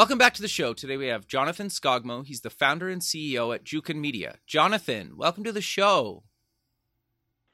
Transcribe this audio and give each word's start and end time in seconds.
Welcome 0.00 0.16
back 0.16 0.32
to 0.32 0.40
the 0.40 0.48
show. 0.48 0.72
Today 0.72 0.96
we 0.96 1.08
have 1.08 1.26
Jonathan 1.26 1.68
Skogmo. 1.68 2.24
He's 2.24 2.40
the 2.40 2.48
founder 2.48 2.88
and 2.88 3.02
CEO 3.02 3.54
at 3.54 3.64
Jukin 3.64 3.96
Media. 3.96 4.36
Jonathan, 4.46 5.12
welcome 5.14 5.44
to 5.44 5.52
the 5.52 5.60
show. 5.60 6.22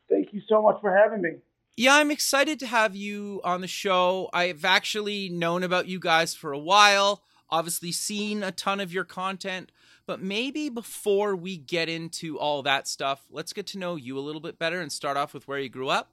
Thank 0.09 0.33
you 0.33 0.41
so 0.49 0.63
much 0.63 0.77
for 0.81 0.97
having 0.97 1.23
me. 1.23 1.31
Yeah, 1.77 1.97
I'm 1.97 2.13
excited 2.13 2.61
to 2.61 2.67
have 2.69 2.95
you 2.95 3.41
on 3.43 3.63
the 3.63 3.67
show. 3.67 4.31
I've 4.33 4.65
actually 4.65 5.29
known 5.29 5.65
about 5.65 5.89
you 5.89 5.99
guys 5.99 6.35
for 6.35 6.53
a 6.53 6.59
while, 6.59 7.25
obviously 7.51 7.91
seen 7.91 8.45
a 8.45 8.53
ton 8.53 8.79
of 8.79 8.93
your 8.93 9.03
content, 9.03 9.73
but 10.07 10.23
maybe 10.23 10.69
before 10.69 11.35
we 11.35 11.57
get 11.57 11.89
into 11.89 12.39
all 12.39 12.63
that 12.63 12.87
stuff, 12.87 13.27
let's 13.29 13.53
get 13.53 13.67
to 13.67 13.79
know 13.81 13.97
you 13.97 14.17
a 14.17 14.21
little 14.21 14.41
bit 14.41 14.57
better 14.57 14.81
and 14.81 14.93
start 14.93 15.17
off 15.17 15.35
with 15.35 15.49
where 15.49 15.59
you 15.59 15.69
grew 15.69 15.89
up. 15.89 16.13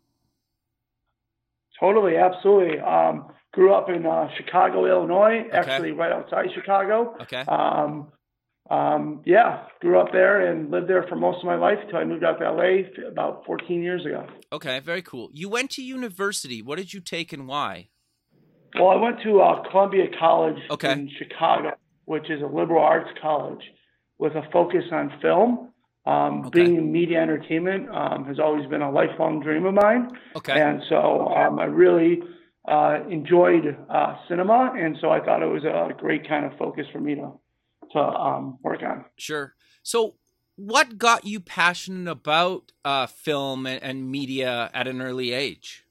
Totally, 1.79 2.17
absolutely. 2.17 2.79
Um, 2.79 3.27
grew 3.53 3.73
up 3.73 3.87
in 3.89 4.05
uh, 4.05 4.27
Chicago, 4.35 4.85
Illinois, 4.85 5.45
okay. 5.47 5.57
actually 5.57 5.91
right 5.91 6.11
outside 6.11 6.47
Chicago. 6.53 7.15
Okay. 7.21 7.41
Um, 7.47 8.11
um, 8.69 9.21
yeah, 9.25 9.65
grew 9.81 9.99
up 9.99 10.11
there 10.11 10.49
and 10.49 10.71
lived 10.71 10.89
there 10.89 11.05
for 11.07 11.15
most 11.15 11.39
of 11.39 11.45
my 11.45 11.55
life 11.55 11.77
until 11.83 11.97
I 11.97 12.05
moved 12.05 12.23
out 12.23 12.39
to 12.39 12.51
LA 12.51 13.07
about 13.07 13.45
14 13.45 13.81
years 13.83 14.05
ago. 14.05 14.25
Okay, 14.51 14.79
very 14.79 15.01
cool. 15.01 15.29
You 15.33 15.49
went 15.49 15.69
to 15.71 15.83
university. 15.83 16.61
What 16.61 16.77
did 16.77 16.93
you 16.93 16.99
take 16.99 17.31
and 17.31 17.47
why? 17.47 17.89
Well, 18.75 18.89
I 18.89 18.95
went 18.95 19.17
to 19.23 19.41
uh, 19.41 19.69
Columbia 19.69 20.05
College 20.19 20.57
okay. 20.71 20.93
in 20.93 21.11
Chicago, 21.19 21.73
which 22.05 22.31
is 22.31 22.41
a 22.41 22.47
liberal 22.47 22.81
arts 22.83 23.09
college 23.21 23.61
with 24.17 24.33
a 24.33 24.41
focus 24.51 24.83
on 24.91 25.11
film. 25.21 25.69
Um, 26.05 26.45
okay. 26.45 26.63
Being 26.63 26.75
in 26.77 26.91
media 26.91 27.21
entertainment 27.21 27.89
um, 27.89 28.25
has 28.25 28.39
always 28.39 28.67
been 28.67 28.81
a 28.81 28.91
lifelong 28.91 29.41
dream 29.41 29.65
of 29.65 29.75
mine. 29.75 30.09
Okay. 30.35 30.59
And 30.59 30.81
so 30.89 31.27
um, 31.27 31.59
I 31.59 31.65
really 31.65 32.21
uh, 32.67 32.99
enjoyed 33.09 33.77
uh, 33.89 34.15
cinema, 34.27 34.73
and 34.77 34.97
so 35.01 35.09
I 35.09 35.19
thought 35.19 35.43
it 35.43 35.47
was 35.47 35.63
a 35.63 35.93
great 35.99 36.27
kind 36.27 36.45
of 36.45 36.57
focus 36.57 36.85
for 36.91 36.99
me 36.99 37.15
to 37.15 37.33
to 37.91 37.99
um, 37.99 38.57
work 38.63 38.81
on. 38.83 39.05
Sure. 39.17 39.53
So, 39.83 40.15
what 40.55 40.97
got 40.97 41.25
you 41.25 41.39
passionate 41.39 42.09
about 42.09 42.71
uh, 42.85 43.07
film 43.07 43.65
and, 43.65 43.81
and 43.83 44.11
media 44.11 44.69
at 44.73 44.87
an 44.87 45.01
early 45.01 45.31
age? 45.31 45.85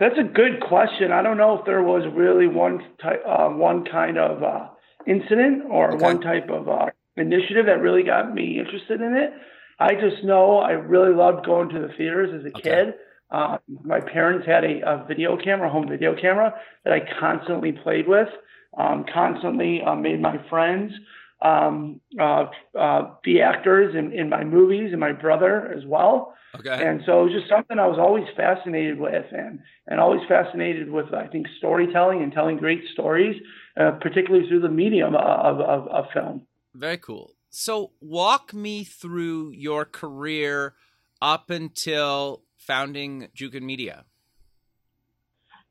That's 0.00 0.18
a 0.18 0.24
good 0.24 0.60
question. 0.66 1.12
I 1.12 1.22
don't 1.22 1.36
know 1.36 1.58
if 1.58 1.66
there 1.66 1.82
was 1.82 2.02
really 2.14 2.48
one 2.48 2.80
type, 3.02 3.22
uh, 3.26 3.48
one 3.48 3.84
kind 3.84 4.16
of 4.16 4.42
uh, 4.42 4.68
incident 5.06 5.64
or 5.70 5.92
okay. 5.92 6.04
one 6.04 6.20
type 6.20 6.48
of 6.48 6.68
uh, 6.68 6.86
initiative 7.16 7.66
that 7.66 7.80
really 7.80 8.02
got 8.02 8.34
me 8.34 8.58
interested 8.58 9.00
in 9.00 9.14
it. 9.14 9.30
I 9.78 9.94
just 9.94 10.24
know 10.24 10.58
I 10.58 10.72
really 10.72 11.14
loved 11.14 11.44
going 11.44 11.68
to 11.68 11.80
the 11.80 11.88
theaters 11.96 12.30
as 12.34 12.46
a 12.46 12.56
okay. 12.56 12.62
kid. 12.62 12.94
Uh, 13.30 13.58
my 13.84 14.00
parents 14.00 14.46
had 14.46 14.64
a, 14.64 14.80
a, 14.86 15.04
video 15.06 15.36
camera, 15.36 15.68
home 15.70 15.86
video 15.88 16.14
camera 16.18 16.54
that 16.84 16.94
I 16.94 17.00
constantly 17.20 17.72
played 17.72 18.08
with, 18.08 18.28
um, 18.76 19.04
constantly 19.12 19.82
uh, 19.82 19.94
made 19.94 20.20
my 20.20 20.38
friends 20.48 20.92
um, 21.40 22.00
uh, 22.18 22.46
uh 22.76 23.14
be 23.22 23.40
actors 23.40 23.94
in, 23.94 24.12
in 24.12 24.28
my 24.28 24.42
movies 24.42 24.88
and 24.90 25.00
my 25.00 25.12
brother 25.12 25.72
as 25.76 25.84
well. 25.86 26.34
Okay. 26.58 26.70
And 26.70 27.02
so 27.04 27.20
it 27.20 27.24
was 27.24 27.32
just 27.32 27.48
something 27.48 27.78
I 27.78 27.86
was 27.86 27.98
always 27.98 28.24
fascinated 28.34 28.98
with 28.98 29.26
and, 29.32 29.60
and 29.86 30.00
always 30.00 30.22
fascinated 30.26 30.90
with, 30.90 31.12
I 31.12 31.26
think, 31.26 31.46
storytelling 31.58 32.22
and 32.22 32.32
telling 32.32 32.56
great 32.56 32.82
stories, 32.92 33.36
uh, 33.78 33.92
particularly 34.00 34.48
through 34.48 34.60
the 34.60 34.70
medium 34.70 35.14
of, 35.14 35.60
of, 35.60 35.88
of 35.88 36.04
film. 36.14 36.46
Very 36.74 36.98
cool. 36.98 37.32
So, 37.50 37.92
walk 38.00 38.54
me 38.54 38.84
through 38.84 39.50
your 39.50 39.84
career 39.84 40.74
up 41.20 41.50
until 41.50 42.42
founding 42.68 43.28
Jukin 43.36 43.62
Media. 43.62 44.04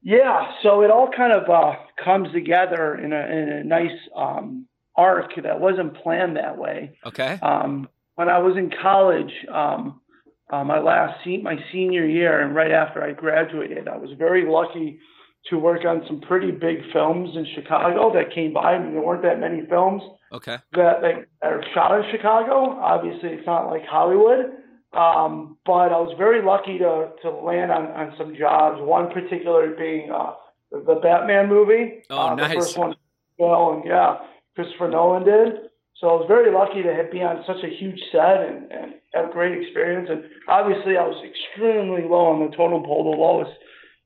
Yeah, 0.02 0.52
so 0.64 0.82
it 0.82 0.92
all 0.92 1.10
kind 1.16 1.34
of 1.34 1.50
uh, 1.50 1.74
comes 2.04 2.32
together 2.34 2.96
in 2.96 3.14
a, 3.14 3.22
in 3.38 3.50
a 3.50 3.64
nice 3.64 3.98
um, 4.16 4.68
arc 4.96 5.32
that 5.42 5.60
wasn't 5.60 5.96
planned 6.02 6.38
that 6.38 6.58
way. 6.58 6.98
Okay. 7.06 7.40
Um, 7.42 7.88
when 8.16 8.30
I 8.30 8.40
was 8.40 8.58
in 8.58 8.72
college, 8.82 9.32
um, 9.54 10.02
uh, 10.50 10.64
my 10.64 10.80
last 10.80 11.24
se- 11.24 11.44
my 11.44 11.58
senior 11.72 12.06
year, 12.06 12.42
and 12.42 12.56
right 12.56 12.72
after 12.72 13.04
I 13.04 13.12
graduated, 13.14 13.88
I 13.88 13.98
was 13.98 14.12
very 14.18 14.50
lucky 14.50 15.00
to 15.50 15.58
work 15.58 15.86
on 15.86 16.04
some 16.08 16.20
pretty 16.22 16.52
big 16.52 16.78
films 16.92 17.30
in 17.36 17.46
Chicago 17.54 18.12
that 18.14 18.34
came 18.34 18.54
by. 18.54 18.74
I 18.74 18.80
mean, 18.80 18.94
there 18.94 19.04
weren't 19.04 19.24
that 19.24 19.40
many 19.40 19.66
films 19.68 20.02
okay. 20.32 20.58
that, 20.74 21.02
that 21.02 21.28
are 21.42 21.64
shot 21.74 22.00
in 22.00 22.12
Chicago. 22.12 22.78
Obviously, 22.82 23.30
it's 23.30 23.46
not 23.46 23.70
like 23.70 23.84
Hollywood, 23.86 24.52
um, 24.94 25.58
but 25.66 25.92
I 25.92 26.00
was 26.00 26.14
very 26.18 26.44
lucky 26.44 26.78
to, 26.80 27.12
to 27.22 27.30
land 27.30 27.72
on, 27.72 27.88
on 27.88 28.14
some 28.18 28.36
jobs. 28.36 28.80
One 28.82 29.12
particular 29.12 29.76
being 29.78 30.12
uh, 30.12 30.34
the, 30.72 30.80
the 30.80 31.00
Batman 31.02 31.50
movie. 31.50 32.04
Oh, 32.10 32.30
uh, 32.30 32.36
nice. 32.36 32.50
The 32.50 32.60
first 32.60 32.78
one, 32.78 32.96
well, 33.38 33.74
and 33.74 33.86
yeah, 33.86 34.18
Christopher 34.56 34.90
Nolan 34.90 35.24
did. 35.24 35.70
So 36.00 36.10
I 36.10 36.14
was 36.14 36.26
very 36.28 36.54
lucky 36.54 36.84
to 36.84 37.10
be 37.12 37.22
on 37.22 37.44
such 37.48 37.64
a 37.64 37.76
huge 37.76 38.00
set 38.12 38.42
and, 38.42 38.72
and 38.72 38.94
have 39.14 39.30
a 39.30 39.34
great 39.34 39.62
experience. 39.62 40.10
And 40.12 40.24
obviously, 40.48 40.96
I 40.96 41.04
was 41.04 41.24
extremely 41.26 42.04
low 42.04 42.28
on 42.28 42.40
the 42.40 42.56
totem 42.56 42.84
pole, 42.84 43.12
the 43.12 43.18
lowest 43.18 43.58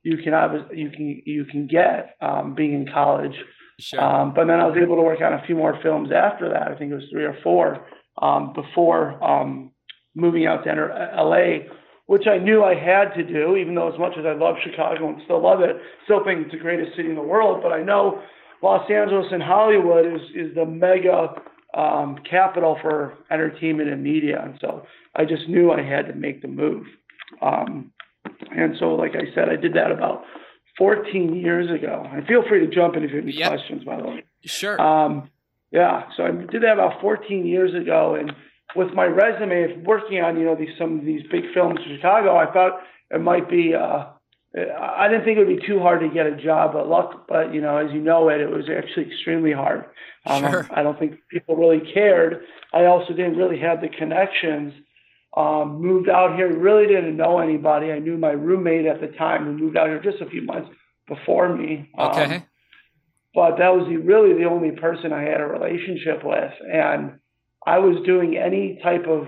you 0.04 0.18
can 0.18 0.34
have, 0.34 0.52
you 0.74 0.90
can 0.90 1.22
you 1.26 1.46
can 1.46 1.68
get 1.68 2.16
um, 2.22 2.56
being 2.56 2.74
in 2.74 2.88
college. 2.92 3.36
Sure. 3.80 4.02
Um, 4.02 4.34
but 4.34 4.46
then 4.46 4.60
I 4.60 4.66
was 4.66 4.78
able 4.82 4.96
to 4.96 5.02
work 5.02 5.22
on 5.22 5.34
a 5.34 5.44
few 5.46 5.56
more 5.56 5.80
films 5.82 6.10
after 6.12 6.50
that. 6.50 6.68
I 6.68 6.76
think 6.76 6.92
it 6.92 6.96
was 6.96 7.06
three 7.12 7.26
or 7.26 7.38
four 7.44 7.86
um, 8.22 8.54
before 8.54 9.24
um, 9.24 9.72
moving 10.16 10.46
out 10.46 10.64
to 10.64 10.70
enter 10.70 10.90
LA, 11.16 11.72
which 12.08 12.28
I 12.28 12.38
knew 12.38 12.64
I 12.64 12.76
had 12.76 13.14
to 13.16 13.24
do, 13.24 13.56
even 13.56 13.76
though 13.76 13.92
as 13.92 14.00
much 14.00 14.14
as 14.18 14.26
I 14.26 14.34
love 14.34 14.56
Chicago 14.64 15.10
and 15.10 15.22
still 15.24 15.42
love 15.42 15.62
it, 15.62 15.78
still 16.06 16.24
think 16.24 16.42
it's 16.42 16.52
the 16.52 16.60
greatest 16.60 16.96
city 16.96 17.10
in 17.10 17.16
the 17.16 17.22
world. 17.22 17.62
But 17.64 17.72
I 17.72 17.84
know 17.84 18.22
Los 18.62 18.90
Angeles 18.90 19.28
and 19.32 19.42
Hollywood 19.42 20.06
is 20.06 20.22
is 20.36 20.56
the 20.56 20.66
mega 20.66 21.36
um, 21.74 22.18
capital 22.30 22.78
for 22.82 23.14
entertainment 23.32 23.90
and 23.90 24.04
media, 24.04 24.42
and 24.44 24.58
so 24.60 24.86
I 25.16 25.26
just 25.26 25.48
knew 25.48 25.72
I 25.72 25.82
had 25.82 26.08
to 26.08 26.14
make 26.14 26.42
the 26.42 26.48
move. 26.48 26.86
Um, 27.42 27.92
and 28.56 28.76
so, 28.80 28.96
like 28.96 29.16
I 29.16 29.34
said, 29.34 29.50
I 29.50 29.56
did 29.56 29.74
that 29.76 29.92
about 29.92 30.24
14 30.78 31.36
years 31.36 31.70
ago. 31.70 32.06
And 32.12 32.26
feel 32.28 32.44
free 32.48 32.66
to 32.66 32.74
jump 32.74 32.96
in 32.96 33.04
if 33.04 33.12
you 33.12 33.18
have 33.18 33.26
any 33.26 33.38
yep. 33.38 33.50
questions, 33.50 33.84
by 33.84 33.98
the 33.98 34.04
way. 34.04 34.24
Sure. 34.46 34.82
Um, 34.82 35.30
yeah, 35.72 36.04
so 36.18 36.24
I 36.24 36.32
did 36.32 36.64
that 36.64 36.74
about 36.74 37.00
14 37.02 37.46
years 37.46 37.74
ago, 37.74 38.16
and 38.16 38.32
with 38.76 38.94
my 38.94 39.06
resume 39.06 39.72
of 39.72 39.84
working 39.84 40.22
on 40.22 40.38
you 40.38 40.46
know 40.46 40.56
these 40.56 40.76
some 40.78 41.00
of 41.00 41.06
these 41.06 41.22
big 41.32 41.44
films 41.54 41.80
in 41.86 41.96
Chicago, 41.96 42.38
I 42.38 42.52
thought 42.52 42.82
it 43.10 43.22
might 43.22 43.50
be. 43.50 43.74
Uh, 43.76 44.06
I 44.54 45.08
didn't 45.08 45.24
think 45.24 45.38
it 45.38 45.46
would 45.46 45.62
be 45.62 45.66
too 45.66 45.80
hard 45.80 46.02
to 46.02 46.10
get 46.10 46.26
a 46.26 46.36
job, 46.36 46.74
but 46.74 46.88
luck. 46.88 47.26
But 47.28 47.54
you 47.54 47.62
know, 47.62 47.78
as 47.78 47.92
you 47.94 48.02
know, 48.02 48.30
it 48.30 48.42
it 48.42 48.50
was 48.50 48.66
actually 48.70 49.08
extremely 49.08 49.54
hard. 49.54 49.86
Um, 50.26 50.44
sure. 50.44 50.68
I 50.72 50.84
don't 50.84 51.00
think 51.00 51.20
people 51.30 51.56
really 51.56 51.82
cared. 51.94 52.44
I 52.74 52.86
also 52.86 53.14
didn't 53.14 53.38
really 53.38 53.60
have 53.60 53.82
the 53.82 53.90
connections 53.90 54.74
um, 55.36 55.82
moved 55.82 56.10
out 56.10 56.36
here, 56.36 56.54
really 56.54 56.88
didn't 56.88 57.16
know 57.16 57.40
anybody. 57.40 57.92
I 57.92 58.00
knew 58.00 58.18
my 58.18 58.32
roommate 58.32 58.86
at 58.86 59.00
the 59.00 59.08
time 59.08 59.46
who 59.46 59.54
moved 59.54 59.78
out 59.78 59.88
here 59.88 60.02
just 60.02 60.22
a 60.22 60.30
few 60.30 60.42
months 60.42 60.70
before 61.08 61.56
me. 61.56 61.90
Okay. 61.98 62.36
Um, 62.36 62.44
but 63.34 63.58
that 63.58 63.70
was 63.70 63.88
the, 63.88 63.96
really 63.96 64.34
the 64.34 64.50
only 64.50 64.72
person 64.72 65.14
I 65.14 65.22
had 65.22 65.40
a 65.40 65.46
relationship 65.46 66.24
with. 66.24 66.52
And 66.70 67.20
I 67.66 67.80
was 67.80 68.04
doing 68.06 68.38
any 68.38 68.80
type 68.84 69.06
of, 69.08 69.28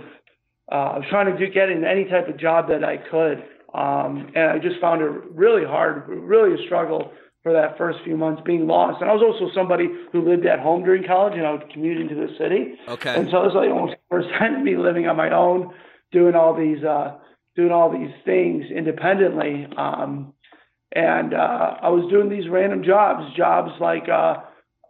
uh, 0.72 0.76
I 0.76 0.98
was 1.00 1.06
trying 1.10 1.32
to 1.32 1.38
do, 1.38 1.52
get 1.52 1.70
in 1.70 1.84
any 1.84 2.06
type 2.06 2.28
of 2.28 2.38
job 2.40 2.70
that 2.70 2.84
I 2.84 2.98
could. 2.98 3.44
Um, 3.74 4.32
and 4.36 4.52
I 4.52 4.60
just 4.60 4.80
found 4.80 5.02
it 5.02 5.10
really 5.32 5.66
hard, 5.66 6.08
really 6.08 6.54
a 6.54 6.66
struggle 6.66 7.12
for 7.42 7.52
that 7.54 7.78
first 7.78 8.00
few 8.06 8.16
months 8.16 8.42
being 8.46 8.68
lost. 8.68 9.02
And 9.02 9.10
I 9.10 9.14
was 9.14 9.22
also 9.22 9.54
somebody 9.54 9.90
who 10.12 10.28
lived 10.28 10.46
at 10.46 10.60
home 10.60 10.84
during 10.84 11.04
college 11.06 11.34
and 11.36 11.46
I 11.46 11.52
would 11.52 11.70
commute 11.72 12.00
into 12.00 12.16
the 12.16 12.34
city. 12.38 12.76
Okay. 12.88 13.16
And 13.16 13.30
so 13.30 13.42
it 13.44 13.54
was 13.54 13.56
like 13.56 13.70
almost 13.70 13.94
the 13.94 14.10
first 14.10 14.30
time 14.40 14.64
me 14.64 14.78
living 14.78 15.08
on 15.08 15.18
my 15.18 15.30
own 15.34 15.74
doing 16.12 16.36
all 16.36 16.56
these 16.56 16.84
uh, 16.84 17.18
doing 17.56 17.72
all 17.72 17.92
these 17.92 18.14
things 18.24 18.66
independently. 18.74 19.68
Um, 19.78 20.34
and 20.96 21.34
uh, 21.34 21.78
I 21.82 21.90
was 21.90 22.10
doing 22.10 22.30
these 22.30 22.50
random 22.50 22.84
jobs, 22.84 23.36
jobs 23.36 23.72
like 23.82 24.08
uh, 24.08 24.38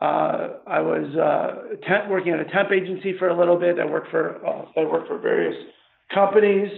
uh, 0.03 0.57
I 0.67 0.81
was 0.81 1.15
uh, 1.15 1.77
temp, 1.87 2.09
working 2.09 2.33
at 2.33 2.39
a 2.41 2.45
temp 2.51 2.71
agency 2.73 3.13
for 3.17 3.29
a 3.29 3.37
little 3.37 3.57
bit. 3.57 3.79
I 3.79 3.85
worked 3.85 4.11
for 4.11 4.45
uh, 4.45 4.65
I 4.75 4.83
worked 4.83 5.07
for 5.07 5.17
various 5.17 5.55
companies. 6.13 6.69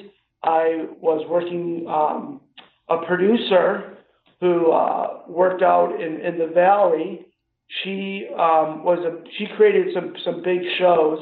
I 0.44 0.86
was 1.02 1.26
working 1.28 1.88
um, 1.90 2.42
a 2.88 3.04
producer 3.08 3.98
who 4.40 4.72
uh, 4.72 5.22
worked 5.28 5.64
out 5.64 6.00
in, 6.00 6.22
in 6.22 6.38
the 6.38 6.54
valley. 6.54 7.26
She 7.84 8.28
um, 8.34 8.84
was 8.84 9.00
a 9.00 9.24
she 9.40 9.48
created 9.58 9.88
some 9.96 10.14
some 10.24 10.44
big 10.44 10.60
shows, 10.78 11.18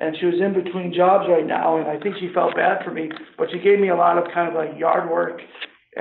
and 0.00 0.16
she 0.18 0.26
was 0.26 0.40
in 0.40 0.54
between 0.60 0.92
jobs 0.92 1.26
right 1.28 1.46
now. 1.46 1.76
And 1.76 1.86
I 1.86 2.00
think 2.00 2.16
she 2.18 2.30
felt 2.34 2.56
bad 2.56 2.84
for 2.84 2.90
me, 2.90 3.10
but 3.38 3.46
she 3.52 3.60
gave 3.60 3.78
me 3.78 3.90
a 3.90 3.96
lot 3.96 4.18
of 4.18 4.24
kind 4.34 4.48
of 4.48 4.54
like 4.54 4.76
yard 4.76 5.08
work 5.08 5.40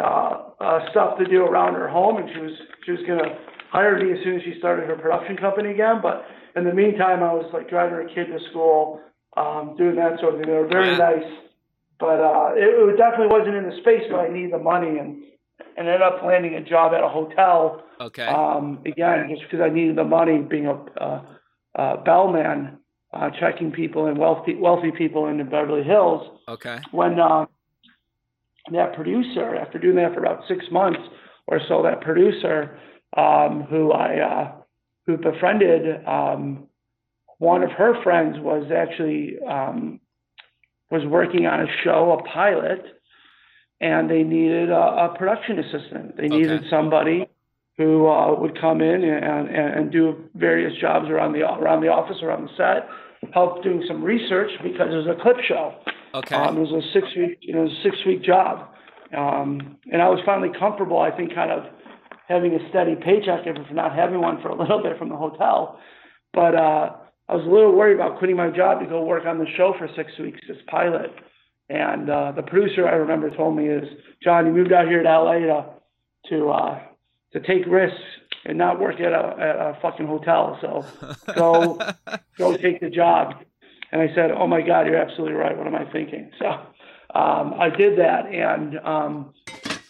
uh, 0.02 0.50
uh, 0.60 0.80
stuff 0.90 1.20
to 1.20 1.26
do 1.26 1.46
around 1.46 1.76
her 1.76 1.88
home, 1.88 2.18
and 2.18 2.28
she 2.34 2.40
was 2.42 2.54
she 2.86 2.92
was 2.94 3.02
gonna 3.06 3.38
hire 3.74 3.98
me 3.98 4.14
as 4.14 4.24
soon 4.24 4.36
as 4.36 4.44
she 4.44 4.54
started 4.60 4.88
her 4.88 4.96
production 4.96 5.36
company 5.36 5.72
again. 5.72 6.00
But 6.02 6.26
in 6.56 6.64
the 6.64 6.74
meantime, 6.74 7.24
I 7.24 7.34
was 7.34 7.50
like 7.52 7.68
driving 7.68 7.96
her 7.96 8.06
kid 8.06 8.28
to 8.28 8.40
school, 8.52 9.02
um, 9.36 9.76
doing 9.78 9.96
that 9.96 10.20
sort 10.20 10.36
of 10.36 10.40
thing. 10.40 10.50
They 10.50 10.58
were 10.58 10.68
very 10.68 10.92
Yeah. 10.92 11.10
nice, 11.10 11.32
but 12.00 12.20
uh, 12.22 12.52
it, 12.56 12.70
it 12.70 12.98
definitely 12.98 13.34
wasn't 13.34 13.56
in 13.56 13.66
the 13.70 13.76
space. 13.82 14.04
But 14.10 14.20
I 14.20 14.30
needed 14.30 14.54
the 14.54 14.60
money, 14.60 15.00
and, 15.00 15.24
and 15.76 15.88
ended 15.88 16.04
up 16.04 16.22
landing 16.24 16.54
a 16.54 16.62
job 16.62 16.94
at 16.94 17.04
a 17.04 17.10
hotel. 17.10 17.84
Okay. 18.00 18.28
Um, 18.28 18.80
again, 18.86 19.28
just 19.30 19.42
because 19.44 19.62
I 19.62 19.70
needed 19.70 19.96
the 19.96 20.04
money, 20.04 20.38
being 20.40 20.68
a 20.68 20.76
uh, 21.02 21.22
uh, 21.76 22.04
bellman, 22.04 22.78
uh, 23.12 23.30
checking 23.40 23.72
people 23.72 24.06
and 24.06 24.18
wealthy 24.18 24.56
wealthy 24.56 24.92
people 24.92 25.28
in 25.28 25.38
Beverly 25.50 25.84
Hills 25.84 26.22
okay. 26.48 26.80
when 26.92 27.20
uh, 27.20 27.46
that 28.72 28.94
producer, 28.94 29.56
after 29.56 29.80
doing 29.80 29.96
that 29.96 30.14
for 30.14 30.20
about 30.20 30.44
six 30.48 30.66
months 30.72 31.00
or 31.48 31.60
so, 31.68 31.82
that 31.82 32.02
producer 32.02 32.78
um, 33.16 33.64
who 33.70 33.92
I 33.92 34.20
uh, 34.20 34.52
who 35.06 35.18
befriended, 35.18 36.06
um, 36.08 36.68
one 37.38 37.64
of 37.64 37.72
her 37.72 38.02
friends 38.04 38.38
was 38.40 38.72
actually 38.76 39.38
um, 39.48 40.00
was 40.90 41.06
working 41.06 41.46
on 41.46 41.62
a 41.62 41.68
show, 41.84 42.18
a 42.20 42.24
pilot, 42.30 42.84
and 43.82 44.10
they 44.10 44.24
needed 44.24 44.70
a, 44.70 44.76
a 45.12 45.16
production 45.18 45.60
assistant. 45.60 46.18
They 46.18 46.28
needed 46.28 46.62
Okay. 46.62 46.70
somebody 46.70 47.28
who 47.78 48.08
uh, 48.08 48.40
would 48.40 48.60
come 48.62 48.82
in 48.82 49.04
and, 49.04 49.50
and, 49.50 49.74
and 49.74 49.92
do 49.92 50.30
various 50.36 50.80
jobs 50.80 51.10
around 51.10 51.34
the 51.34 51.42
around 51.42 51.82
the 51.82 51.88
office, 51.90 52.18
around 52.22 52.44
the 52.48 52.50
set, 52.56 52.88
help 53.34 53.64
doing 53.64 53.84
some 53.88 54.04
research 54.04 54.52
because 54.62 54.88
it 54.92 54.96
was 54.96 55.08
a 55.08 55.22
clip 55.22 55.38
show. 55.48 55.74
Okay. 56.14 56.36
Um, 56.36 56.58
it 56.58 56.62
was 56.62 56.72
a 56.72 56.94
six 56.94 57.08
week, 57.18 57.40
you 57.42 57.54
know, 57.54 57.62
it 57.62 57.64
was 57.64 57.72
a 57.72 57.84
six 57.84 57.98
week 58.06 58.22
job, 58.24 58.70
um, 59.18 59.78
and 59.92 60.02
I 60.02 60.10
was 60.10 60.20
finally 60.26 60.52
comfortable. 60.58 61.00
I 61.00 61.10
think 61.10 61.34
kind 61.34 61.52
of 61.52 61.64
having 62.28 62.54
a 62.54 62.70
steady 62.70 62.96
paycheck 62.96 63.48
after 63.48 63.74
not 63.74 63.96
having 63.96 64.22
one 64.22 64.42
for 64.42 64.50
a 64.50 64.56
little 64.56 64.82
bit 64.82 64.98
from 64.98 65.10
the 65.10 65.16
hotel, 65.16 65.80
but 66.34 66.56
uh, 66.56 66.92
I 67.30 67.36
was 67.36 67.46
a 67.46 67.50
little 67.50 67.76
worried 67.76 67.96
about 67.96 68.20
quitting 68.20 68.36
my 68.36 68.50
job 68.50 68.80
to 68.82 68.86
go 68.86 69.04
work 69.04 69.26
on 69.26 69.40
the 69.40 69.48
show 69.56 69.74
for 69.78 69.88
six 69.96 70.12
weeks, 70.20 70.40
this 70.48 70.58
pilot. 70.68 71.12
And 71.70 72.10
uh, 72.10 72.34
the 72.34 72.44
producer 72.44 72.88
I 72.88 72.96
remember 72.96 73.30
told 73.30 73.56
me 73.56 73.68
is, 73.68 73.88
John, 74.22 74.46
you 74.46 74.52
moved 74.52 74.74
out 74.74 74.88
here 74.88 75.02
to 75.02 75.10
LA 75.10 75.40
to 75.40 75.66
to 76.30 76.50
uh, 76.50 76.82
to 77.34 77.40
take 77.40 77.66
risks 77.68 78.00
and 78.46 78.58
not 78.58 78.80
work 78.80 79.00
at 79.00 79.14
a, 79.14 79.36
at 79.40 79.56
a 79.56 79.78
fucking 79.82 80.08
hotel. 80.08 80.58
So 80.62 80.86
go 81.36 81.80
go 82.38 82.58
take 82.58 82.82
the 82.82 82.90
job. 82.90 83.36
And 83.92 84.02
I 84.02 84.14
said, 84.16 84.32
Oh 84.32 84.48
my 84.48 84.62
God, 84.62 84.88
you're 84.88 84.98
absolutely 84.98 85.36
right. 85.36 85.58
What 85.58 85.68
am 85.68 85.76
I 85.76 85.86
thinking? 85.92 86.32
So 86.40 86.46
um, 87.16 87.54
I 87.60 87.70
did 87.70 87.98
that. 88.00 88.26
And 88.26 88.80
um, 88.80 89.34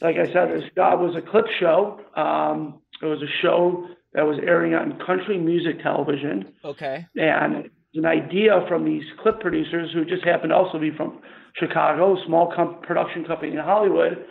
like 0.04 0.18
I 0.18 0.32
said, 0.34 0.50
this 0.54 0.70
job 0.76 1.00
was 1.00 1.16
a 1.16 1.22
clip 1.22 1.46
show. 1.60 2.00
Um, 2.16 2.82
it 3.02 3.06
was 3.06 3.22
a 3.22 3.32
show 3.42 3.88
that 4.14 4.24
was 4.24 4.38
airing 4.46 4.74
on 4.76 5.00
country 5.06 5.40
music 5.40 5.82
television. 5.82 6.54
okay. 6.64 7.06
And 7.16 7.70
an 7.96 8.06
idea 8.06 8.66
from 8.68 8.86
these 8.86 9.04
clip 9.22 9.40
producers 9.40 9.92
who 9.94 10.04
just 10.04 10.26
happened 10.26 10.50
to 10.50 10.56
also 10.56 10.80
be 10.80 10.92
from 10.96 11.22
Chicago, 11.56 12.16
a 12.16 12.26
small 12.26 12.52
com- 12.56 12.82
production 12.82 13.24
company 13.24 13.52
in 13.52 13.58
Hollywood, 13.58 14.26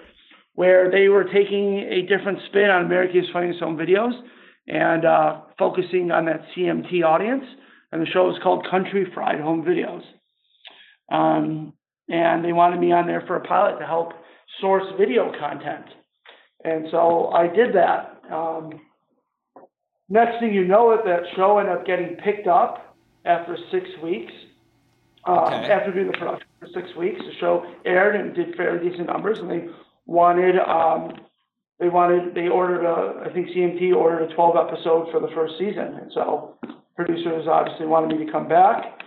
where 0.55 0.91
they 0.91 1.09
were 1.09 1.25
taking 1.25 1.79
a 1.79 2.03
different 2.03 2.39
spin 2.49 2.69
on 2.69 2.85
America's 2.85 3.25
Funniest 3.33 3.61
Home 3.61 3.77
Videos 3.77 4.13
and 4.67 5.05
uh, 5.05 5.41
focusing 5.59 6.11
on 6.11 6.27
that 6.27 6.43
CMT 6.55 7.03
audience. 7.05 7.45
And 7.93 8.03
the 8.03 8.07
show 8.07 8.25
was 8.27 8.39
called 8.43 8.67
Country 8.71 9.07
Fried 9.15 9.41
Home 9.41 9.65
Videos. 9.65 10.03
Um, 11.11 11.73
and 12.09 12.45
they 12.45 12.53
wanted 12.53 12.81
me 12.81 12.93
on 12.93 13.07
there 13.07 13.23
for 13.27 13.37
a 13.37 13.41
pilot 13.41 13.79
to 13.79 13.87
help 13.87 14.13
source 14.60 14.84
video 14.99 15.32
content. 15.38 15.87
And 16.64 16.87
so 16.90 17.28
I 17.28 17.49
did 17.49 17.75
that. 17.75 18.20
Um, 18.32 18.81
next 20.08 20.40
thing 20.40 20.54
you 20.54 20.64
know, 20.64 20.93
it 20.93 21.00
that 21.04 21.22
show 21.37 21.58
ended 21.58 21.76
up 21.76 21.87
getting 21.87 22.16
picked 22.16 22.46
up 22.46 22.96
after 23.25 23.56
six 23.70 23.87
weeks. 24.02 24.32
Um, 25.25 25.38
Okay. 25.38 25.70
After 25.70 25.93
doing 25.93 26.08
the 26.08 26.19
production 26.19 26.49
for 26.58 26.66
six 26.75 26.88
weeks, 26.96 27.20
the 27.20 27.32
show 27.38 27.64
aired 27.84 28.16
and 28.16 28.34
did 28.34 28.56
fairly 28.56 28.88
decent 28.88 29.06
numbers, 29.06 29.38
and 29.38 29.49
they 29.49 29.69
wanted 30.06 30.58
um, 30.58 31.12
they 31.78 31.88
wanted 31.88 32.34
they 32.34 32.49
ordered 32.49 32.84
a 32.84 33.28
I 33.28 33.32
think 33.32 33.49
CMT 33.49 33.94
ordered 33.94 34.31
a 34.31 34.34
12 34.34 34.56
episode 34.56 35.12
for 35.12 35.20
the 35.20 35.28
first 35.34 35.54
season, 35.58 35.99
and 36.00 36.10
so 36.12 36.56
producers 36.96 37.46
obviously 37.49 37.87
wanted 37.87 38.19
me 38.19 38.26
to 38.26 38.32
come 38.32 38.49
back. 38.49 38.99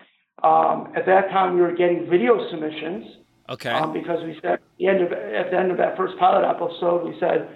Um, 0.44 0.94
at 0.96 1.06
that 1.06 1.30
time, 1.32 1.56
we 1.56 1.62
were 1.62 1.76
getting 1.76 2.08
video 2.10 2.50
submissions 2.50 3.25
Okay. 3.50 3.70
um, 3.70 3.94
because 3.94 4.24
we 4.24 4.34
said 4.42 4.54
at 4.54 4.62
the 4.80 4.88
end 4.88 5.02
of 5.02 5.12
at 5.12 5.52
the 5.52 5.58
end 5.58 5.72
of 5.72 5.78
that 5.78 5.96
first 5.98 6.18
pilot 6.18 6.48
episode, 6.48 7.06
we 7.08 7.16
said 7.20 7.48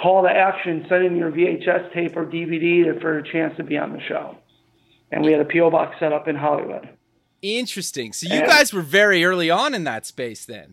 call 0.00 0.22
to 0.22 0.28
action, 0.28 0.84
send 0.88 1.04
in 1.06 1.16
your 1.16 1.30
VHS 1.30 1.92
tape 1.94 2.16
or 2.16 2.26
DVD 2.26 3.00
for 3.00 3.18
a 3.18 3.32
chance 3.32 3.56
to 3.56 3.64
be 3.64 3.78
on 3.78 3.92
the 3.92 4.00
show, 4.08 4.36
and 5.12 5.24
we 5.24 5.32
had 5.32 5.40
a 5.40 5.44
PO 5.44 5.70
box 5.70 5.96
set 6.00 6.12
up 6.12 6.28
in 6.28 6.36
Hollywood. 6.36 6.88
Interesting. 7.42 8.12
So 8.12 8.28
you 8.32 8.40
And- 8.40 8.48
guys 8.48 8.72
were 8.74 8.82
very 8.82 9.24
early 9.24 9.50
on 9.50 9.74
in 9.74 9.84
that 9.84 10.04
space 10.06 10.44
then. 10.44 10.70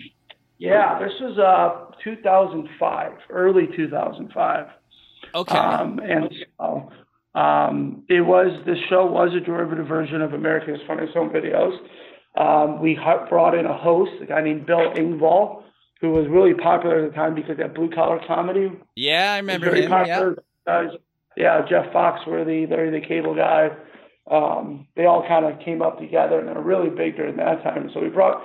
Yeah, 0.57 0.97
this 0.99 1.13
was 1.19 1.37
uh 1.37 1.93
2005, 2.03 3.11
early 3.29 3.67
2005. 3.75 4.67
Okay. 5.35 5.57
Um, 5.57 5.99
and 5.99 6.33
so, 6.59 6.89
um, 7.35 8.03
it 8.09 8.21
was 8.21 8.51
the 8.65 8.75
show 8.89 9.05
was 9.05 9.33
a 9.33 9.39
derivative 9.39 9.87
version 9.87 10.21
of 10.21 10.33
America's 10.33 10.79
Funniest 10.87 11.13
Home 11.15 11.29
Videos. 11.29 11.77
Um, 12.35 12.81
we 12.81 12.95
brought 13.29 13.55
in 13.55 13.65
a 13.65 13.77
host, 13.77 14.11
a 14.21 14.25
guy 14.25 14.41
named 14.41 14.65
Bill 14.65 14.91
Engvall, 14.95 15.63
who 16.01 16.09
was 16.11 16.27
really 16.29 16.53
popular 16.53 17.05
at 17.05 17.11
the 17.11 17.15
time 17.15 17.35
because 17.35 17.57
that 17.57 17.75
blue 17.75 17.89
collar 17.89 18.19
comedy 18.27 18.71
yeah, 18.95 19.33
I 19.33 19.37
remember 19.37 19.67
very 19.67 19.83
him. 19.83 19.91
Yeah. 19.91 19.97
popular. 20.19 20.43
Guys, 20.65 20.89
yeah, 21.37 21.61
Jeff 21.69 21.93
Foxworthy, 21.93 22.69
Larry 22.69 22.91
the 22.91 23.05
Cable 23.05 23.35
Guy. 23.35 23.69
Um, 24.29 24.87
they 24.95 25.05
all 25.05 25.25
kind 25.27 25.45
of 25.45 25.59
came 25.63 25.81
up 25.81 25.99
together 25.99 26.39
and 26.39 26.47
they 26.47 26.53
were 26.53 26.63
really 26.63 26.89
big 26.89 27.17
during 27.17 27.37
that 27.37 27.61
time. 27.63 27.89
So 27.93 28.01
we 28.01 28.09
brought 28.09 28.43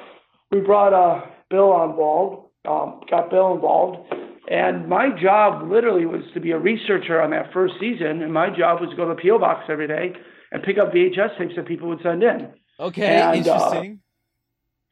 we 0.51 0.61
brought 0.61 0.93
uh, 0.93 1.27
Bill 1.51 1.73
on 1.73 1.97
board, 1.97 2.45
um, 2.69 3.01
got 3.11 3.31
Bill 3.31 3.55
involved, 3.55 4.13
and 4.51 4.89
my 4.89 5.09
job 5.21 5.71
literally 5.71 6.07
was 6.07 6.23
to 6.35 6.41
be 6.41 6.53
a 6.53 6.59
researcher 6.59 7.21
on 7.21 7.31
that 7.31 7.53
first 7.53 7.75
season, 7.81 8.23
and 8.23 8.33
my 8.33 8.49
job 8.49 8.81
was 8.81 8.91
to 8.91 8.97
go 8.97 9.09
to 9.09 9.15
the 9.15 9.21
PO 9.21 9.39
box 9.39 9.65
every 9.69 9.87
day 9.87 10.13
and 10.53 10.63
pick 10.63 10.79
up 10.79 10.93
VHS 10.93 11.39
tapes 11.39 11.55
that 11.57 11.67
people 11.67 11.89
would 11.89 12.01
send 12.03 12.23
in. 12.23 12.49
Okay. 12.81 13.21
And, 13.21 13.47
uh, 13.49 13.55
Interesting. 13.55 14.01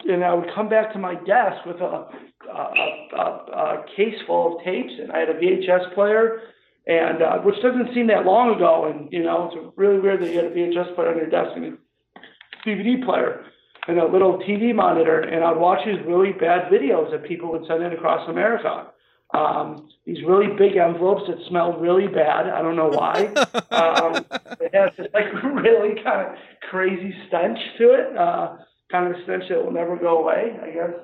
And 0.08 0.24
I 0.24 0.34
would 0.34 0.48
come 0.54 0.68
back 0.68 0.92
to 0.92 0.98
my 0.98 1.14
desk 1.14 1.64
with 1.66 1.76
a, 1.76 2.08
a, 2.48 2.52
a, 2.52 3.16
a, 3.16 3.22
a 3.22 3.84
case 3.96 4.14
full 4.26 4.56
of 4.56 4.64
tapes, 4.64 4.92
and 5.00 5.10
I 5.10 5.18
had 5.20 5.30
a 5.30 5.34
VHS 5.34 5.94
player, 5.94 6.42
and 6.86 7.22
uh, 7.22 7.38
which 7.38 7.56
doesn't 7.62 7.94
seem 7.94 8.06
that 8.08 8.24
long 8.24 8.54
ago. 8.54 8.84
And 8.84 9.10
you 9.10 9.22
know, 9.22 9.50
it's 9.50 9.74
really 9.76 9.98
weird 9.98 10.20
that 10.22 10.30
you 10.30 10.36
had 10.36 10.46
a 10.46 10.50
VHS 10.50 10.94
player 10.94 11.10
on 11.10 11.16
your 11.16 11.30
desk 11.30 11.50
and 11.56 11.64
a 11.64 12.68
DVD 12.68 13.04
player 13.04 13.44
and 13.88 13.98
a 13.98 14.06
little 14.06 14.38
TV 14.40 14.74
monitor, 14.74 15.20
and 15.20 15.44
I'd 15.44 15.56
watch 15.56 15.80
these 15.86 16.04
really 16.06 16.32
bad 16.32 16.70
videos 16.70 17.10
that 17.12 17.24
people 17.24 17.50
would 17.52 17.66
send 17.68 17.82
in 17.82 17.92
across 17.92 18.28
America. 18.28 18.88
Um, 19.35 19.88
these 20.06 20.18
really 20.26 20.54
big 20.56 20.76
envelopes 20.76 21.23
that 21.28 21.37
smelled 21.49 21.83
really 21.83 22.06
bad. 22.06 22.49
I 22.49 22.62
don't 22.62 22.76
know 22.76 22.88
why. 22.88 23.26
um, 23.71 24.25
it 24.61 24.75
has 24.75 24.92
this 24.97 25.09
like 25.12 25.33
really 25.45 26.00
kind 26.02 26.28
of 26.28 26.37
crazy 26.71 27.14
stench 27.28 27.59
to 27.78 27.92
it. 27.92 28.16
Uh, 28.16 28.56
kind 28.90 29.12
of 29.12 29.18
a 29.21 29.23
stench 29.25 29.45
that 29.49 29.64
will 29.64 29.73
never 29.73 29.97
go 29.97 30.18
away, 30.18 30.56
I 30.62 30.71
guess. 30.71 30.95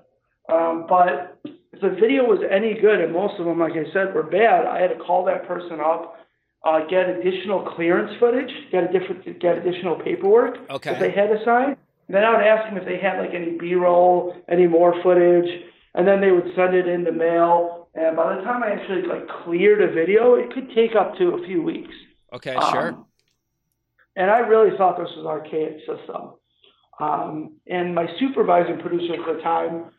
Um, 0.53 0.87
but 0.89 1.41
if 1.45 1.81
the 1.81 1.91
video 1.91 2.25
was 2.25 2.41
any 2.51 2.75
good, 2.81 3.01
and 3.01 3.13
most 3.13 3.39
of 3.41 3.47
them, 3.47 3.59
like 3.59 3.73
I 3.73 3.91
said, 3.93 4.15
were 4.15 4.23
bad, 4.23 4.67
I 4.67 4.81
had 4.81 4.89
to 4.89 4.99
call 5.05 5.25
that 5.27 5.47
person 5.47 5.81
up, 5.81 6.17
uh, 6.65 6.81
get 6.89 7.09
additional 7.09 7.63
clearance 7.75 8.13
footage, 8.21 8.51
get 8.71 8.85
a 8.85 8.99
different, 8.99 9.41
get 9.41 9.59
additional 9.59 9.97
paperwork 9.97 10.59
Okay. 10.71 10.91
that 10.91 11.01
they 11.01 11.11
had 11.11 11.29
to 11.29 11.45
sign. 11.45 11.77
And 12.07 12.17
then 12.17 12.25
I 12.25 12.31
would 12.37 12.47
ask 12.47 12.69
them 12.69 12.77
if 12.77 12.85
they 12.85 12.99
had 12.99 13.19
like 13.19 13.35
any 13.35 13.57
B-roll, 13.59 14.37
any 14.49 14.67
more 14.67 14.95
footage, 15.03 15.49
and 15.95 16.07
then 16.07 16.21
they 16.21 16.31
would 16.31 16.53
send 16.55 16.75
it 16.75 16.87
in 16.87 17.05
the 17.05 17.13
mail. 17.13 17.82
And 17.95 18.17
by 18.17 18.37
the 18.37 18.43
time 18.43 18.63
I 18.63 18.73
actually 18.73 19.03
like 19.03 19.29
cleared 19.45 19.83
a 19.83 19.93
video, 19.93 20.35
it 20.35 20.53
could 20.53 20.69
take 20.75 20.95
up 20.99 21.17
to 21.19 21.35
a 21.35 21.47
few 21.47 21.63
weeks. 21.63 21.95
Okay, 22.33 22.55
Um, 22.55 22.73
sure. 22.73 23.07
And 24.17 24.31
I 24.31 24.39
really 24.39 24.77
thought 24.77 24.99
this 24.99 25.09
was 25.17 25.25
an 25.25 25.27
archaic 25.27 25.79
system. 25.81 26.35
Um, 27.01 27.57
and 27.67 27.95
my 27.95 28.07
supervising 28.19 28.79
producer 28.79 29.15
at 29.15 29.37
the 29.37 29.43
time, 29.43 29.91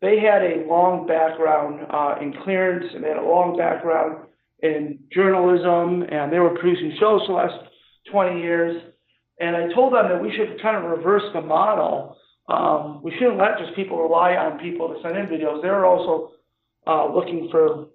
they 0.00 0.18
had 0.18 0.42
a 0.42 0.66
long 0.66 1.06
background 1.06 1.86
uh, 1.90 2.16
in 2.20 2.32
clearance 2.42 2.86
and 2.94 3.04
they 3.04 3.08
had 3.08 3.18
a 3.18 3.22
long 3.22 3.56
background 3.56 4.26
in 4.62 4.98
journalism 5.12 6.02
and 6.02 6.32
they 6.32 6.38
were 6.38 6.56
producing 6.58 6.96
shows 6.98 7.22
for 7.26 7.28
the 7.28 7.32
last 7.32 7.70
20 8.10 8.40
years. 8.40 8.82
And 9.40 9.56
I 9.56 9.72
told 9.72 9.94
them 9.94 10.08
that 10.08 10.20
we 10.20 10.32
should 10.32 10.60
kind 10.60 10.76
of 10.76 10.90
reverse 10.90 11.24
the 11.32 11.40
model 11.40 12.16
um, 12.50 13.00
we 13.02 13.12
shouldn't 13.12 13.38
let 13.38 13.58
just 13.58 13.76
people 13.76 14.02
rely 14.02 14.34
on 14.34 14.58
people 14.58 14.88
to 14.88 15.00
send 15.02 15.16
in 15.16 15.26
videos. 15.26 15.62
They're 15.62 15.86
also 15.86 16.32
uh, 16.86 17.12
looking 17.12 17.48
for 17.50 17.86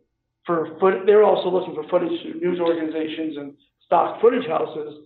for 0.45 0.77
foot. 0.79 1.05
They're 1.05 1.23
also 1.23 1.49
looking 1.49 1.73
for 1.75 1.87
footage 1.89 2.21
through 2.21 2.39
news 2.39 2.59
organizations 2.59 3.37
and 3.37 3.53
stock 3.85 4.21
footage 4.21 4.47
houses. 4.47 5.05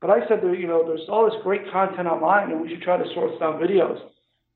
But 0.00 0.10
I 0.10 0.26
said 0.28 0.42
that 0.42 0.58
you 0.58 0.66
know 0.66 0.84
there's 0.86 1.08
all 1.08 1.24
this 1.24 1.40
great 1.42 1.70
content 1.72 2.08
online, 2.08 2.50
and 2.50 2.60
we 2.60 2.68
should 2.68 2.82
try 2.82 2.96
to 2.96 3.14
source 3.14 3.38
down 3.40 3.54
videos. 3.60 4.00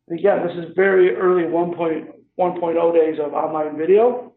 And 0.08 0.18
again, 0.18 0.46
this 0.46 0.56
is 0.56 0.72
very 0.74 1.16
early 1.16 1.44
1.1.0 1.44 2.94
days 2.94 3.18
of 3.20 3.32
online 3.32 3.76
video, 3.78 4.32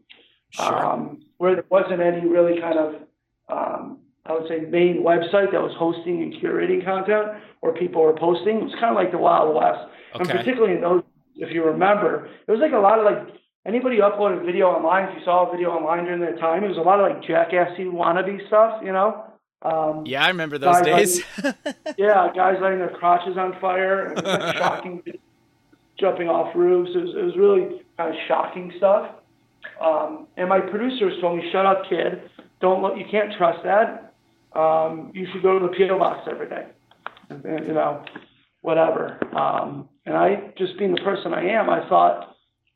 Sure. 0.50 0.86
um, 0.86 1.22
where 1.38 1.54
there 1.56 1.64
wasn't 1.68 2.00
any 2.00 2.26
really 2.26 2.60
kind 2.60 2.78
of 2.78 2.94
um, 3.48 3.98
I 4.26 4.32
would 4.32 4.48
say 4.48 4.60
main 4.60 5.02
website 5.02 5.52
that 5.52 5.60
was 5.60 5.74
hosting 5.78 6.22
and 6.22 6.32
curating 6.34 6.84
content 6.84 7.42
or 7.60 7.74
people 7.74 8.02
were 8.02 8.16
posting. 8.16 8.56
It 8.58 8.64
was 8.64 8.74
kind 8.80 8.90
of 8.90 8.96
like 8.96 9.10
the 9.12 9.18
Wild 9.18 9.54
West. 9.54 9.80
And 10.14 10.28
particularly 10.28 10.74
in 10.74 10.80
those, 10.80 11.02
if 11.36 11.52
you 11.52 11.64
remember, 11.64 12.28
it 12.46 12.50
was 12.50 12.60
like 12.60 12.72
a 12.72 12.78
lot 12.78 12.98
of 12.98 13.04
like 13.04 13.34
anybody 13.66 13.98
uploaded 13.98 14.44
video 14.44 14.66
online. 14.68 15.08
If 15.08 15.18
you 15.18 15.24
saw 15.24 15.48
a 15.48 15.52
video 15.52 15.70
online 15.70 16.04
during 16.04 16.20
that 16.20 16.38
time, 16.38 16.64
it 16.64 16.68
was 16.68 16.76
a 16.76 16.80
lot 16.80 17.00
of 17.00 17.10
like 17.10 17.22
jackassy 17.26 17.84
wannabe 17.84 18.46
stuff, 18.48 18.82
you 18.84 18.92
know. 18.92 19.24
Um, 19.62 20.04
Yeah, 20.04 20.24
I 20.24 20.28
remember 20.28 20.58
those 20.58 20.82
days. 20.82 21.22
yeah, 21.96 22.30
guys 22.34 22.56
lighting 22.60 22.78
their 22.78 22.90
crotches 22.90 23.36
on 23.38 23.58
fire, 23.60 24.06
and 24.06 24.22
like, 24.24 24.56
shocking, 24.58 25.02
jumping 25.98 26.28
off 26.28 26.54
roofs. 26.54 26.90
It 26.94 26.98
was, 26.98 27.14
it 27.16 27.24
was 27.24 27.36
really 27.36 27.82
kind 27.96 28.10
of 28.10 28.16
shocking 28.28 28.72
stuff. 28.76 29.10
Um, 29.80 30.28
and 30.36 30.48
my 30.48 30.60
producers 30.60 31.14
told 31.20 31.38
me, 31.38 31.48
"Shut 31.50 31.64
up, 31.64 31.84
kid. 31.88 32.30
Don't 32.60 32.82
look. 32.82 32.96
You 32.98 33.04
can't 33.10 33.32
trust 33.36 33.64
that. 33.64 34.12
Um, 34.54 35.10
you 35.14 35.26
should 35.32 35.42
go 35.42 35.58
to 35.58 35.66
the 35.66 35.72
PO 35.74 35.98
box 35.98 36.28
every 36.30 36.48
day. 36.48 36.66
And, 37.30 37.44
and, 37.44 37.66
you 37.66 37.72
know, 37.72 38.04
whatever." 38.60 39.18
Um, 39.34 39.88
and 40.04 40.14
I, 40.14 40.52
just 40.58 40.78
being 40.78 40.94
the 40.94 41.00
person 41.00 41.32
I 41.32 41.44
am, 41.48 41.70
I 41.70 41.88
thought 41.88 42.33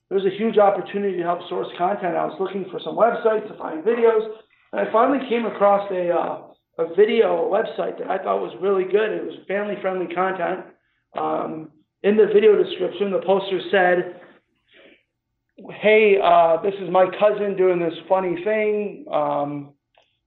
there 0.08 0.18
was 0.18 0.26
a 0.26 0.36
huge 0.36 0.56
opportunity 0.58 1.18
to 1.18 1.22
help 1.22 1.40
source 1.48 1.68
content. 1.76 2.16
I 2.16 2.24
was 2.24 2.36
looking 2.40 2.64
for 2.70 2.80
some 2.82 2.96
websites 2.96 3.46
to 3.48 3.58
find 3.58 3.84
videos, 3.84 4.24
and 4.72 4.80
I 4.80 4.92
finally 4.92 5.20
came 5.28 5.46
across 5.46 5.90
a 5.90 6.10
uh, 6.10 6.42
a 6.78 6.94
video 6.94 7.50
website 7.50 7.98
that 7.98 8.08
I 8.08 8.18
thought 8.18 8.40
was 8.40 8.54
really 8.62 8.84
good. 8.84 9.10
It 9.10 9.24
was 9.24 9.34
family 9.48 9.74
friendly 9.82 10.12
content. 10.14 10.64
Um, 11.16 11.70
in 12.02 12.16
the 12.16 12.26
video 12.32 12.62
description, 12.62 13.10
the 13.10 13.20
poster 13.26 13.60
said, 13.70 14.20
"Hey, 15.80 16.16
uh, 16.22 16.62
this 16.62 16.74
is 16.80 16.88
my 16.90 17.06
cousin 17.18 17.56
doing 17.56 17.78
this 17.78 17.94
funny 18.08 18.42
thing." 18.44 19.04
Um, 19.12 19.74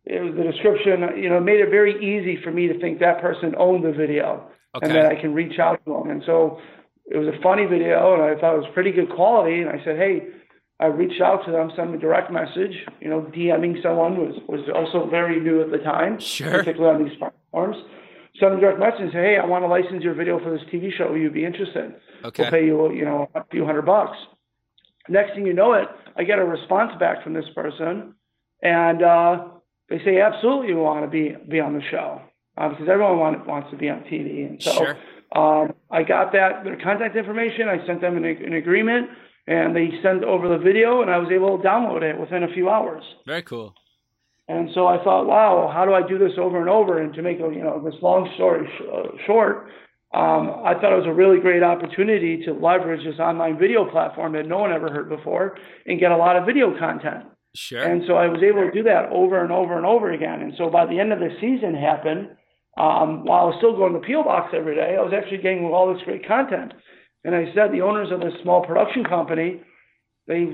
it 0.06 0.20
was 0.22 0.34
the 0.36 0.44
description, 0.44 1.22
you 1.22 1.30
know, 1.30 1.40
made 1.40 1.60
it 1.60 1.70
very 1.70 1.94
easy 1.98 2.42
for 2.44 2.52
me 2.52 2.68
to 2.68 2.80
think 2.80 3.00
that 3.00 3.22
person 3.22 3.54
owned 3.58 3.86
the 3.86 3.92
video 3.92 4.50
and 4.82 4.92
that. 4.96 5.06
I 5.06 5.20
can 5.20 5.34
reach 5.34 5.60
out 5.60 5.80
to 5.86 5.94
them. 5.94 6.10
And 6.10 6.24
so 6.26 6.60
it 7.14 7.18
was 7.18 7.28
a 7.28 7.42
funny 7.42 7.66
video, 7.66 8.14
and 8.14 8.24
I 8.24 8.40
thought 8.40 8.56
it 8.56 8.60
was 8.60 8.72
pretty 8.74 8.92
good 8.92 9.10
quality. 9.10 9.62
And 9.62 9.70
I 9.70 9.84
said, 9.84 9.98
"Hey." 9.98 10.28
I 10.80 10.88
reached 10.88 11.22
out 11.22 11.46
to 11.46 11.52
them, 11.52 11.70
sent 11.76 11.90
them 11.90 11.94
a 11.94 12.00
direct 12.00 12.32
message. 12.32 12.74
You 13.02 13.10
know, 13.12 13.22
DMing 13.22 13.84
someone 13.84 14.18
was, 14.18 14.34
was 14.48 14.68
also 14.74 15.08
very 15.08 15.40
new 15.40 15.62
at 15.62 15.70
the 15.70 15.78
time, 15.78 16.20
Sure. 16.20 16.50
particularly 16.50 16.96
on 17.04 17.08
these 17.08 17.18
platforms. 17.20 17.78
Send 18.40 18.54
them 18.54 18.58
a 18.58 18.62
direct 18.62 18.80
message 18.80 19.02
and 19.02 19.12
say, 19.12 19.20
hey, 19.20 19.38
I 19.38 19.46
want 19.46 19.64
to 19.64 19.68
license 19.68 20.04
your 20.04 20.16
video 20.16 20.40
for 20.40 20.50
this 20.50 20.66
TV 20.74 20.92
show. 20.92 21.10
Will 21.12 21.20
you 21.20 21.30
be 21.30 21.46
interested? 21.46 21.94
Okay. 22.26 22.42
We'll 22.42 22.52
pay 22.52 22.66
you, 22.66 22.92
you 22.94 23.06
know, 23.06 23.30
a 23.36 23.44
few 23.52 23.64
hundred 23.64 23.84
bucks. 23.84 24.18
Next 25.08 25.36
thing 25.36 25.46
you 25.46 25.54
know 25.54 25.74
it, 25.74 25.88
I 26.18 26.24
get 26.24 26.40
a 26.40 26.44
response 26.44 26.94
back 27.00 27.24
from 27.24 27.34
this 27.34 27.46
person, 27.54 28.16
and 28.64 29.04
uh, 29.04 29.50
they 29.88 30.00
say, 30.04 30.20
absolutely, 30.20 30.74
we 30.74 30.82
want 30.82 31.06
to 31.06 31.12
be 31.12 31.36
be 31.48 31.60
on 31.60 31.76
the 31.76 31.84
show 31.92 32.22
uh, 32.58 32.70
because 32.70 32.90
everyone 32.90 33.20
want, 33.20 33.46
wants 33.46 33.70
to 33.70 33.78
be 33.78 33.88
on 33.88 34.00
TV. 34.00 34.48
And 34.48 34.64
so 34.64 34.72
Sure. 34.72 34.98
Um, 35.34 35.74
I 35.90 36.04
got 36.04 36.34
that 36.34 36.64
their 36.64 36.80
contact 36.82 37.16
information. 37.16 37.70
I 37.70 37.86
sent 37.86 38.02
them 38.02 38.18
an, 38.18 38.26
an 38.26 38.54
agreement, 38.54 39.10
and 39.48 39.76
they 39.76 39.90
sent 40.04 40.24
over 40.24 40.50
the 40.50 40.58
video, 40.58 41.02
and 41.02 41.10
I 41.10 41.18
was 41.18 41.30
able 41.32 41.58
to 41.58 41.64
download 41.64 42.04
it 42.04 42.20
within 42.20 42.44
a 42.44 42.54
few 42.54 42.70
hours. 42.70 43.04
Very 43.26 43.44
cool. 43.44 43.74
And 44.48 44.70
so 44.74 44.88
I 44.88 45.02
thought, 45.04 45.28
wow, 45.28 45.72
how 45.74 45.86
do 45.86 45.94
I 45.94 46.06
do 46.06 46.18
this 46.18 46.34
over 46.38 46.60
and 46.60 46.70
over? 46.70 47.02
And 47.02 47.14
to 47.14 47.22
make 47.22 47.38
a, 47.40 47.44
you 47.44 47.64
know 47.64 47.82
this 47.84 47.96
long 48.02 48.30
story 48.36 48.68
sh- 48.68 48.84
uh, 48.92 49.18
short, 49.26 49.68
um, 50.14 50.52
I 50.66 50.74
thought 50.74 50.92
it 50.92 50.98
was 50.98 51.08
a 51.08 51.14
really 51.14 51.40
great 51.40 51.64
opportunity 51.64 52.44
to 52.44 52.52
leverage 52.52 53.06
this 53.06 53.20
online 53.20 53.58
video 53.58 53.90
platform 53.90 54.34
that 54.34 54.48
no 54.48 54.58
one 54.58 54.74
ever 54.74 54.92
heard 54.92 55.08
before 55.08 55.58
and 55.86 56.00
get 56.00 56.12
a 56.12 56.18
lot 56.18 56.36
of 56.36 56.46
video 56.46 56.78
content. 56.78 57.24
Sure. 57.56 57.84
And 57.84 58.04
so 58.08 58.16
I 58.16 58.28
was 58.28 58.44
able 58.44 58.66
to 58.66 58.72
do 58.72 58.84
that 58.84 59.10
over 59.12 59.42
and 59.42 59.52
over 59.54 59.78
and 59.78 59.86
over 59.86 60.12
again. 60.12 60.42
And 60.42 60.54
so 60.58 60.70
by 60.70 60.86
the 60.86 61.00
end 61.00 61.14
of 61.14 61.20
the 61.20 61.30
season 61.40 61.74
happened, 61.74 62.30
um, 62.78 63.26
while 63.26 63.42
I 63.42 63.46
was 63.52 63.56
still 63.58 63.76
going 63.76 63.94
to 63.94 64.00
PO 64.00 64.24
Box 64.24 64.54
every 64.56 64.76
day, 64.76 64.96
I 64.98 65.02
was 65.02 65.14
actually 65.16 65.44
getting 65.44 65.66
all 65.66 65.94
this 65.94 66.04
great 66.04 66.28
content. 66.28 66.74
And 67.24 67.36
I 67.36 67.46
said 67.54 67.72
the 67.72 67.82
owners 67.82 68.12
of 68.12 68.22
this 68.22 68.34
small 68.42 68.66
production 68.66 69.04
company, 69.04 69.62
they 70.28 70.46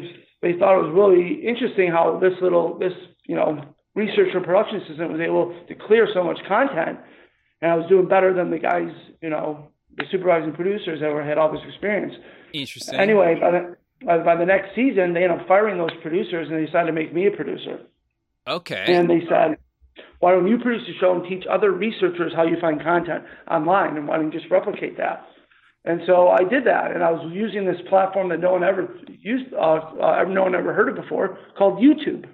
they 0.42 0.54
thought 0.58 0.78
it 0.78 0.84
was 0.84 0.94
really 0.94 1.46
interesting 1.48 1.92
how 1.92 2.20
this 2.20 2.34
little 2.42 2.78
this 2.78 2.94
you 3.26 3.36
know 3.36 3.62
research 3.96 4.30
and 4.34 4.44
production 4.44 4.82
system 4.88 5.12
was 5.12 5.22
able 5.22 5.56
to 5.68 5.76
clear 5.76 6.08
so 6.14 6.24
much 6.24 6.40
content, 6.48 7.00
and 7.62 7.72
I 7.72 7.76
was 7.76 7.88
doing 7.88 8.08
better 8.08 8.34
than 8.34 8.52
the 8.52 8.60
guys 8.60 8.92
you 9.22 9.30
know 9.30 9.70
the 9.96 10.04
supervising 10.12 10.54
producers 10.54 11.00
that 11.02 11.10
were 11.10 11.24
had 11.24 11.38
all 11.38 11.52
this 11.52 11.62
experience. 11.68 12.14
Interesting. 12.54 13.00
Anyway, 13.00 13.38
by 13.40 13.52
the 13.52 13.78
by, 14.06 14.18
by 14.20 14.36
the 14.36 14.46
next 14.46 14.76
season, 14.76 15.14
they 15.14 15.24
ended 15.24 15.40
up 15.42 15.48
firing 15.48 15.78
those 15.78 15.96
producers, 16.02 16.48
and 16.50 16.58
they 16.58 16.66
decided 16.66 16.88
to 16.88 16.94
make 16.94 17.14
me 17.14 17.28
a 17.28 17.32
producer. 17.32 17.80
Okay. 18.48 18.86
And 18.88 19.10
they 19.10 19.22
said, 19.28 19.58
why 20.20 20.32
don't 20.32 20.48
you 20.48 20.58
produce 20.58 20.88
a 20.88 21.00
show 21.00 21.16
and 21.16 21.28
teach 21.28 21.46
other 21.50 21.72
researchers 21.72 22.34
how 22.36 22.44
you 22.44 22.58
find 22.60 22.82
content 22.82 23.24
online, 23.50 23.98
and 23.98 24.08
why 24.08 24.18
don't 24.18 24.32
you 24.32 24.40
just 24.40 24.52
replicate 24.52 24.98
that? 24.98 25.26
And 25.86 26.02
so 26.06 26.28
I 26.28 26.44
did 26.44 26.66
that, 26.66 26.92
and 26.92 27.04
I 27.04 27.12
was 27.12 27.32
using 27.34 27.66
this 27.66 27.78
platform 27.88 28.30
that 28.30 28.40
no 28.40 28.52
one 28.52 28.64
ever 28.64 28.94
used, 29.08 29.54
uh, 29.54 29.80
uh, 30.02 30.24
no 30.28 30.44
one 30.44 30.56
ever 30.56 30.74
heard 30.74 30.90
of 30.90 30.96
before, 30.96 31.38
called 31.58 31.80
YouTube. 31.80 32.26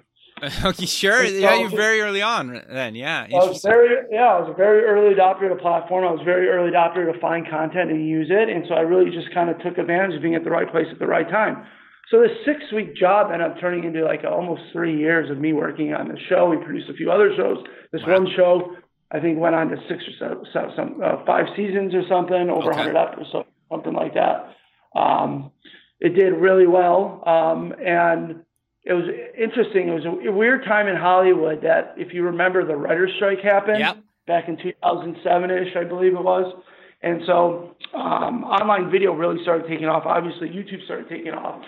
okay. 0.64 0.86
Sure. 0.86 1.22
It's 1.22 1.34
Yeah, 1.34 1.54
you're 1.60 1.70
very 1.70 2.00
early 2.00 2.20
on 2.20 2.60
then. 2.68 2.94
Yeah. 2.96 3.26
I 3.30 3.46
was 3.46 3.62
very, 3.62 3.94
yeah, 4.10 4.34
I 4.34 4.40
was 4.40 4.50
a 4.50 4.56
very 4.56 4.82
early 4.82 5.14
adopter 5.14 5.50
of 5.50 5.56
the 5.56 5.62
platform. 5.62 6.04
I 6.04 6.10
was 6.10 6.20
a 6.20 6.24
very 6.24 6.48
early 6.48 6.72
adopter 6.72 7.10
to 7.10 7.18
find 7.20 7.48
content 7.48 7.90
and 7.90 8.08
use 8.08 8.28
it, 8.30 8.48
and 8.48 8.64
so 8.68 8.74
I 8.74 8.80
really 8.80 9.10
just 9.10 9.32
kind 9.32 9.48
of 9.48 9.58
took 9.60 9.78
advantage 9.78 10.16
of 10.16 10.22
being 10.22 10.34
at 10.34 10.42
the 10.42 10.50
right 10.50 10.68
place 10.68 10.86
at 10.90 10.98
the 10.98 11.06
right 11.06 11.28
time. 11.28 11.64
So 12.10 12.20
this 12.20 12.30
six-week 12.44 12.94
job 12.96 13.30
ended 13.32 13.50
up 13.50 13.58
turning 13.60 13.84
into 13.84 14.04
like 14.04 14.24
almost 14.24 14.62
three 14.72 14.96
years 14.96 15.30
of 15.30 15.38
me 15.38 15.52
working 15.52 15.94
on 15.94 16.08
the 16.08 16.18
show. 16.28 16.48
We 16.50 16.58
produced 16.58 16.90
a 16.90 16.94
few 16.94 17.10
other 17.10 17.34
shows. 17.36 17.64
This 17.92 18.02
Wow. 18.06 18.14
one 18.20 18.28
show, 18.36 18.76
I 19.10 19.20
think, 19.20 19.38
went 19.38 19.54
on 19.54 19.68
to 19.70 19.76
six 19.88 20.02
or 20.06 20.12
seven, 20.18 20.46
seven 20.52 20.72
some 20.76 21.00
uh, 21.02 21.24
five 21.24 21.46
seasons 21.56 21.94
or 21.94 22.02
something, 22.08 22.50
over 22.50 22.68
Okay. 22.72 22.90
100 22.92 22.96
episodes, 22.96 23.48
something 23.70 23.94
like 23.94 24.14
that. 24.14 24.54
Um, 24.94 25.50
it 26.00 26.10
did 26.10 26.34
really 26.34 26.66
well, 26.66 27.22
um, 27.26 27.72
and 27.84 28.44
it 28.84 28.92
was 28.92 29.06
interesting. 29.38 29.88
It 29.88 29.94
was 29.94 30.04
a 30.04 30.30
weird 30.30 30.64
time 30.64 30.86
in 30.88 30.96
Hollywood 30.96 31.62
that, 31.62 31.94
if 31.96 32.12
you 32.12 32.22
remember, 32.24 32.64
the 32.66 32.76
writer's 32.76 33.12
strike 33.16 33.40
happened 33.40 33.78
Yep. 33.78 33.96
back 34.26 34.48
in 34.48 34.56
2007-ish, 34.58 35.74
I 35.74 35.84
believe 35.84 36.12
it 36.14 36.22
was. 36.22 36.54
And 37.02 37.22
so 37.26 37.74
um, 37.94 38.44
online 38.44 38.90
video 38.90 39.14
really 39.14 39.42
started 39.42 39.66
taking 39.68 39.86
off. 39.86 40.04
Obviously, 40.06 40.48
YouTube 40.48 40.84
started 40.84 41.08
taking 41.08 41.32
off. 41.32 41.62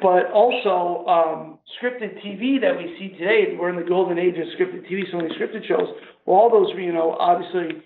But 0.00 0.30
also, 0.32 1.04
um, 1.06 1.58
scripted 1.80 2.24
TV 2.24 2.60
that 2.60 2.76
we 2.76 2.96
see 2.98 3.16
today, 3.18 3.56
we're 3.58 3.70
in 3.70 3.76
the 3.76 3.88
golden 3.88 4.18
age 4.18 4.34
of 4.36 4.46
scripted 4.58 4.90
TV, 4.90 5.02
so 5.10 5.18
many 5.18 5.28
scripted 5.30 5.66
shows. 5.66 5.88
Well, 6.24 6.38
all 6.38 6.50
those, 6.50 6.72
you 6.76 6.92
know, 6.92 7.16
obviously 7.18 7.82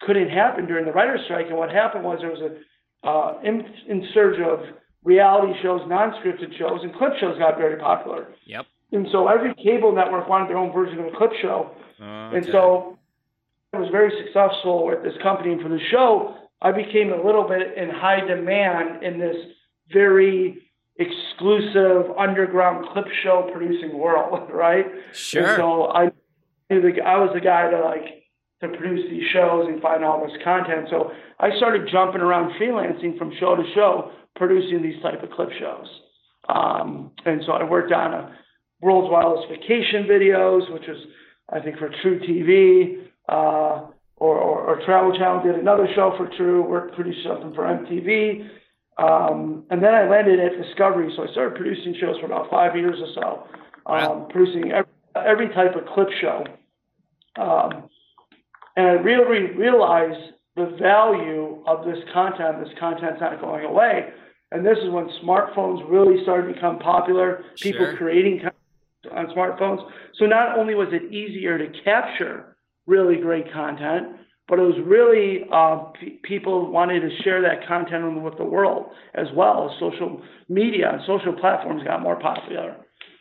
couldn't 0.00 0.30
happen 0.30 0.66
during 0.66 0.84
the 0.84 0.92
writer's 0.92 1.20
strike. 1.24 1.46
And 1.48 1.56
what 1.56 1.70
happened 1.70 2.04
was 2.04 2.18
there 2.20 2.30
was 2.30 2.40
a 2.40 2.56
uh, 3.02 3.38
in, 3.42 3.64
in 3.88 4.06
surge 4.12 4.38
of 4.40 4.60
reality 5.04 5.52
shows, 5.62 5.80
non-scripted 5.86 6.56
shows, 6.58 6.80
and 6.82 6.94
clip 6.94 7.12
shows 7.18 7.38
got 7.38 7.56
very 7.56 7.78
popular. 7.78 8.28
Yep. 8.46 8.66
And 8.92 9.06
so 9.12 9.28
every 9.28 9.54
cable 9.54 9.94
network 9.94 10.28
wanted 10.28 10.48
their 10.48 10.58
own 10.58 10.72
version 10.72 10.98
of 10.98 11.06
a 11.06 11.16
clip 11.16 11.30
show. 11.40 11.70
And 12.34 12.46
so 12.52 12.98
I 13.72 13.78
was 13.78 13.88
very 13.90 14.10
successful 14.24 14.86
with 14.86 15.02
this 15.02 15.14
company. 15.22 15.52
And 15.52 15.62
for 15.62 15.68
the 15.68 15.78
show, 15.90 16.34
I 16.60 16.72
became 16.72 17.12
a 17.12 17.24
little 17.24 17.46
bit 17.48 17.76
in 17.76 17.88
high 17.88 18.20
demand 18.26 19.02
in 19.02 19.18
this 19.18 19.36
very 19.92 20.69
exclusive 21.00 22.12
underground 22.18 22.86
clip 22.92 23.06
show 23.22 23.50
producing 23.52 23.98
world, 23.98 24.50
right? 24.52 24.86
Sure. 25.12 25.46
And 25.46 25.56
so 25.56 25.84
I 25.86 26.10
I 26.70 27.18
was 27.18 27.30
the 27.34 27.40
guy 27.40 27.70
to 27.70 27.80
like 27.80 28.20
to 28.60 28.68
produce 28.68 29.08
these 29.10 29.28
shows 29.32 29.66
and 29.68 29.80
find 29.80 30.04
all 30.04 30.24
this 30.24 30.36
content. 30.44 30.88
So 30.90 31.10
I 31.40 31.56
started 31.56 31.88
jumping 31.90 32.20
around 32.20 32.52
freelancing 32.60 33.16
from 33.18 33.32
show 33.40 33.56
to 33.56 33.62
show, 33.74 34.12
producing 34.36 34.82
these 34.82 35.00
type 35.02 35.22
of 35.22 35.30
clip 35.30 35.48
shows. 35.58 35.88
Um, 36.48 37.12
and 37.24 37.42
so 37.46 37.52
I 37.52 37.64
worked 37.64 37.92
on 37.92 38.12
a 38.12 38.36
World's 38.82 39.10
Wildest 39.10 39.48
Vacation 39.48 40.04
videos, 40.04 40.70
which 40.72 40.86
was 40.86 40.98
I 41.48 41.60
think 41.60 41.78
for 41.78 41.88
truTV, 41.88 43.06
uh, 43.28 43.86
or, 44.16 44.36
or, 44.36 44.60
or 44.66 44.84
Travel 44.84 45.16
Channel 45.16 45.42
did 45.42 45.56
another 45.56 45.88
show 45.94 46.14
for 46.16 46.28
True, 46.36 46.62
worked 46.62 46.94
produced 46.94 47.26
something 47.26 47.54
for 47.54 47.64
MTV. 47.64 48.48
Um, 49.00 49.64
and 49.70 49.82
then 49.82 49.94
I 49.94 50.06
landed 50.08 50.38
at 50.40 50.60
Discovery, 50.62 51.12
so 51.16 51.26
I 51.26 51.32
started 51.32 51.56
producing 51.56 51.94
shows 51.98 52.18
for 52.20 52.26
about 52.26 52.50
five 52.50 52.76
years 52.76 52.96
or 53.00 53.08
so, 53.14 53.48
um, 53.86 53.96
Wow. 53.96 54.28
producing 54.30 54.72
every, 54.72 54.92
every 55.16 55.48
type 55.48 55.74
of 55.74 55.86
clip 55.86 56.08
show. 56.20 56.44
Um, 57.38 57.88
and 58.76 58.86
I 58.86 58.92
really 58.92 59.52
realized 59.56 60.34
the 60.56 60.66
value 60.78 61.62
of 61.66 61.84
this 61.86 61.98
content. 62.12 62.62
This 62.62 62.72
content's 62.78 63.20
not 63.20 63.40
going 63.40 63.64
away. 63.64 64.12
And 64.52 64.66
this 64.66 64.78
is 64.78 64.90
when 64.90 65.08
smartphones 65.22 65.88
really 65.88 66.22
started 66.22 66.48
to 66.48 66.54
become 66.54 66.78
popular. 66.80 67.44
People 67.60 67.86
Sure. 67.86 67.96
creating 67.96 68.40
content 68.40 68.54
on 69.12 69.26
smartphones. 69.28 69.90
So 70.14 70.26
not 70.26 70.58
only 70.58 70.74
was 70.74 70.92
it 70.92 71.04
easier 71.12 71.56
to 71.56 71.68
capture 71.84 72.56
really 72.86 73.16
great 73.16 73.50
content, 73.52 74.08
but 74.50 74.58
it 74.58 74.62
was 74.62 74.74
really 74.84 75.46
uh, 75.52 75.92
p- 75.98 76.18
people 76.24 76.70
wanted 76.72 77.00
to 77.00 77.22
share 77.22 77.40
that 77.40 77.66
content 77.68 78.20
with 78.22 78.36
the 78.36 78.44
world 78.44 78.86
as 79.14 79.28
well. 79.34 79.74
Social 79.78 80.20
media 80.48 80.90
and 80.92 81.00
social 81.06 81.32
platforms 81.40 81.82
got 81.84 82.02
more 82.02 82.18
popular, 82.18 82.76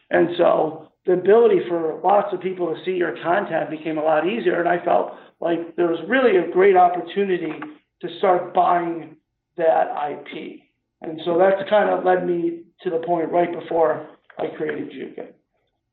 and 0.10 0.30
so 0.38 0.92
the 1.06 1.14
ability 1.14 1.60
for 1.70 2.02
lots 2.04 2.34
of 2.34 2.42
people 2.42 2.74
to 2.74 2.84
see 2.84 2.98
your 2.98 3.16
content 3.24 3.70
became 3.70 4.00
a 4.00 4.04
lot 4.04 4.28
easier. 4.28 4.60
And 4.60 4.68
I 4.68 4.84
felt 4.84 5.14
like 5.40 5.76
there 5.76 5.88
was 5.88 6.00
really 6.10 6.38
a 6.38 6.52
great 6.52 6.76
opportunity 6.76 7.54
to 8.02 8.18
start 8.18 8.54
buying 8.54 9.16
that 9.56 9.88
IP, 10.12 10.62
and 11.02 11.22
so 11.26 11.38
that's 11.38 11.70
kind 11.70 11.90
of 11.92 12.04
led 12.04 12.26
me 12.26 12.64
to 12.82 12.90
the 12.90 13.04
point 13.06 13.32
right 13.32 13.54
before 13.54 14.10
I 14.40 14.48
created 14.58 14.90
Jukin. 14.90 15.34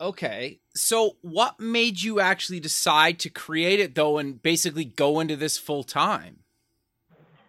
Okay. 0.00 0.60
So 0.74 1.16
what 1.22 1.58
made 1.58 2.02
you 2.02 2.20
actually 2.20 2.60
decide 2.60 3.18
to 3.20 3.30
create 3.30 3.80
it 3.80 3.94
though 3.94 4.18
and 4.18 4.42
basically 4.42 4.84
go 4.84 5.20
into 5.20 5.36
this 5.36 5.56
full 5.56 5.84
time? 5.84 6.40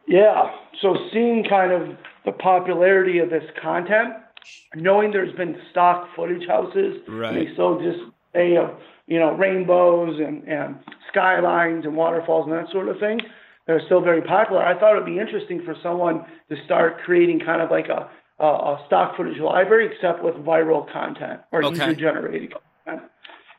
Yeah. 0.07 0.51
So 0.81 0.95
seeing 1.11 1.43
kind 1.49 1.71
of 1.71 1.97
the 2.25 2.31
popularity 2.31 3.19
of 3.19 3.29
this 3.29 3.43
content, 3.61 4.13
knowing 4.75 5.11
there's 5.11 5.35
been 5.35 5.57
stock 5.71 6.07
footage 6.15 6.47
houses, 6.47 6.97
Right. 7.07 7.33
they 7.33 7.53
still 7.53 7.79
just 7.79 7.99
they 8.33 8.51
have 8.51 8.75
you 9.07 9.19
know 9.19 9.33
rainbows 9.33 10.19
and 10.19 10.47
and 10.47 10.77
skylines 11.09 11.85
and 11.85 11.95
waterfalls 11.95 12.45
and 12.47 12.53
that 12.53 12.71
sort 12.71 12.87
of 12.87 12.99
thing. 12.99 13.19
They're 13.65 13.81
still 13.85 13.99
very 14.01 14.21
popular. 14.21 14.63
I 14.63 14.79
thought 14.79 14.95
it 14.95 14.99
would 15.03 15.05
be 15.05 15.19
interesting 15.19 15.61
for 15.65 15.75
someone 15.83 16.25
to 16.49 16.55
start 16.63 16.99
creating 17.03 17.41
kind 17.45 17.61
of 17.61 17.69
like 17.69 17.89
a 17.89 18.09
a 18.45 18.77
stock 18.85 19.17
footage 19.17 19.39
library, 19.39 19.89
except 19.91 20.23
with 20.23 20.35
viral 20.35 20.91
content 20.91 21.41
or 21.51 21.63
Okay. 21.63 21.87
user 21.87 21.95
generated 21.95 22.53
content, 22.85 23.11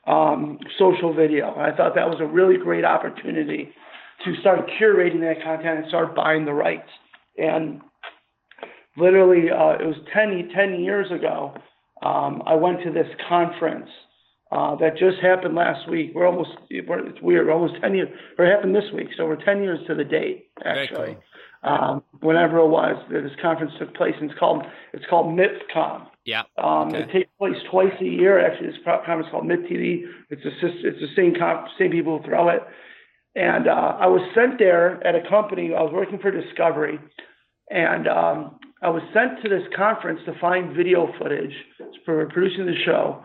um, 0.07 0.59
social 0.79 1.13
video. 1.13 1.55
I 1.59 1.73
thought 1.73 1.95
that 1.97 2.09
was 2.09 2.21
a 2.21 2.27
really 2.27 2.57
great 2.57 2.85
opportunity 2.85 3.73
to 4.25 4.35
start 4.37 4.69
curating 4.81 5.21
that 5.21 5.43
content 5.43 5.81
and 5.81 5.89
start 5.89 6.15
buying 6.15 6.45
the 6.45 6.53
rights. 6.53 6.91
And 7.37 7.81
literally, 8.97 9.51
uh, 9.51 9.79
it 9.81 9.87
was 9.87 9.97
10, 10.13 10.51
10 10.55 10.81
years 10.81 11.11
ago, 11.11 11.55
um, 12.03 12.43
I 12.47 12.55
went 12.55 12.83
to 12.85 12.93
this 12.93 13.09
conference 13.29 13.91
uh, 14.51 14.77
that 14.77 14.97
just 14.97 15.19
happened 15.19 15.55
last 15.55 15.89
week. 15.89 16.13
We're 16.15 16.27
almost, 16.27 16.51
we're, 16.71 17.07
it's 17.07 17.21
weird, 17.21 17.47
we're 17.47 17.53
almost 17.53 17.81
10 17.81 17.95
years, 17.95 18.09
or 18.39 18.47
it 18.47 18.51
happened 18.51 18.75
this 18.75 18.91
week, 18.95 19.09
so 19.17 19.27
we're 19.27 19.45
10 19.45 19.63
years 19.63 19.81
to 19.89 19.95
the 19.95 20.05
date, 20.05 20.49
actually. 20.65 21.17
Um, 21.63 22.05
whenever 22.21 22.59
it 22.59 22.69
was, 22.69 22.97
that 23.11 23.23
this 23.23 23.33
conference 23.43 23.73
took 23.79 23.95
place, 23.95 24.15
and 24.21 24.31
it's 24.31 24.39
called, 24.39 24.63
it's 24.93 25.05
called 25.11 25.37
MIPCOM. 25.37 26.07
Yeah. 26.25 26.43
Um, 26.57 26.89
Okay. 26.89 27.01
It 27.01 27.11
takes 27.13 27.31
place 27.39 27.57
twice 27.71 27.93
a 28.01 28.05
year. 28.05 28.39
Actually, 28.45 28.69
this 28.69 28.79
conference 28.85 29.27
called 29.31 29.45
MIPTV. 29.45 30.03
It's 30.31 30.43
sys- 30.43 30.85
it's 30.85 31.01
the 31.01 31.09
same 31.17 31.35
comp- 31.35 31.67
same 31.79 31.91
people 31.91 32.19
who 32.19 32.25
throw 32.25 32.49
it. 32.51 32.61
And 33.35 33.67
uh, 33.69 33.97
I 34.01 34.07
was 34.07 34.21
sent 34.35 34.59
there 34.59 35.05
at 35.07 35.15
a 35.15 35.29
company. 35.29 35.75
I 35.75 35.83
was 35.83 35.93
working 35.93 36.19
for 36.19 36.31
Discovery, 36.31 36.99
and 37.71 38.07
um, 38.09 38.59
I 38.83 38.91
was 38.91 39.03
sent 39.13 39.43
to 39.43 39.49
this 39.49 39.63
conference 39.77 40.21
to 40.27 40.39
find 40.41 40.77
video 40.77 41.13
footage 41.19 41.55
for 42.05 42.25
producing 42.27 42.67
the 42.67 42.77
show. 42.85 43.25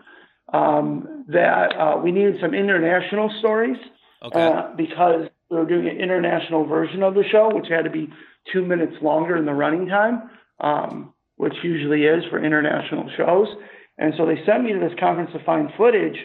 Um, 0.52 1.24
that 1.28 1.74
uh, 1.74 1.96
we 2.02 2.12
needed 2.12 2.36
some 2.40 2.52
international 2.52 3.30
stories 3.38 3.78
Okay. 4.22 4.42
uh, 4.46 4.68
because 4.76 5.28
we 5.54 5.60
were 5.60 5.66
doing 5.66 5.88
an 5.88 6.00
international 6.00 6.66
version 6.66 7.02
of 7.02 7.14
the 7.14 7.24
show, 7.30 7.50
which 7.54 7.68
had 7.68 7.84
to 7.84 7.90
be 7.90 8.08
two 8.52 8.64
minutes 8.64 8.94
longer 9.00 9.36
in 9.36 9.46
the 9.46 9.52
running 9.52 9.86
time, 9.86 10.30
um, 10.60 11.14
which 11.36 11.54
usually 11.62 12.02
is 12.02 12.24
for 12.30 12.44
international 12.44 13.08
shows. 13.16 13.48
And 13.96 14.12
so 14.16 14.26
they 14.26 14.44
sent 14.44 14.64
me 14.64 14.72
to 14.72 14.80
this 14.80 14.98
conference 14.98 15.30
to 15.32 15.44
find 15.44 15.68
footage. 15.76 16.16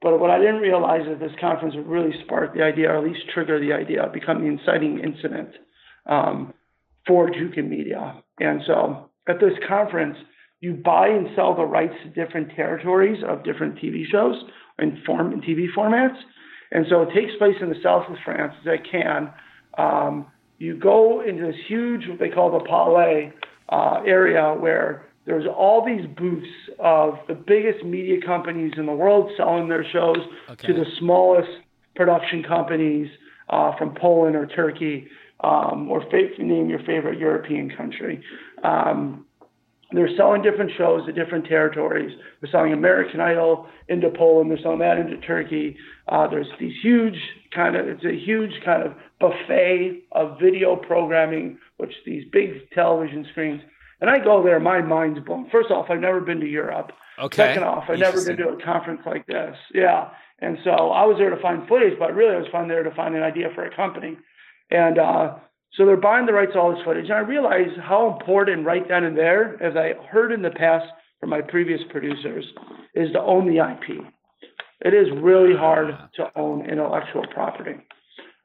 But 0.00 0.18
what 0.20 0.30
I 0.30 0.38
didn't 0.38 0.60
realize 0.60 1.02
is 1.02 1.18
this 1.18 1.32
conference 1.40 1.74
would 1.74 1.86
really 1.86 2.14
spark 2.24 2.54
the 2.54 2.62
idea, 2.62 2.88
or 2.88 2.98
at 2.98 3.04
least 3.04 3.28
trigger 3.34 3.60
the 3.60 3.72
idea, 3.72 4.08
become 4.12 4.40
the 4.40 4.46
inciting 4.48 5.00
incident 5.00 5.50
um, 6.06 6.54
for 7.06 7.28
Jukin 7.28 7.68
Media. 7.68 8.22
And 8.38 8.62
so 8.66 9.10
at 9.28 9.40
this 9.40 9.52
conference, 9.68 10.16
you 10.60 10.74
buy 10.74 11.08
and 11.08 11.28
sell 11.34 11.54
the 11.54 11.64
rights 11.64 11.94
to 12.04 12.24
different 12.24 12.52
territories 12.54 13.22
of 13.26 13.44
different 13.44 13.76
TV 13.76 14.04
shows 14.10 14.36
and 14.78 14.98
form 15.04 15.40
TV 15.42 15.66
formats. 15.76 16.16
And 16.72 16.86
so 16.88 17.02
it 17.02 17.08
takes 17.14 17.32
place 17.38 17.56
in 17.60 17.68
the 17.68 17.80
south 17.82 18.08
of 18.08 18.16
France, 18.24 18.54
as 18.62 18.68
I 18.68 18.76
can. 18.78 19.32
Um, 19.76 20.26
you 20.58 20.76
go 20.76 21.20
into 21.22 21.46
this 21.46 21.56
huge, 21.66 22.06
what 22.08 22.18
they 22.18 22.28
call 22.28 22.50
the 22.58 22.64
Palais 22.64 23.32
uh, 23.70 24.02
area, 24.06 24.54
where 24.58 25.06
there's 25.26 25.46
all 25.46 25.84
these 25.84 26.06
booths 26.16 26.46
of 26.78 27.14
the 27.28 27.34
biggest 27.34 27.84
media 27.84 28.20
companies 28.24 28.72
in 28.76 28.86
the 28.86 28.92
world 28.92 29.30
selling 29.36 29.68
their 29.68 29.84
shows 29.90 30.18
Okay. 30.50 30.66
to 30.68 30.72
the 30.74 30.84
smallest 30.98 31.48
production 31.96 32.42
companies 32.42 33.08
uh, 33.48 33.76
from 33.76 33.94
Poland 33.94 34.36
or 34.36 34.46
Turkey, 34.46 35.08
um, 35.40 35.90
or 35.90 36.02
fa- 36.10 36.28
name 36.38 36.68
your 36.68 36.78
favorite 36.80 37.18
European 37.18 37.70
country. 37.76 38.22
Um, 38.62 39.26
they're 39.92 40.14
selling 40.16 40.42
different 40.42 40.70
shows 40.76 41.04
to 41.06 41.12
different 41.12 41.46
territories. 41.46 42.16
They're 42.40 42.50
selling 42.50 42.72
American 42.72 43.20
Idol 43.20 43.66
into 43.88 44.10
Poland. 44.10 44.50
They're 44.50 44.62
selling 44.62 44.78
that 44.80 44.98
into 44.98 45.16
Turkey. 45.18 45.76
Uh, 46.08 46.28
there's 46.28 46.46
these 46.58 46.74
huge 46.82 47.18
kind 47.54 47.76
of, 47.76 47.88
it's 47.88 48.04
a 48.04 48.16
huge 48.16 48.52
kind 48.64 48.82
of 48.82 48.94
buffet 49.18 50.02
of 50.12 50.38
video 50.40 50.76
programming, 50.76 51.58
which 51.78 51.92
these 52.06 52.24
big 52.32 52.70
television 52.70 53.26
screens. 53.30 53.62
And 54.00 54.08
I 54.08 54.18
go 54.18 54.42
there, 54.42 54.60
my 54.60 54.80
mind's 54.80 55.20
blown. 55.20 55.50
First 55.50 55.70
off, 55.70 55.86
I've 55.90 56.00
never 56.00 56.20
been 56.20 56.40
to 56.40 56.46
Europe. 56.46 56.92
Okay. 57.18 57.36
Second 57.36 57.64
off, 57.64 57.84
I've 57.88 57.98
never 57.98 58.24
been 58.24 58.36
to 58.38 58.48
a 58.50 58.62
conference 58.62 59.02
like 59.04 59.26
this. 59.26 59.56
Yeah. 59.74 60.10
And 60.40 60.56
so 60.64 60.70
I 60.70 61.04
was 61.04 61.16
there 61.18 61.30
to 61.30 61.42
find 61.42 61.68
footage, 61.68 61.98
but 61.98 62.14
really 62.14 62.34
I 62.34 62.38
was 62.38 62.48
fun 62.50 62.68
there 62.68 62.82
to 62.82 62.94
find 62.94 63.14
an 63.14 63.22
idea 63.22 63.48
for 63.54 63.64
a 63.66 63.76
company. 63.76 64.16
And 64.70 64.98
uh, 64.98 65.36
so 65.76 65.86
they're 65.86 65.96
buying 65.96 66.26
the 66.26 66.32
rights 66.32 66.52
to 66.54 66.58
all 66.60 66.74
this 66.74 66.84
footage. 66.84 67.04
And 67.04 67.14
I 67.14 67.18
realized 67.20 67.78
how 67.80 68.10
important 68.18 68.66
right 68.66 68.86
then 68.88 69.04
and 69.04 69.16
there, 69.16 69.62
as 69.62 69.76
I 69.76 69.94
heard 70.08 70.32
in 70.32 70.42
the 70.42 70.50
past 70.50 70.86
from 71.20 71.30
my 71.30 71.40
previous 71.40 71.80
producers, 71.90 72.44
is 72.94 73.12
to 73.12 73.20
own 73.20 73.46
the 73.46 73.58
IP. 73.58 74.04
It 74.82 74.94
is 74.94 75.06
really 75.20 75.54
hard 75.56 75.94
to 76.16 76.30
own 76.36 76.68
intellectual 76.68 77.24
property, 77.32 77.76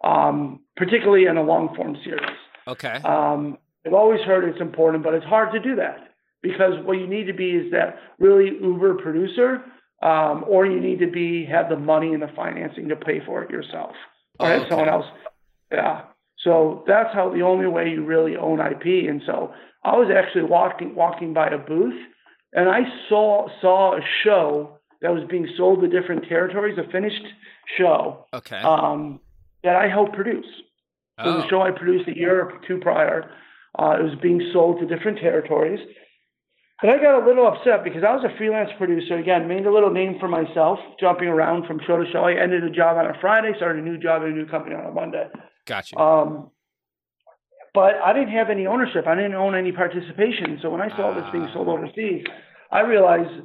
um, 0.04 0.60
particularly 0.76 1.26
in 1.26 1.38
a 1.38 1.44
long 1.44 1.74
form 1.76 1.96
series. 2.04 2.38
Okay. 2.68 3.00
Um, 3.04 3.58
I've 3.86 3.94
always 3.94 4.22
heard 4.22 4.44
it's 4.44 4.62
important, 4.62 5.04
but 5.04 5.14
it's 5.14 5.26
hard 5.26 5.54
to 5.54 5.60
do 5.60 5.76
that 5.78 6.10
because 6.42 6.74
what 6.84 6.94
you 6.94 7.08
need 7.08 7.26
to 7.26 7.34
be 7.34 7.52
is 7.52 7.72
that 7.72 7.98
really 8.20 8.52
uber 8.62 8.96
producer, 8.96 9.64
um, 10.04 10.44
or 10.48 10.66
you 10.66 10.80
need 10.80 11.00
to 11.00 11.08
be 11.10 11.46
have 11.46 11.70
the 11.70 11.78
money 11.78 12.14
and 12.14 12.22
the 12.22 12.30
financing 12.36 12.90
to 12.90 12.96
pay 12.96 13.22
for 13.26 13.42
it 13.44 13.50
yourself, 13.50 13.96
or 14.40 14.50
have 14.50 14.60
Okay. 14.62 14.70
someone 14.70 14.90
else. 14.90 15.06
Yeah. 15.72 16.02
So 16.46 16.84
that's 16.88 17.14
how 17.14 17.30
the 17.34 17.42
only 17.42 17.68
way 17.68 17.90
you 17.90 18.06
really 18.06 18.38
own 18.38 18.60
IP. 18.60 19.10
And 19.10 19.22
so 19.26 19.52
I 19.84 19.98
was 19.98 20.10
actually 20.16 20.44
walking 20.44 20.96
walking 20.96 21.34
by 21.34 21.48
a 21.50 21.58
booth, 21.58 22.00
and 22.54 22.70
I 22.70 22.82
saw 23.10 23.48
saw 23.60 23.98
a 23.98 24.02
show 24.24 24.78
that 25.02 25.12
was 25.12 25.24
being 25.30 25.48
sold 25.58 25.82
to 25.82 25.88
different 25.88 26.24
territories, 26.30 26.78
a 26.78 26.90
finished 26.92 27.26
show 27.78 28.26
Okay. 28.34 28.62
um, 28.62 29.20
that 29.64 29.76
I 29.76 29.88
helped 29.90 30.14
produce. 30.14 30.46
It 31.18 31.26
was 31.26 31.44
Oh. 31.44 31.46
a 31.46 31.50
show 31.50 31.62
I 31.62 31.72
produced 31.72 32.08
a 32.08 32.16
year 32.16 32.42
or 32.44 32.54
two 32.68 32.78
prior. 32.80 33.30
Uh, 33.78 33.98
it 34.00 34.04
was 34.04 34.16
being 34.22 34.42
sold 34.54 34.80
to 34.80 34.86
different 34.86 35.18
territories. 35.20 35.80
And 36.82 36.92
I 36.92 36.98
got 36.98 37.24
a 37.24 37.26
little 37.26 37.48
upset 37.48 37.84
because 37.84 38.04
I 38.04 38.14
was 38.14 38.24
a 38.24 38.38
freelance 38.38 38.70
producer. 38.78 39.16
Again, 39.18 39.48
made 39.48 39.66
a 39.66 39.72
little 39.72 39.90
name 39.92 40.20
for 40.20 40.28
myself, 40.28 40.78
jumping 41.00 41.30
around 41.30 41.66
from 41.66 41.80
show 41.88 41.98
to 41.98 42.10
show. 42.12 42.24
I 42.26 42.34
ended 42.34 42.64
a 42.64 42.70
job 42.70 42.98
on 42.98 43.06
a 43.08 43.14
Friday, 43.20 43.54
started 43.56 43.82
a 43.84 43.86
new 43.90 43.98
job 43.98 44.22
at 44.24 44.28
a 44.28 44.32
new 44.32 44.46
company 44.46 44.76
on 44.76 44.86
a 44.86 44.92
Monday. 44.92 45.28
Gotcha. 45.66 45.98
Um, 46.00 46.52
but 47.74 47.96
I 48.04 48.14
didn't 48.14 48.30
have 48.34 48.50
any 48.50 48.66
ownership. 48.68 49.06
I 49.08 49.16
didn't 49.16 49.36
own 49.36 49.54
any 49.56 49.72
participation. 49.72 50.60
So 50.62 50.70
when 50.70 50.82
I 50.82 50.90
saw 50.96 51.14
this 51.14 51.26
being 51.32 51.48
sold 51.54 51.68
Ah. 51.68 51.72
overseas, 51.72 52.24
I 52.72 52.82
realized, 52.82 53.42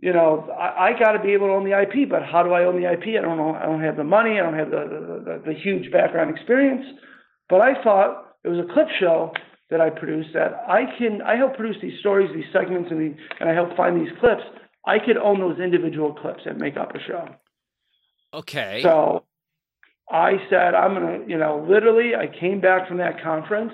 you 0.00 0.12
know, 0.12 0.48
I, 0.58 0.88
I 0.90 0.98
got 0.98 1.12
to 1.12 1.20
be 1.22 1.32
able 1.32 1.46
to 1.48 1.52
own 1.52 1.64
the 1.64 1.80
IP. 1.80 2.08
But 2.08 2.22
how 2.24 2.42
do 2.42 2.52
I 2.52 2.64
own 2.64 2.80
the 2.80 2.90
IP? 2.90 3.16
I 3.18 3.22
don't 3.22 3.36
know. 3.36 3.54
I 3.54 3.66
don't 3.66 3.82
have 3.82 3.96
the 3.96 4.04
money. 4.04 4.40
I 4.40 4.42
don't 4.42 4.54
have 4.58 4.70
the 4.70 4.82
the, 4.88 5.22
the, 5.24 5.52
the 5.52 5.58
huge 5.58 5.92
background 5.92 6.36
experience. 6.36 6.84
But 7.48 7.60
I 7.60 7.80
thought 7.84 8.34
it 8.44 8.48
was 8.48 8.58
a 8.58 8.72
clip 8.72 8.88
show 8.98 9.32
that 9.70 9.80
I 9.80 9.90
produced 9.90 10.30
that 10.34 10.52
I 10.66 10.84
can. 10.98 11.22
I 11.22 11.36
help 11.36 11.56
produce 11.56 11.76
these 11.80 11.98
stories, 12.00 12.30
these 12.34 12.50
segments, 12.52 12.90
and 12.90 13.00
the, 13.00 13.16
and 13.38 13.48
I 13.48 13.54
help 13.54 13.76
find 13.76 14.00
these 14.00 14.12
clips. 14.18 14.42
I 14.86 14.98
could 14.98 15.18
own 15.18 15.38
those 15.38 15.58
individual 15.60 16.14
clips 16.14 16.40
and 16.46 16.58
make 16.58 16.76
up 16.76 16.94
a 16.94 17.00
show. 17.06 17.28
okay. 18.34 18.80
So 18.82 19.24
I 20.10 20.32
said, 20.48 20.74
I'm 20.74 20.94
going 20.94 21.20
to, 21.20 21.30
you 21.30 21.38
know, 21.38 21.64
literally, 21.68 22.14
I 22.14 22.26
came 22.40 22.60
back 22.60 22.88
from 22.88 22.96
that 22.98 23.22
conference 23.22 23.72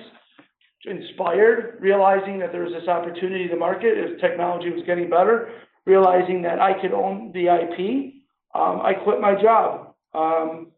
inspired, 0.86 1.78
realizing 1.80 2.38
that 2.38 2.52
there 2.52 2.62
was 2.62 2.72
this 2.72 2.88
opportunity 2.88 3.48
to 3.48 3.56
market 3.56 3.96
as 3.96 4.20
technology 4.20 4.70
was 4.70 4.82
getting 4.86 5.08
better, 5.08 5.48
realizing 5.86 6.42
that 6.42 6.60
I 6.60 6.80
could 6.80 6.92
own 6.92 7.32
the 7.32 7.46
IP. 7.46 8.14
Um, 8.54 8.80
I 8.82 8.92
quit 8.94 9.20
my 9.20 9.40
job 9.40 9.94
um, 10.14 10.72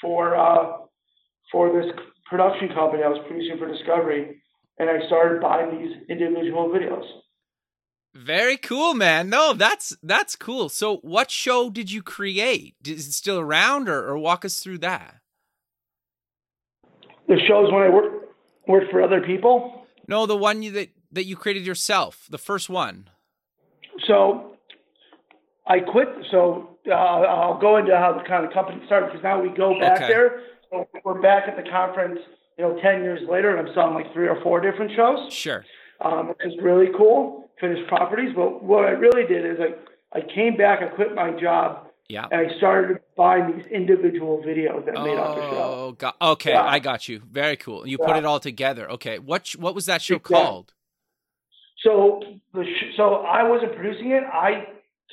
for 0.00 0.36
uh, 0.36 0.78
for 1.52 1.72
this 1.72 1.92
production 2.26 2.68
company 2.68 3.02
I 3.02 3.08
was 3.08 3.22
producing 3.28 3.58
for 3.58 3.70
Discovery, 3.70 4.40
and 4.78 4.90
I 4.90 5.06
started 5.06 5.40
buying 5.40 5.78
these 5.78 5.96
individual 6.08 6.68
videos. 6.68 7.04
Very 8.14 8.56
cool, 8.56 8.94
man. 8.94 9.28
No, 9.28 9.54
that's 9.54 9.96
that's 10.02 10.36
cool. 10.36 10.68
So, 10.68 10.98
what 10.98 11.30
show 11.30 11.68
did 11.68 11.90
you 11.90 12.00
create? 12.02 12.76
Is 12.86 13.08
it 13.08 13.12
still 13.12 13.38
around, 13.40 13.88
or, 13.88 14.06
or 14.06 14.16
walk 14.18 14.44
us 14.44 14.60
through 14.60 14.78
that? 14.78 15.16
The 17.26 17.38
shows 17.46 17.72
when 17.72 17.82
I 17.82 17.88
worked 17.88 18.34
worked 18.68 18.90
for 18.90 19.02
other 19.02 19.20
people. 19.20 19.86
No, 20.06 20.26
the 20.26 20.36
one 20.36 20.62
you, 20.62 20.70
that 20.72 20.90
that 21.12 21.24
you 21.24 21.36
created 21.36 21.66
yourself, 21.66 22.26
the 22.30 22.38
first 22.38 22.68
one. 22.70 23.08
So, 24.06 24.56
I 25.66 25.80
quit. 25.80 26.08
So 26.30 26.76
uh, 26.88 26.92
I'll 26.92 27.58
go 27.60 27.78
into 27.78 27.96
how 27.96 28.12
the 28.12 28.22
kind 28.28 28.44
of 28.46 28.52
company 28.52 28.80
started 28.86 29.06
because 29.06 29.22
now 29.24 29.40
we 29.42 29.48
go 29.48 29.78
back 29.80 30.02
Okay. 30.02 30.08
there. 30.08 30.42
So 30.70 30.86
we're 31.04 31.20
back 31.20 31.44
at 31.48 31.56
the 31.56 31.68
conference, 31.70 32.20
you 32.58 32.64
know, 32.64 32.78
ten 32.80 33.02
years 33.02 33.20
later, 33.28 33.56
and 33.56 33.66
I'm 33.66 33.74
selling 33.74 33.94
like 33.94 34.12
three 34.12 34.28
or 34.28 34.40
four 34.42 34.60
different 34.60 34.92
shows. 34.94 35.32
Sure. 35.32 35.64
um, 36.00 36.28
which 36.28 36.38
is 36.44 36.52
really 36.62 36.88
cool, 36.96 37.43
finished 37.60 37.86
properties. 37.88 38.32
But 38.34 38.62
what 38.62 38.84
I 38.84 38.90
really 38.90 39.26
did 39.26 39.44
is 39.44 39.58
I, 39.60 40.18
I 40.18 40.20
came 40.34 40.56
back, 40.56 40.80
I 40.82 40.86
quit 40.94 41.14
my 41.14 41.30
job, 41.40 41.88
Yeah. 42.08 42.26
and 42.30 42.48
I 42.50 42.56
started 42.58 42.98
buying 43.16 43.56
these 43.56 43.66
individual 43.66 44.38
videos 44.46 44.84
that 44.86 44.94
made 44.94 45.16
up 45.18 45.36
the 45.36 45.42
show. 45.50 45.62
Oh, 45.62 45.92
got, 45.98 46.16
okay. 46.20 46.52
Yeah. 46.52 46.64
I 46.64 46.78
got 46.78 47.08
you. 47.08 47.20
Very 47.30 47.56
cool. 47.56 47.86
You 47.86 47.98
put 47.98 48.16
it 48.16 48.24
all 48.24 48.40
together. 48.40 48.90
Okay. 48.92 49.18
What 49.18 49.50
what 49.58 49.74
was 49.74 49.86
that 49.86 50.02
show 50.02 50.16
Exactly. 50.16 50.36
called? 50.36 50.72
So 51.82 52.22
the 52.52 52.64
sh- 52.64 52.96
so 52.96 53.16
I 53.16 53.42
wasn't 53.42 53.74
producing 53.76 54.10
it. 54.12 54.22
I 54.24 54.66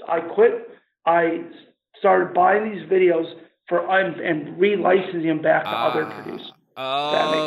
I 0.07 0.21
quit. 0.21 0.69
I 1.05 1.43
started 1.99 2.33
buying 2.33 2.71
these 2.71 2.87
videos 2.89 3.25
for 3.67 3.79
and, 3.89 4.19
and 4.19 4.57
relicensing 4.57 5.23
them 5.23 5.41
back 5.41 5.63
to 5.63 5.69
other 5.69 6.05
Ah, 6.05 6.21
producers. 6.23 6.51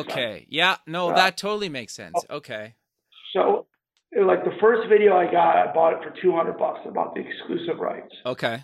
Okay. 0.07 0.47
Yeah. 0.49 0.77
No, 0.87 1.09
Yeah. 1.09 1.15
that 1.17 1.37
totally 1.37 1.69
makes 1.69 1.93
sense. 1.95 2.17
Okay. 2.29 2.75
So 3.33 3.67
like 4.23 4.45
the 4.45 4.57
first 4.61 4.89
video 4.89 5.17
I 5.17 5.25
got, 5.31 5.57
I 5.57 5.73
bought 5.73 5.95
it 5.95 6.01
for 6.03 6.15
two 6.23 6.33
hundred 6.33 6.59
bucks. 6.59 6.81
About 6.87 7.15
the 7.15 7.21
exclusive 7.21 7.79
rights. 7.81 8.15
Okay. 8.27 8.63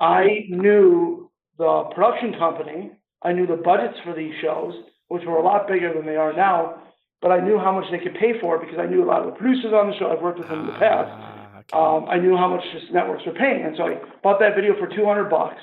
I 0.00 0.46
knew 0.48 1.30
the 1.58 1.90
production 1.94 2.34
company. 2.38 2.92
I 3.22 3.32
knew 3.32 3.46
the 3.46 3.56
budgets 3.56 3.98
for 4.04 4.14
these 4.14 4.34
shows, 4.42 4.74
which 5.08 5.22
were 5.24 5.36
a 5.36 5.42
lot 5.44 5.68
bigger 5.68 5.92
than 5.94 6.04
they 6.06 6.16
are 6.16 6.32
now. 6.32 6.82
But 7.20 7.30
I 7.30 7.40
knew 7.40 7.56
how 7.56 7.72
much 7.72 7.84
they 7.92 7.98
could 7.98 8.14
pay 8.18 8.40
for 8.40 8.56
it 8.56 8.66
because 8.66 8.80
I 8.80 8.86
knew 8.86 9.04
a 9.04 9.06
lot 9.06 9.20
of 9.20 9.26
the 9.26 9.38
producers 9.38 9.72
on 9.72 9.90
the 9.90 9.96
show. 9.96 10.10
I've 10.10 10.20
worked 10.20 10.40
with 10.40 10.48
them 10.48 10.60
in 10.60 10.66
the 10.66 10.72
past. 10.72 11.08
Ah, 11.08 11.58
okay. 11.58 11.78
Um, 11.78 12.08
I 12.10 12.18
knew 12.18 12.36
how 12.36 12.48
much 12.48 12.64
the 12.74 12.92
networks 12.92 13.24
were 13.24 13.32
paying, 13.34 13.62
and 13.64 13.76
so 13.76 13.84
I 13.84 14.00
bought 14.22 14.40
that 14.40 14.56
video 14.56 14.74
for 14.78 14.88
two 14.88 15.06
hundred 15.06 15.30
bucks. 15.30 15.62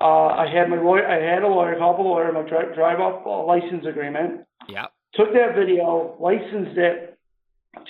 Uh, 0.00 0.28
I 0.28 0.46
had 0.46 0.70
my 0.70 0.80
lawyer. 0.80 1.06
I 1.06 1.20
had 1.34 1.42
a 1.42 1.48
lawyer, 1.48 1.76
called 1.76 1.98
the 1.98 2.02
lawyer, 2.02 2.32
my 2.32 2.42
drive, 2.48 2.74
drive 2.74 3.00
up 3.00 3.26
license 3.26 3.84
agreement. 3.86 4.42
yeah. 4.68 4.86
Took 5.14 5.34
that 5.34 5.54
video, 5.54 6.16
licensed 6.20 6.78
it 6.78 7.11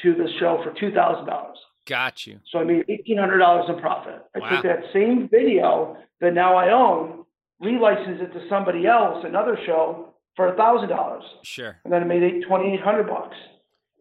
to 0.02 0.14
the 0.14 0.28
show 0.38 0.60
for 0.64 0.72
two 0.78 0.92
thousand 0.92 1.26
dollars. 1.26 1.58
Got 1.86 2.26
you. 2.26 2.38
So 2.50 2.58
I 2.60 2.64
made 2.64 2.84
eighteen 2.88 3.18
hundred 3.18 3.38
dollars 3.38 3.66
in 3.68 3.80
profit. 3.80 4.22
I 4.34 4.38
Wow. 4.38 4.48
took 4.50 4.62
that 4.64 4.84
same 4.92 5.28
video 5.28 5.96
that 6.20 6.32
now 6.34 6.54
I 6.56 6.70
own, 6.70 7.24
relicensed 7.62 8.22
it 8.22 8.32
to 8.32 8.48
somebody 8.48 8.86
else, 8.86 9.24
another 9.24 9.58
show, 9.66 10.14
for 10.36 10.54
thousand 10.56 10.88
dollars, 10.88 11.24
Sure. 11.42 11.76
and 11.84 11.92
then 11.92 12.02
I 12.02 12.06
made 12.06 12.44
twenty 12.46 12.72
eight 12.74 12.80
hundred 12.80 13.08
bucks. 13.08 13.36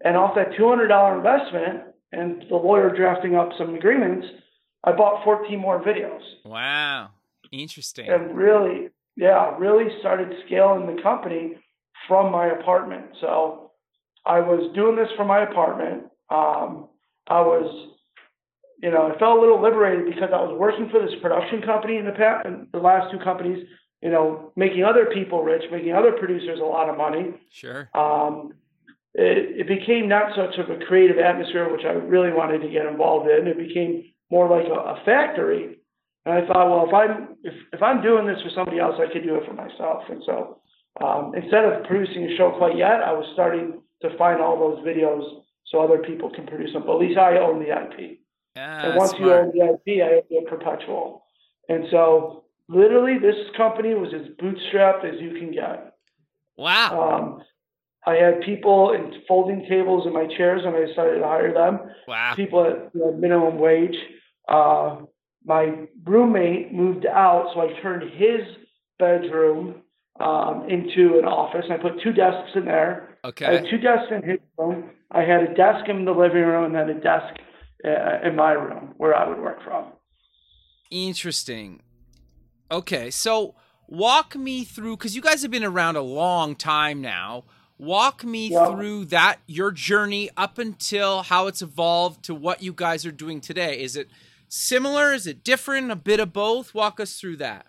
And 0.04 0.16
off 0.18 0.36
that 0.36 0.56
two 0.58 0.68
hundred 0.70 0.88
dollar 0.88 1.18
investment 1.18 1.84
and 2.12 2.44
the 2.50 2.56
lawyer 2.56 2.90
drafting 2.96 3.36
up 3.36 3.50
some 3.58 3.74
agreements, 3.76 4.28
I 4.84 4.92
bought 4.92 5.24
fourteen 5.24 5.60
more 5.60 5.82
videos 5.82 6.22
Wow. 6.46 7.10
Interesting. 7.52 8.08
and 8.10 8.36
really, 8.38 8.90
yeah, 9.16 9.56
really 9.58 10.00
started 10.00 10.32
scaling 10.46 10.96
the 10.96 11.02
company 11.02 11.58
from 12.08 12.32
my 12.32 12.48
apartment. 12.48 13.06
So 13.20 13.71
I 14.26 14.40
was 14.40 14.72
doing 14.76 14.96
this 14.96 15.10
from 15.16 15.28
my 15.28 15.44
apartment. 15.44 16.04
Um, 16.30 16.88
I 17.28 17.42
was, 17.42 17.96
you 18.82 18.92
know, 18.92 19.12
I 19.12 19.20
felt 19.20 19.38
a 19.38 19.42
little 19.42 19.62
liberated 19.62 20.06
because 20.06 20.30
I 20.34 20.42
was 20.42 20.58
working 20.58 20.90
for 20.90 21.00
this 21.02 21.16
production 21.22 21.62
company 21.62 21.98
in 21.98 22.06
the 22.06 22.12
past, 22.12 22.46
in 22.46 22.68
the 22.72 22.80
last 22.80 23.12
two 23.12 23.20
companies, 23.20 23.66
you 24.02 24.10
know, 24.10 24.52
making 24.56 24.84
other 24.84 25.08
people 25.14 25.44
rich, 25.44 25.64
making 25.72 25.94
other 25.94 26.12
producers 26.14 26.60
a 26.60 26.66
lot 26.66 26.90
of 26.90 26.98
money. 26.98 27.34
Sure. 27.52 27.90
Um, 27.94 28.54
it, 29.14 29.62
it 29.62 29.68
became 29.68 30.08
not 30.08 30.36
such 30.36 30.58
of 30.58 30.70
a 30.70 30.84
creative 30.86 31.18
atmosphere, 31.18 31.72
which 31.72 31.86
I 31.86 31.92
really 31.92 32.32
wanted 32.32 32.62
to 32.62 32.70
get 32.70 32.86
involved 32.86 33.30
in. 33.30 33.48
It 33.48 33.58
became 33.58 34.06
more 34.30 34.50
like 34.50 34.68
a, 34.68 34.74
a 34.74 35.02
factory. 35.06 35.78
And 36.26 36.36
I 36.36 36.48
thought, 36.48 36.70
well, 36.70 36.88
if 36.88 36.94
I'm 36.94 37.36
if, 37.44 37.54
if 37.74 37.82
I'm 37.82 38.02
doing 38.02 38.26
this 38.28 38.42
for 38.42 38.52
somebody 38.56 38.80
else, 38.80 38.96
I 39.00 39.12
could 39.12 39.24
do 39.24 39.36
it 39.36 39.46
for 39.46 39.54
myself. 39.54 40.04
And 40.10 40.22
so 40.26 40.62
um, 41.04 41.34
instead 41.36 41.66
of 41.66 41.84
producing 41.86 42.26
a 42.26 42.38
show 42.38 42.54
quite 42.58 42.78
yet, 42.78 43.02
I 43.04 43.12
was 43.12 43.26
starting 43.34 43.82
to 44.02 44.18
find 44.18 44.42
all 44.42 44.58
those 44.58 44.86
videos 44.86 45.42
so 45.66 45.82
other 45.82 46.00
people 46.00 46.30
can 46.30 46.46
produce 46.48 46.74
them. 46.74 46.84
But 46.86 46.96
at 46.96 47.00
least 47.00 47.18
I 47.18 47.38
own 47.38 47.60
the 47.60 47.70
IP. 47.70 48.20
Ah, 48.58 48.60
and 48.60 48.98
once 48.98 49.14
you 49.18 49.32
own 49.32 49.52
the 49.54 49.64
IP, 49.64 50.04
I 50.04 50.16
own 50.16 50.24
the 50.30 50.50
perpetual. 50.50 51.24
And 51.70 51.86
so 51.90 52.44
literally, 52.68 53.18
this 53.20 53.36
company 53.56 53.94
was 53.94 54.14
as 54.14 54.28
bootstrapped 54.42 55.06
as 55.06 55.20
you 55.22 55.40
can 55.40 55.52
get. 55.52 55.96
Wow. 56.58 57.02
Um, 57.02 57.44
I 58.06 58.16
had 58.16 58.42
people 58.42 58.94
in 58.94 59.22
folding 59.28 59.66
tables 59.70 60.08
in 60.08 60.14
my 60.14 60.26
chairs 60.26 60.64
when 60.66 60.76
I 60.76 60.86
decided 60.86 61.20
to 61.20 61.26
hire 61.26 61.54
them. 61.54 61.80
Wow. 62.08 62.34
People 62.36 62.66
at 62.66 62.90
you 62.94 63.02
know, 63.02 63.14
minimum 63.14 63.60
wage. 63.60 63.96
Uh, 64.48 64.98
my 65.46 65.88
roommate 66.04 66.74
moved 66.74 67.06
out, 67.06 67.52
so 67.54 67.62
I 67.62 67.80
turned 67.82 68.12
his 68.14 68.42
bedroom 69.00 69.84
um, 70.20 70.68
into 70.70 71.20
an 71.20 71.26
office. 71.26 71.66
And 71.70 71.74
I 71.74 71.78
put 71.78 72.02
two 72.02 72.12
desks 72.12 72.52
in 72.56 72.66
there. 72.66 73.11
I 73.24 73.28
had 73.28 73.34
Okay. 73.34 73.70
two 73.70 73.78
desks 73.78 74.12
in 74.12 74.28
his 74.30 74.40
room. 74.58 74.90
I 75.12 75.22
had 75.22 75.44
a 75.44 75.54
desk 75.54 75.88
in 75.88 76.06
the 76.06 76.12
living 76.12 76.44
room 76.44 76.66
and 76.66 76.76
then 76.76 76.90
a 76.90 77.00
desk 77.00 77.36
uh, 77.86 78.28
in 78.28 78.36
my 78.36 78.52
room 78.54 78.94
where 78.98 79.16
I 79.16 79.28
would 79.28 79.40
work 79.40 79.64
from. 79.64 79.92
Interesting. 80.90 81.82
Okay, 82.72 83.12
so 83.12 83.56
walk 83.88 84.36
me 84.36 84.64
through 84.64 84.98
because 84.98 85.16
you 85.16 85.22
guys 85.22 85.42
have 85.42 85.52
been 85.52 85.64
around 85.64 85.96
a 85.98 86.02
long 86.02 86.56
time 86.56 87.02
now. 87.02 87.44
Walk 87.78 88.24
me 88.24 88.50
Yeah. 88.50 88.68
through 88.68 89.06
that 89.06 89.40
your 89.48 89.72
journey 89.72 90.30
up 90.38 90.58
until 90.58 91.24
how 91.24 91.48
it's 91.48 91.62
evolved 91.62 92.24
to 92.26 92.36
what 92.36 92.62
you 92.62 92.74
guys 92.74 93.06
are 93.06 93.12
doing 93.12 93.42
today. 93.42 93.82
Is 93.82 93.96
it 93.96 94.10
similar? 94.48 95.14
Is 95.14 95.26
it 95.28 95.44
different? 95.44 95.92
A 95.92 95.96
bit 95.96 96.20
of 96.20 96.32
both? 96.34 96.74
Walk 96.74 97.00
us 97.00 97.20
through 97.20 97.38
that. 97.38 97.66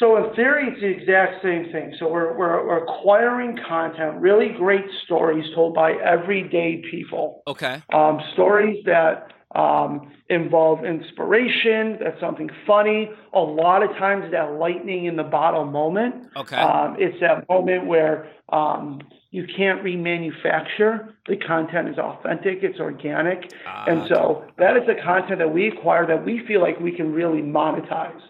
So 0.00 0.16
in 0.16 0.34
theory, 0.34 0.68
it's 0.68 0.80
the 0.80 0.86
exact 0.86 1.42
same 1.42 1.70
thing. 1.70 1.94
So 1.98 2.08
we're, 2.08 2.32
we're, 2.36 2.66
we're 2.66 2.84
acquiring 2.84 3.58
content, 3.68 4.18
really 4.18 4.48
great 4.56 4.86
stories 5.04 5.44
told 5.54 5.74
by 5.74 5.92
everyday 5.92 6.82
people. 6.90 7.42
Okay. 7.46 7.82
Um, 7.92 8.18
stories 8.32 8.82
that 8.86 9.30
um, 9.54 10.10
involve 10.30 10.86
inspiration, 10.86 11.98
that's 12.00 12.18
something 12.18 12.48
funny. 12.66 13.10
A 13.34 13.40
lot 13.40 13.82
of 13.82 13.90
times 13.98 14.32
that 14.32 14.52
lightning 14.54 15.04
in 15.04 15.16
the 15.16 15.22
bottle 15.22 15.66
moment. 15.66 16.28
Okay. 16.34 16.56
Um, 16.56 16.96
it's 16.98 17.20
that 17.20 17.46
moment 17.50 17.86
where 17.86 18.30
um, 18.48 19.02
you 19.32 19.46
can't 19.54 19.84
remanufacture. 19.84 21.12
The 21.28 21.36
content 21.36 21.90
is 21.90 21.98
authentic, 21.98 22.60
it's 22.62 22.80
organic. 22.80 23.52
Ah, 23.66 23.84
and 23.86 24.08
so 24.08 24.46
that 24.56 24.78
is 24.78 24.84
the 24.86 24.96
content 25.04 25.40
that 25.40 25.52
we 25.52 25.68
acquire 25.68 26.06
that 26.06 26.24
we 26.24 26.46
feel 26.46 26.62
like 26.62 26.80
we 26.80 26.92
can 26.92 27.12
really 27.12 27.42
monetize. 27.42 28.20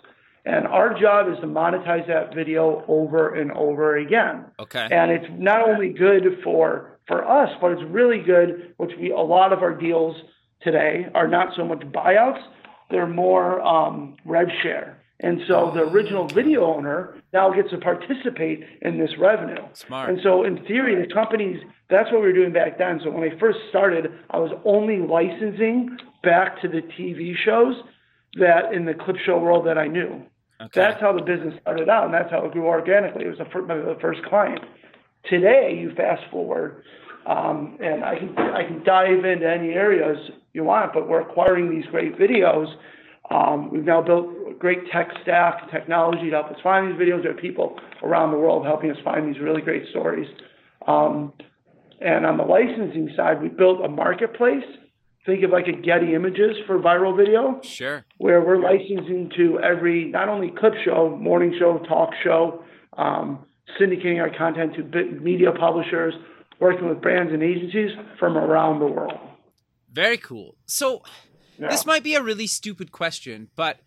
And 0.45 0.67
our 0.67 0.99
job 0.99 1.31
is 1.31 1.39
to 1.41 1.47
monetize 1.47 2.07
that 2.09 2.35
video 2.35 2.85
over 2.89 3.35
and 3.35 3.53
over 3.53 3.97
again. 3.97 4.47
Okay. 4.59 4.89
And 4.91 5.11
it's 5.11 5.27
not 5.31 5.69
only 5.69 5.91
good 5.91 6.41
for 6.43 6.99
for 7.07 7.27
us, 7.27 7.51
but 7.61 7.73
it's 7.73 7.83
really 7.91 8.23
good, 8.23 8.75
which 8.77 8.93
we 8.99 9.11
a 9.11 9.17
lot 9.17 9.53
of 9.53 9.63
our 9.63 9.75
deals 9.75 10.17
today 10.63 11.07
are 11.15 11.27
not 11.27 11.55
so 11.57 11.65
much 11.65 11.81
buyouts, 11.81 12.41
they're 12.91 13.07
more 13.07 13.61
um, 13.63 14.17
rev 14.25 14.49
share. 14.63 15.03
And 15.23 15.41
so 15.47 15.71
the 15.75 15.83
original 15.83 16.27
video 16.27 16.65
owner 16.65 17.21
now 17.33 17.53
gets 17.53 17.71
to 17.71 17.79
participate 17.79 18.65
in 18.81 18.99
this 18.99 19.11
revenue. 19.19 19.63
Smart. 19.75 20.09
And 20.09 20.19
so 20.23 20.45
in 20.45 20.65
theory, 20.65 20.97
the 21.07 21.13
companies, 21.13 21.61
that's 21.91 22.11
what 22.11 22.23
we 22.23 22.29
were 22.29 22.33
doing 22.33 22.53
back 22.53 22.79
then. 22.79 23.01
So 23.05 23.11
when 23.11 23.31
I 23.31 23.39
first 23.39 23.59
started, 23.69 24.07
I 24.31 24.39
was 24.39 24.53
only 24.65 24.99
licensing 24.99 25.99
back 26.23 26.61
to 26.63 26.69
the 26.69 26.81
TV 26.99 27.35
shows 27.45 27.75
that 28.35 28.73
in 28.73 28.85
the 28.85 28.95
clip 28.95 29.17
show 29.25 29.39
world 29.39 29.67
that 29.67 29.79
I 29.79 29.87
knew. 29.87 30.23
Okay. 30.61 30.69
That's 30.75 31.01
how 31.01 31.13
the 31.13 31.23
business 31.23 31.55
started 31.63 31.89
out, 31.89 32.05
and 32.05 32.15
that's 32.15 32.31
how 32.31 32.45
it 32.45 32.53
grew 32.53 32.67
organically. 32.67 33.25
It 33.25 33.29
was 33.29 33.39
the 33.39 33.47
first, 33.47 33.69
the 33.69 33.97
first 34.01 34.23
client. 34.25 34.61
Today, 35.29 35.79
you 35.81 35.95
fast 35.95 36.23
forward, 36.31 36.83
um, 37.27 37.79
and 37.83 38.05
I 38.05 38.19
can 38.19 38.37
I 38.39 38.65
can 38.65 38.85
dive 38.85 39.25
into 39.25 39.49
any 39.49 39.71
areas 39.71 40.19
you 40.53 40.65
want, 40.65 40.93
but 40.93 41.09
we're 41.09 41.23
acquiring 41.23 41.71
these 41.71 41.87
great 41.91 42.19
videos. 42.19 42.67
Um, 43.31 43.71
we've 43.71 43.85
now 43.85 44.03
built 44.03 44.27
a 44.51 44.55
great 44.55 44.91
tech 44.93 45.09
stack, 45.23 45.71
technology 45.71 46.31
to 46.31 46.37
help 46.37 46.51
us 46.51 46.59
find 46.63 46.89
these 46.89 47.01
videos. 47.01 47.23
There 47.23 47.31
are 47.31 47.41
people 47.41 47.79
around 48.03 48.33
the 48.33 48.39
world 48.39 48.67
helping 48.67 48.91
us 48.91 48.97
find 49.05 49.33
these 49.33 49.41
really 49.41 49.63
great 49.63 49.89
stories. 49.91 50.29
Um, 50.87 51.33
and 52.01 52.27
on 52.27 52.37
the 52.37 52.45
licensing 52.45 53.11
side, 53.17 53.41
we 53.41 53.49
built 53.49 53.85
a 53.85 53.89
marketplace. 53.89 54.65
Think 55.27 55.45
of 55.45 55.51
like 55.51 55.67
a 55.69 55.73
Getty 55.73 56.15
Images 56.15 56.57
for 56.67 56.79
viral 56.79 57.15
video 57.17 57.61
Sure. 57.63 58.05
where 58.17 58.41
we're 58.41 58.59
licensing 58.59 59.31
to 59.37 59.61
every 59.61 60.07
not 60.07 60.29
only 60.29 60.51
clip 60.51 60.73
show, 60.85 61.15
morning 61.21 61.55
show, 61.59 61.79
talk 61.87 62.11
show, 62.25 62.65
um, 62.97 63.45
syndicating 63.79 64.19
our 64.21 64.35
content 64.37 64.75
to 64.77 64.83
media 65.21 65.53
publishers, 65.53 66.15
working 66.59 66.89
with 66.89 67.03
brands 67.03 67.33
and 67.33 67.43
agencies 67.43 67.91
from 68.19 68.37
around 68.39 68.81
the 68.81 68.87
world. 68.87 69.19
Very 69.93 70.17
cool. 70.17 70.57
So, 70.67 71.03
yeah. 71.59 71.69
this 71.69 71.85
might 71.85 72.03
be 72.03 72.15
a 72.15 72.23
really 72.23 72.47
stupid 72.47 72.91
question, 72.91 73.49
but 73.57 73.81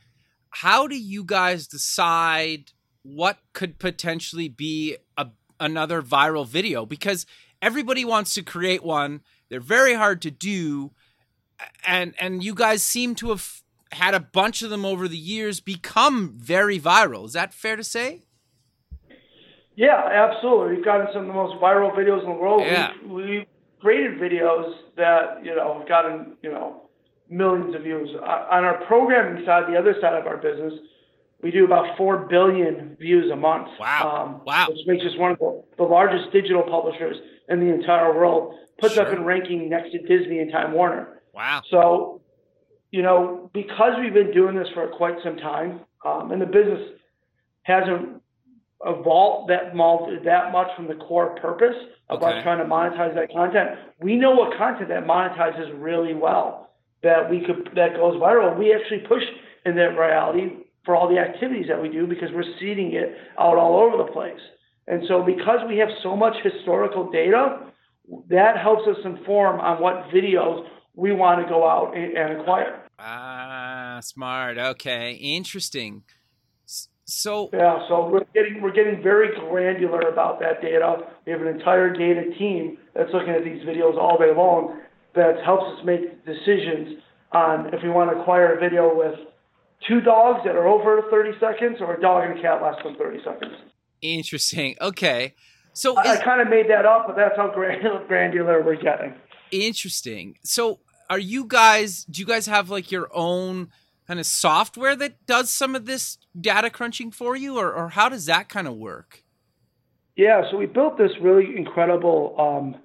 how 0.50 0.88
do 0.88 0.96
you 0.96 1.24
guys 1.24 1.68
decide 1.68 2.72
what 3.02 3.40
could 3.54 3.80
potentially 3.80 4.50
be 4.50 4.98
a, 5.18 5.28
another 5.60 6.04
viral 6.04 6.48
video? 6.48 6.86
Because 6.86 7.26
everybody 7.62 8.06
wants 8.06 8.36
to 8.36 8.44
create 8.44 8.84
one, 8.84 9.22
they're 9.50 9.60
very 9.60 9.96
hard 9.96 10.22
to 10.22 10.32
do, 10.32 10.92
and 11.86 12.14
and 12.20 12.44
you 12.44 12.54
guys 12.54 12.84
seem 12.84 13.16
to 13.16 13.30
have 13.30 13.62
had 13.92 14.14
a 14.14 14.20
bunch 14.20 14.62
of 14.62 14.70
them 14.70 14.86
over 14.86 15.08
the 15.08 15.18
years 15.18 15.60
become 15.60 16.34
very 16.38 16.80
viral. 16.80 17.26
Is 17.26 17.34
that 17.34 17.54
fair 17.54 17.76
to 17.76 17.84
say? 17.84 18.24
Yeah, 19.76 20.08
absolutely. 20.12 20.76
We've 20.76 20.86
gotten 20.86 21.08
some 21.14 21.24
of 21.24 21.28
the 21.28 21.34
most 21.34 21.62
viral 21.62 21.92
videos 21.96 22.22
in 22.22 22.30
the 22.30 22.40
world. 22.40 22.64
Yeah. 22.64 22.92
We, 23.06 23.24
we 23.24 23.48
created 23.82 24.20
videos 24.20 24.74
that, 24.98 25.44
you 25.44 25.56
know, 25.56 25.80
have 25.80 25.88
gotten, 25.88 26.38
you 26.44 26.52
know, 26.52 26.84
millions 27.30 27.76
of 27.76 27.82
views. 27.82 28.10
On 28.16 28.64
our 28.64 28.84
programming 28.86 29.44
side, 29.46 29.64
the 29.68 29.78
other 29.78 29.96
side 30.00 30.14
of 30.14 30.28
our 30.28 30.38
business, 30.38 30.74
we 31.42 31.52
do 31.52 31.66
about 31.66 31.98
4 31.98 32.28
billion 32.30 32.96
views 33.00 33.32
a 33.32 33.36
month. 33.36 33.68
Wow. 33.80 34.26
Um, 34.26 34.42
wow. 34.46 34.68
Which 34.70 34.86
makes 34.86 35.04
us 35.06 35.18
one 35.18 35.32
of 35.32 35.40
the, 35.40 35.64
the 35.78 35.84
largest 35.84 36.32
digital 36.32 36.64
publishers 36.64 37.18
in 37.50 37.60
the 37.60 37.74
entire 37.74 38.14
world. 38.14 38.56
Puts 38.80 38.96
sure. 38.96 39.08
up 39.08 39.14
in 39.14 39.24
ranking 39.24 39.70
next 39.70 39.92
to 39.92 40.00
Disney 40.00 40.40
and 40.40 40.52
Time 40.52 40.74
Warner. 40.74 41.22
Wow. 41.34 41.62
So, 41.70 42.22
you 42.92 43.02
know, 43.02 43.50
because 43.54 43.94
we've 44.00 44.14
been 44.14 44.32
doing 44.32 44.56
this 44.56 44.68
for 44.74 44.88
quite 44.88 45.16
some 45.24 45.38
time, 45.38 45.82
um, 46.06 46.32
and 46.32 46.42
the 46.42 46.46
business 46.46 46.80
hasn't 47.64 48.22
evolved 48.86 49.50
that 49.50 49.74
that 50.26 50.52
much 50.52 50.68
from 50.76 50.88
the 50.88 50.96
core 50.96 51.36
purpose 51.42 51.76
about 52.10 52.34
okay. 52.34 52.44
trying 52.44 52.60
to 52.60 52.66
monetize 52.66 53.16
that 53.16 53.32
content. 53.32 53.80
We 54.02 54.16
know 54.16 54.32
what 54.32 54.58
content 54.58 54.90
that 54.90 55.06
monetizes 55.06 55.72
really 55.82 56.14
well 56.14 56.70
that 57.02 57.30
we 57.30 57.42
could 57.46 57.70
that 57.76 57.96
goes 57.96 58.16
viral. 58.16 58.58
We 58.58 58.74
actually 58.74 59.08
push 59.08 59.24
in 59.66 59.76
that 59.76 59.98
reality 59.98 60.64
for 60.86 60.96
all 60.96 61.08
the 61.08 61.18
activities 61.18 61.66
that 61.70 61.82
we 61.82 61.90
do 61.90 62.06
because 62.06 62.30
we're 62.34 62.44
seeding 62.60 62.94
it 62.94 63.16
out 63.40 63.58
all 63.58 63.80
over 63.80 63.98
the 63.98 64.12
place. 64.12 64.40
And 64.88 65.04
so 65.08 65.24
because 65.24 65.60
we 65.68 65.78
have 65.78 65.90
so 66.02 66.16
much 66.16 66.34
historical 66.44 67.10
data, 67.10 67.72
that 68.30 68.58
helps 68.58 68.84
us 68.88 68.98
inform 69.06 69.62
on 69.62 69.82
what 69.82 70.10
videos 70.14 70.68
we 70.96 71.12
want 71.12 71.44
to 71.44 71.50
go 71.50 71.68
out 71.68 71.96
and, 71.96 72.18
and 72.18 72.42
acquire. 72.42 72.82
Ah, 73.00 74.00
smart. 74.02 74.58
Okay, 74.58 75.14
interesting. 75.14 76.04
So 77.06 77.50
yeah, 77.52 77.86
so 77.90 78.08
we're 78.08 78.24
getting 78.34 78.62
we're 78.62 78.72
getting 78.72 79.04
very 79.04 79.38
granular 79.38 80.08
about 80.08 80.40
that 80.40 80.62
data. 80.62 81.00
We 81.26 81.34
have 81.34 81.42
an 81.42 81.48
entire 81.48 81.92
data 81.92 82.32
team 82.40 82.78
that's 82.96 83.12
looking 83.12 83.30
at 83.30 83.44
these 83.44 83.62
videos 83.64 83.98
all 83.98 84.18
day 84.18 84.34
long 84.36 84.80
that 85.16 85.44
helps 85.44 85.66
us 85.78 85.86
make 85.86 86.26
decisions 86.26 87.04
on 87.34 87.74
if 87.74 87.84
we 87.84 87.90
want 87.90 88.12
to 88.12 88.22
acquire 88.22 88.56
a 88.56 88.60
video 88.60 88.96
with 88.96 89.16
two 89.88 90.00
dogs 90.00 90.40
that 90.46 90.56
are 90.56 90.68
over 90.68 91.04
30 91.10 91.32
seconds 91.40 91.78
or 91.82 91.96
a 91.96 92.02
dog 92.02 92.30
and 92.30 92.40
a 92.40 92.42
cat 92.42 92.62
less 92.62 92.76
than 92.84 92.96
30 92.96 93.20
seconds. 93.24 93.54
Interesting. 94.02 94.76
Okay. 94.80 95.34
So 95.74 95.98
I, 95.98 96.14
I 96.14 96.24
kind 96.24 96.40
of 96.40 96.48
made 96.48 96.70
that 96.70 96.86
up, 96.86 97.08
but 97.08 97.16
that's 97.16 97.36
how 97.36 97.52
granular 98.08 98.64
we're 98.64 98.82
getting. 98.82 99.14
Interesting. 99.52 100.38
So 100.44 100.80
are 101.10 101.20
you 101.20 101.46
guys 101.46 102.06
do 102.06 102.22
you 102.22 102.26
guys 102.26 102.48
have 102.48 102.70
like 102.70 102.92
your 102.92 103.10
own 103.14 103.70
kind 104.08 104.20
of 104.20 104.26
software 104.26 104.96
that 104.96 105.26
does 105.26 105.50
some 105.50 105.76
of 105.76 105.86
this 105.86 106.18
data 106.40 106.70
crunching 106.70 107.12
for 107.12 107.36
you, 107.36 107.58
or, 107.58 107.72
or 107.72 107.90
how 107.90 108.10
does 108.10 108.26
that 108.26 108.50
kind 108.50 108.68
of 108.68 108.76
work? 108.76 109.24
Yeah, 110.16 110.44
so 110.52 110.58
we 110.58 110.66
built 110.66 110.98
this 110.98 111.12
really 111.22 111.56
incredible 111.56 112.36
um, 112.38 112.82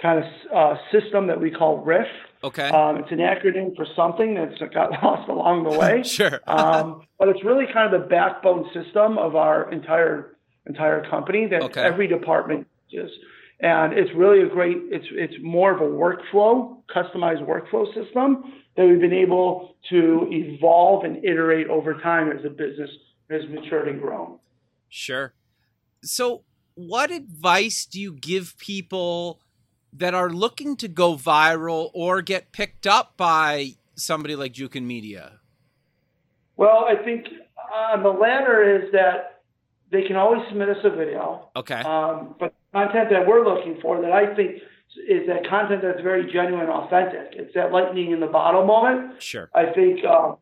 kind 0.00 0.24
of 0.24 0.24
uh, 0.54 0.76
system 0.90 1.26
that 1.26 1.40
we 1.40 1.50
call 1.50 1.78
Riff. 1.78 2.06
Okay. 2.44 2.68
Um, 2.68 2.96
it's 2.96 3.12
an 3.12 3.18
acronym 3.18 3.76
for 3.76 3.86
something 3.94 4.34
that's 4.34 4.58
got 4.72 4.90
lost 5.02 5.28
along 5.28 5.64
the 5.64 5.78
way. 5.78 6.02
sure. 6.04 6.40
um, 6.46 7.02
but 7.18 7.28
it's 7.28 7.44
really 7.44 7.66
kind 7.72 7.94
of 7.94 8.00
the 8.00 8.06
backbone 8.08 8.64
system 8.72 9.18
of 9.18 9.36
our 9.36 9.70
entire 9.70 10.36
entire 10.66 11.08
company 11.10 11.46
that 11.48 11.60
okay. 11.60 11.82
every 11.82 12.06
department 12.06 12.66
uses. 12.88 13.10
And 13.62 13.92
it's 13.92 14.10
really 14.16 14.42
a 14.42 14.48
great. 14.48 14.76
It's 14.90 15.06
it's 15.12 15.34
more 15.40 15.72
of 15.72 15.80
a 15.80 15.84
workflow, 15.84 16.78
customized 16.94 17.46
workflow 17.46 17.86
system 17.94 18.52
that 18.76 18.86
we've 18.86 19.00
been 19.00 19.12
able 19.12 19.76
to 19.90 20.26
evolve 20.30 21.04
and 21.04 21.24
iterate 21.24 21.68
over 21.68 21.94
time 22.00 22.32
as 22.32 22.42
the 22.42 22.50
business 22.50 22.90
has 23.30 23.42
matured 23.48 23.86
and 23.88 24.00
grown. 24.00 24.38
Sure. 24.88 25.32
So, 26.02 26.42
what 26.74 27.12
advice 27.12 27.86
do 27.86 28.00
you 28.00 28.12
give 28.12 28.58
people 28.58 29.40
that 29.92 30.14
are 30.14 30.30
looking 30.30 30.76
to 30.78 30.88
go 30.88 31.14
viral 31.14 31.90
or 31.94 32.20
get 32.20 32.50
picked 32.50 32.86
up 32.86 33.16
by 33.16 33.74
somebody 33.94 34.34
like 34.34 34.54
Jukin 34.54 34.82
Media? 34.82 35.38
Well, 36.56 36.86
I 36.88 37.02
think 37.04 37.26
uh, 37.72 38.02
the 38.02 38.08
latter 38.08 38.76
is 38.76 38.90
that 38.92 39.42
they 39.92 40.02
can 40.02 40.16
always 40.16 40.42
submit 40.48 40.70
us 40.70 40.78
a 40.84 40.90
video. 40.90 41.50
Okay. 41.54 41.80
Um, 41.80 42.34
but 42.40 42.54
content 42.72 43.10
that 43.10 43.26
we're 43.26 43.44
looking 43.44 43.78
for 43.80 44.00
that 44.00 44.12
I 44.12 44.34
think 44.34 44.62
is 45.08 45.26
that 45.26 45.48
content 45.48 45.82
that's 45.82 46.00
very 46.02 46.30
genuine, 46.32 46.68
authentic. 46.68 47.32
It's 47.32 47.54
that 47.54 47.72
lightning 47.72 48.12
in 48.12 48.20
the 48.20 48.26
bottle 48.26 48.66
moment. 48.66 49.22
Sure. 49.22 49.50
I 49.54 49.72
think 49.72 50.04
um, 50.04 50.36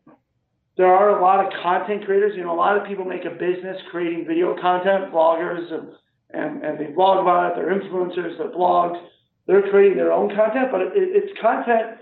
there 0.77 0.87
are 0.87 1.17
a 1.17 1.21
lot 1.21 1.45
of 1.45 1.51
content 1.61 2.05
creators. 2.05 2.33
You 2.35 2.43
know, 2.43 2.53
a 2.53 2.59
lot 2.59 2.77
of 2.77 2.87
people 2.87 3.05
make 3.05 3.25
a 3.25 3.31
business 3.31 3.77
creating 3.91 4.25
video 4.27 4.55
content, 4.59 5.13
bloggers, 5.13 5.71
and 5.71 5.93
and, 6.33 6.63
and 6.63 6.79
they 6.79 6.91
blog 6.91 7.19
about 7.19 7.51
it. 7.51 7.55
They're 7.55 7.73
influencers. 7.73 8.37
They're 8.37 8.51
blogs. 8.51 9.01
They're 9.47 9.69
creating 9.69 9.97
their 9.97 10.13
own 10.13 10.29
content, 10.33 10.69
but 10.71 10.81
it, 10.81 10.91
it's 10.95 11.37
content, 11.41 11.99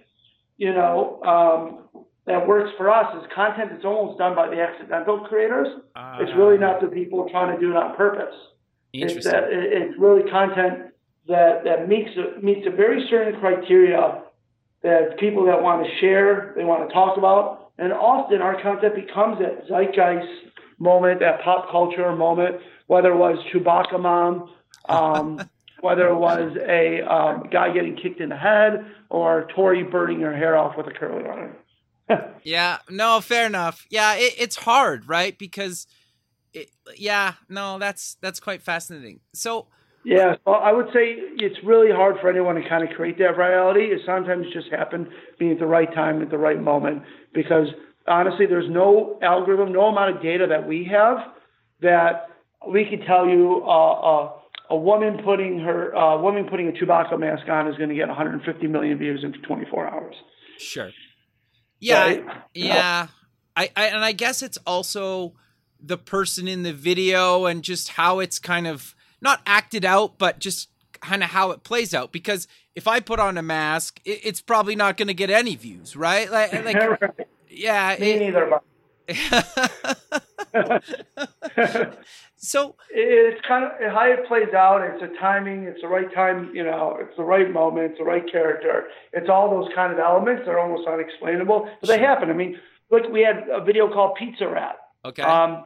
you 0.58 0.72
know, 0.72 1.20
um, 1.24 2.06
that 2.28 2.48
works 2.48 2.70
for 2.78 2.92
us. 2.92 3.08
Is 3.18 3.28
content 3.34 3.72
that's 3.72 3.86
almost 3.86 4.20
done 4.20 4.36
by 4.36 4.50
the 4.50 4.62
accidental 4.62 5.22
creators. 5.22 5.68
Uh, 5.96 6.18
it's 6.22 6.32
really 6.38 6.58
not 6.58 6.80
the 6.80 6.88
people 6.88 7.28
trying 7.32 7.56
to 7.56 7.60
do 7.60 7.72
it 7.72 7.76
on 7.76 7.96
purpose. 7.96 8.36
Interesting. 8.94 9.18
It's, 9.20 9.26
that, 9.32 9.44
it's 9.50 10.00
really 10.00 10.30
content 10.30 10.94
that, 11.28 11.64
that 11.64 11.88
meets, 11.88 12.10
a, 12.18 12.42
meets 12.42 12.66
a 12.68 12.76
very 12.76 13.06
certain 13.10 13.40
criteria 13.40 14.24
that 14.82 15.20
people 15.20 15.46
that 15.46 15.62
want 15.62 15.86
to 15.86 16.00
share, 16.00 16.54
they 16.56 16.64
want 16.64 16.88
to 16.88 16.94
talk 16.94 17.18
about. 17.18 17.72
And 17.78 17.94
often 17.94 18.42
our 18.42 18.62
content 18.62 18.96
becomes 18.96 19.40
that 19.40 19.68
zeitgeist 19.68 20.28
moment, 20.80 21.20
that 21.20 21.42
pop 21.42 21.70
culture 21.72 22.16
moment, 22.16 22.58
whether 22.88 23.12
it 23.12 23.18
was 23.18 23.38
Chewbacca 23.54 24.00
Mom, 24.00 24.54
um, 24.88 25.50
whether 25.82 26.08
it 26.08 26.16
was 26.16 26.58
a 26.68 27.02
um, 27.02 27.50
guy 27.52 27.72
getting 27.74 27.96
kicked 27.96 28.20
in 28.20 28.30
the 28.30 28.38
head, 28.38 28.86
or 29.10 29.48
Tori 29.56 29.84
burning 29.84 30.22
her 30.22 30.36
hair 30.36 30.58
off 30.58 30.76
with 30.78 30.88
a 30.88 30.92
curly 30.92 31.24
iron. 31.26 31.56
yeah, 32.44 32.80
no, 32.90 33.22
fair 33.22 33.46
enough. 33.46 33.86
Yeah, 33.90 34.16
it, 34.16 34.34
it's 34.38 34.56
hard, 34.56 35.08
right? 35.08 35.38
Because, 35.38 35.88
it, 36.54 36.70
yeah, 36.98 37.34
no, 37.48 37.80
that's 37.80 38.18
that's 38.22 38.40
quite 38.40 38.62
fascinating. 38.62 39.20
So, 39.34 39.68
yeah, 40.04 40.36
well, 40.46 40.60
I 40.64 40.72
would 40.72 40.88
say 40.88 41.16
it's 41.38 41.58
really 41.64 41.92
hard 41.92 42.16
for 42.22 42.30
anyone 42.30 42.56
to 42.56 42.68
kind 42.68 42.88
of 42.88 42.96
create 42.96 43.18
that 43.20 43.38
reality. 43.38 43.86
It 43.86 44.02
sometimes 44.06 44.46
just 44.54 44.70
happen 44.72 45.10
being 45.38 45.52
at 45.52 45.60
the 45.60 45.68
right 45.68 45.94
time 45.94 46.22
at 46.22 46.30
the 46.30 46.38
right 46.38 46.60
moment 46.60 47.04
because 47.34 47.68
honestly, 48.08 48.46
there's 48.46 48.70
no 48.70 49.20
algorithm, 49.22 49.72
no 49.72 49.86
amount 49.86 50.18
of 50.18 50.24
data 50.24 50.48
that 50.50 50.68
we 50.68 50.90
have 50.92 51.18
that 51.82 52.30
we 52.68 52.86
could 52.86 53.06
tell 53.06 53.28
you 53.28 53.64
uh, 53.66 53.92
uh, 53.92 54.32
a 54.70 54.78
woman 54.78 55.20
putting 55.24 55.60
her 55.60 55.96
uh, 55.96 56.20
woman 56.22 56.48
putting 56.50 56.68
a 56.68 56.72
Chewbacca 56.72 57.20
mask 57.20 57.48
on 57.48 57.68
is 57.68 57.78
going 57.78 57.90
to 57.90 57.96
get 57.96 58.08
150 58.08 58.68
million 58.68 58.98
views 58.98 59.24
in 59.24 59.34
24 59.44 59.88
hours. 59.88 60.16
Sure. 60.58 60.92
Yeah, 61.80 62.04
right? 62.04 62.26
yeah. 62.54 63.08
I, 63.56 63.72
I 63.76 63.86
and 63.88 64.04
I 64.04 64.12
guess 64.12 64.42
it's 64.42 64.58
also 64.66 65.34
the 65.82 65.98
person 65.98 66.48
in 66.48 66.64
the 66.64 66.74
video 66.74 67.46
and 67.46 67.64
just 67.64 67.90
how 67.90 68.20
it's 68.20 68.40
kind 68.40 68.68
of 68.68 68.96
not 69.22 69.42
acted 69.46 69.86
out, 69.86 70.18
but 70.18 70.40
just 70.40 70.70
kind 71.00 71.24
of 71.24 71.30
how 71.30 71.52
it 71.52 71.64
plays 71.64 71.94
out. 71.94 72.12
Because 72.12 72.48
if 72.76 72.88
I 72.88 73.00
put 73.00 73.20
on 73.20 73.38
a 73.38 73.42
mask, 73.42 74.00
it, 74.06 74.22
it's 74.24 74.42
probably 74.42 74.76
not 74.76 74.98
going 74.98 75.08
to 75.08 75.14
get 75.14 75.30
any 75.30 75.56
views, 75.56 75.96
right? 75.96 76.30
Like, 76.32 76.54
like 76.66 76.76
right. 76.76 77.28
yeah. 77.50 77.96
Me 78.00 78.12
it, 78.12 78.20
neither. 78.20 78.62
so 82.38 82.76
it's 82.92 83.42
kind 83.48 83.66
of 83.66 83.72
how 83.92 84.06
it 84.06 84.28
plays 84.28 84.54
out. 84.56 84.82
It's 84.82 85.02
a 85.02 85.20
timing. 85.20 85.64
It's 85.64 85.82
the 85.82 85.88
right 85.88 86.14
time. 86.14 86.52
You 86.54 86.64
know, 86.64 86.98
it's 87.00 87.18
the 87.18 87.24
right 87.24 87.52
moment. 87.52 87.92
It's 87.92 87.98
the 87.98 88.04
right 88.04 88.32
character. 88.32 88.86
It's 89.14 89.30
all 89.30 89.50
those 89.50 89.70
kind 89.74 89.92
of 89.92 90.00
elements. 90.00 90.44
They're 90.46 90.60
almost 90.60 90.88
unexplainable, 90.88 91.70
but 91.82 91.88
they 91.88 91.98
happen. 91.98 92.30
I 92.30 92.34
mean, 92.34 92.60
look, 92.92 93.12
we 93.12 93.22
had 93.22 93.48
a 93.52 93.64
video 93.64 93.92
called 93.92 94.16
Pizza 94.16 94.48
Rat. 94.48 94.78
Okay. 95.06 95.22
Um, 95.24 95.66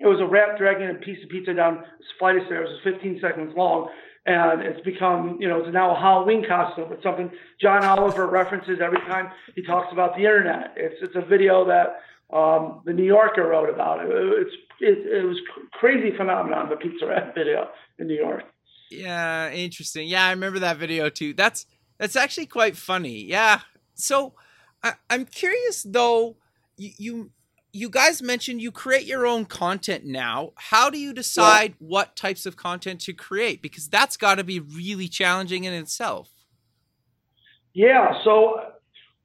it 0.00 0.06
was 0.06 0.20
a 0.20 0.26
rat 0.26 0.58
dragging 0.58 0.90
a 0.90 0.94
piece 0.94 1.22
of 1.22 1.30
pizza 1.30 1.54
down 1.54 1.78
a 1.78 2.18
flight 2.18 2.36
of 2.36 2.46
stairs. 2.46 2.68
It 2.70 2.86
was 2.88 2.94
15 2.94 3.20
seconds 3.20 3.54
long, 3.56 3.88
and 4.26 4.60
it's 4.60 4.80
become, 4.80 5.38
you 5.40 5.48
know, 5.48 5.60
it's 5.60 5.72
now 5.72 5.94
a 5.96 5.98
Halloween 5.98 6.44
costume. 6.46 6.92
It's 6.92 7.02
something 7.02 7.30
John 7.60 7.84
Oliver 7.84 8.26
references 8.26 8.80
every 8.82 8.98
time 9.00 9.30
he 9.54 9.62
talks 9.62 9.92
about 9.92 10.16
the 10.16 10.22
internet. 10.22 10.74
It's 10.76 10.96
it's 11.02 11.14
a 11.16 11.24
video 11.26 11.64
that 11.66 12.00
Um, 12.32 12.80
the 12.84 12.92
New 12.92 13.04
Yorker 13.04 13.46
wrote 13.46 13.68
about 13.68 14.00
it. 14.02 14.08
It's 14.10 14.56
it, 14.80 14.98
it 15.06 15.24
was 15.24 15.38
crazy 15.72 16.16
phenomenon 16.16 16.68
the 16.70 16.76
Pizza 16.76 17.06
Rat 17.06 17.34
video 17.34 17.68
in 17.98 18.06
New 18.08 18.16
York. 18.16 18.42
Yeah, 18.90 19.52
interesting. 19.52 20.08
Yeah, 20.08 20.26
I 20.26 20.30
remember 20.30 20.58
that 20.60 20.78
video 20.78 21.10
too. 21.10 21.34
That's 21.34 21.66
that's 21.98 22.16
actually 22.16 22.46
quite 22.46 22.76
funny. 22.76 23.24
Yeah. 23.24 23.60
So 23.94 24.32
I, 24.82 24.94
I'm 25.10 25.26
curious 25.26 25.84
though. 25.84 26.36
You, 26.76 26.90
you 26.98 27.30
you 27.74 27.90
guys 27.90 28.22
mentioned 28.22 28.62
you 28.62 28.70
create 28.70 29.04
your 29.04 29.26
own 29.26 29.44
content 29.44 30.04
now. 30.04 30.52
How 30.54 30.88
do 30.88 30.96
you 30.96 31.12
decide 31.12 31.70
yeah. 31.72 31.86
what 31.88 32.14
types 32.14 32.46
of 32.46 32.56
content 32.56 33.00
to 33.00 33.12
create? 33.12 33.60
Because 33.60 33.88
that's 33.88 34.16
got 34.16 34.36
to 34.36 34.44
be 34.44 34.60
really 34.60 35.08
challenging 35.08 35.64
in 35.64 35.74
itself. 35.74 36.30
Yeah. 37.72 38.22
So 38.22 38.60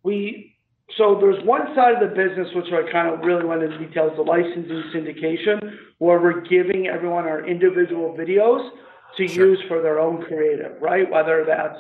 we 0.01 0.55
so 0.97 1.19
there's 1.21 1.45
one 1.45 1.67
side 1.75 2.01
of 2.01 2.09
the 2.09 2.15
business 2.15 2.47
which 2.55 2.73
I 2.73 2.91
kind 2.91 3.13
of 3.13 3.19
really 3.19 3.45
went 3.45 3.61
into 3.61 3.77
details, 3.77 4.13
the 4.15 4.23
licensing 4.23 4.83
syndication, 4.95 5.77
where 5.99 6.19
we're 6.19 6.41
giving 6.41 6.87
everyone 6.87 7.25
our 7.25 7.45
individual 7.45 8.17
videos 8.17 8.67
to 9.17 9.27
sure. 9.27 9.49
use 9.49 9.59
for 9.67 9.83
their 9.83 9.99
own 9.99 10.23
creative, 10.23 10.81
right? 10.81 11.09
Whether 11.09 11.45
that's 11.45 11.77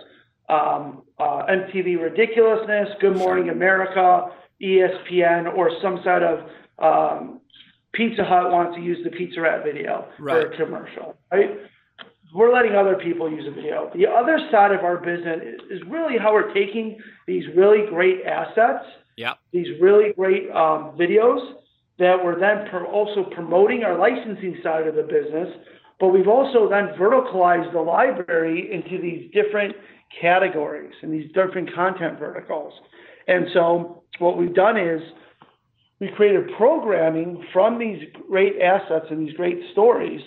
um, 0.49 1.01
uh, 1.17 1.47
MTV 1.47 1.99
Ridiculousness, 1.99 2.89
Good 3.01 3.17
Morning 3.17 3.45
sure. 3.45 3.53
America, 3.53 4.29
ESPN, 4.61 5.53
or 5.55 5.71
some 5.81 5.99
sort 6.03 6.23
of 6.23 6.39
um, 6.79 7.41
Pizza 7.93 8.23
Hut 8.23 8.51
wants 8.51 8.75
to 8.77 8.81
use 8.81 8.97
the 9.03 9.09
Pizza 9.09 9.41
Rat 9.41 9.63
video 9.63 10.07
right. 10.19 10.47
for 10.47 10.51
a 10.51 10.57
commercial, 10.57 11.15
right? 11.31 11.49
We're 12.33 12.53
letting 12.53 12.75
other 12.75 12.95
people 12.95 13.29
use 13.29 13.47
a 13.47 13.51
video. 13.51 13.89
The 13.95 14.05
other 14.07 14.39
side 14.51 14.71
of 14.71 14.81
our 14.81 14.97
business 14.97 15.39
is 15.71 15.81
really 15.87 16.17
how 16.17 16.31
we're 16.31 16.53
taking 16.53 16.99
these 17.25 17.43
really 17.55 17.89
great 17.89 18.23
assets, 18.23 18.85
yep. 19.17 19.39
these 19.51 19.67
really 19.81 20.13
great 20.13 20.49
um, 20.51 20.95
videos 20.99 21.55
that 21.97 22.15
we're 22.23 22.39
then 22.39 22.69
pro- 22.69 22.85
also 22.85 23.23
promoting 23.31 23.83
our 23.83 23.97
licensing 23.97 24.57
side 24.63 24.87
of 24.87 24.95
the 24.95 25.03
business 25.03 25.49
but 25.99 26.09
we've 26.09 26.27
also 26.27 26.69
then 26.69 26.89
verticalized 26.97 27.73
the 27.73 27.81
library 27.81 28.71
into 28.71 29.01
these 29.01 29.29
different 29.33 29.75
categories 30.19 30.93
and 31.01 31.11
these 31.11 31.29
different 31.33 31.73
content 31.73 32.17
verticals. 32.17 32.73
And 33.29 33.45
so 33.53 34.03
what 34.17 34.37
we've 34.37 34.53
done 34.55 34.75
is 34.75 35.01
we 35.99 36.09
created 36.15 36.49
programming 36.57 37.45
from 37.53 37.77
these 37.77 38.01
great 38.27 38.59
assets 38.59 39.05
and 39.11 39.25
these 39.25 39.35
great 39.35 39.59
stories 39.71 40.21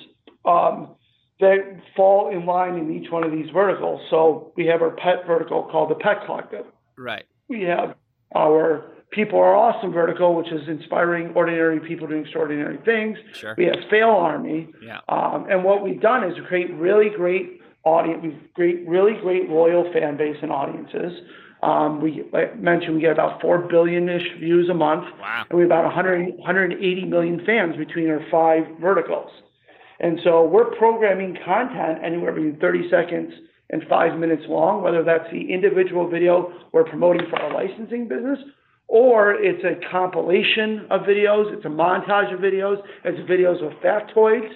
um, 0.44 0.94
that 1.40 1.58
fall 1.96 2.30
in 2.30 2.46
line 2.46 2.76
in 2.76 2.90
each 2.92 3.10
one 3.10 3.24
of 3.24 3.32
these 3.32 3.50
verticals. 3.52 4.00
So 4.08 4.52
we 4.56 4.66
have 4.66 4.82
our 4.82 4.92
pet 4.92 5.26
vertical 5.26 5.64
called 5.64 5.90
the 5.90 5.96
Pet 5.96 6.18
Collective. 6.26 6.66
Right. 6.96 7.24
We 7.48 7.62
have 7.62 7.96
our 8.36 8.92
People 9.10 9.40
Are 9.40 9.54
Awesome 9.54 9.92
vertical, 9.92 10.36
which 10.36 10.50
is 10.52 10.68
inspiring 10.68 11.32
ordinary 11.34 11.80
people 11.80 12.06
doing 12.06 12.22
extraordinary 12.22 12.78
things. 12.84 13.18
Sure. 13.34 13.54
We 13.58 13.64
have 13.64 13.76
Fail 13.90 14.10
Army. 14.10 14.68
Yeah. 14.82 15.00
Um, 15.08 15.46
and 15.50 15.64
what 15.64 15.82
we've 15.82 16.00
done 16.00 16.24
is 16.24 16.34
create 16.46 16.72
really 16.74 17.10
great 17.14 17.60
audience, 17.84 18.20
we've 18.22 18.54
great, 18.54 18.88
really 18.88 19.14
great 19.20 19.48
loyal 19.48 19.92
fan 19.92 20.16
base 20.16 20.36
and 20.40 20.52
audiences. 20.52 21.12
Um, 21.62 22.00
we 22.00 22.24
like 22.32 22.58
mentioned 22.58 22.96
we 22.96 23.00
get 23.00 23.12
about 23.12 23.40
four 23.40 23.58
billion-ish 23.58 24.40
views 24.40 24.68
a 24.68 24.74
month, 24.74 25.04
wow. 25.20 25.44
and 25.48 25.56
we 25.56 25.62
have 25.62 25.70
about 25.70 25.84
100, 25.84 26.36
180 26.38 27.04
million 27.04 27.44
fans 27.46 27.76
between 27.76 28.10
our 28.10 28.20
five 28.30 28.64
verticals. 28.80 29.30
And 30.00 30.18
so 30.24 30.44
we're 30.44 30.74
programming 30.76 31.36
content 31.44 32.00
anywhere 32.04 32.32
between 32.32 32.58
30 32.58 32.90
seconds 32.90 33.32
and 33.70 33.82
five 33.88 34.18
minutes 34.18 34.42
long, 34.48 34.82
whether 34.82 35.04
that's 35.04 35.30
the 35.30 35.52
individual 35.52 36.10
video 36.10 36.52
we're 36.72 36.84
promoting 36.84 37.28
for 37.30 37.38
our 37.40 37.54
licensing 37.54 38.08
business 38.08 38.38
or 38.92 39.32
it's 39.32 39.64
a 39.64 39.90
compilation 39.90 40.86
of 40.90 41.00
videos, 41.02 41.50
it's 41.54 41.64
a 41.64 41.68
montage 41.68 42.32
of 42.32 42.40
videos, 42.40 42.76
it's 43.04 43.18
videos 43.28 43.64
of 43.64 43.72
factoids, 43.80 44.46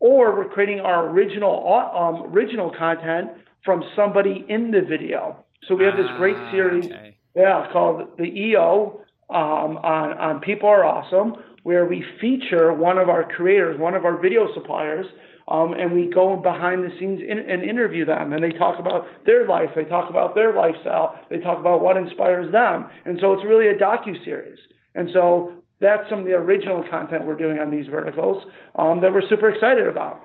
or 0.00 0.36
we're 0.36 0.48
creating 0.48 0.80
our 0.80 1.08
original 1.10 1.92
um, 1.94 2.34
original 2.34 2.72
content 2.76 3.30
from 3.64 3.84
somebody 3.94 4.44
in 4.48 4.72
the 4.72 4.80
video. 4.80 5.43
So 5.68 5.74
we 5.74 5.84
have 5.84 5.96
this 5.96 6.10
great 6.16 6.36
ah, 6.36 6.50
series, 6.50 6.86
okay. 6.86 7.16
yeah, 7.34 7.68
called 7.72 8.16
the 8.18 8.24
EO 8.24 9.00
um, 9.30 9.78
on 9.78 10.12
on 10.18 10.40
People 10.40 10.68
Are 10.68 10.84
Awesome, 10.84 11.34
where 11.62 11.86
we 11.86 12.04
feature 12.20 12.72
one 12.72 12.98
of 12.98 13.08
our 13.08 13.24
creators, 13.24 13.78
one 13.78 13.94
of 13.94 14.04
our 14.04 14.20
video 14.20 14.52
suppliers, 14.52 15.06
um, 15.48 15.72
and 15.74 15.92
we 15.92 16.10
go 16.12 16.36
behind 16.36 16.84
the 16.84 16.90
scenes 16.98 17.20
in, 17.20 17.38
and 17.38 17.62
interview 17.62 18.04
them, 18.04 18.32
and 18.32 18.42
they 18.42 18.52
talk 18.52 18.78
about 18.78 19.06
their 19.26 19.46
life, 19.46 19.70
they 19.74 19.84
talk 19.84 20.10
about 20.10 20.34
their 20.34 20.54
lifestyle, 20.54 21.18
they 21.30 21.38
talk 21.38 21.58
about 21.58 21.82
what 21.82 21.96
inspires 21.96 22.50
them, 22.52 22.88
and 23.04 23.18
so 23.20 23.32
it's 23.32 23.44
really 23.44 23.68
a 23.68 23.74
docu 23.74 24.22
series. 24.24 24.58
And 24.94 25.08
so 25.12 25.52
that's 25.80 26.08
some 26.08 26.20
of 26.20 26.24
the 26.24 26.32
original 26.32 26.84
content 26.88 27.26
we're 27.26 27.36
doing 27.36 27.58
on 27.58 27.70
these 27.70 27.86
verticals 27.86 28.44
um, 28.76 29.00
that 29.00 29.12
we're 29.12 29.28
super 29.28 29.50
excited 29.50 29.86
about. 29.86 30.20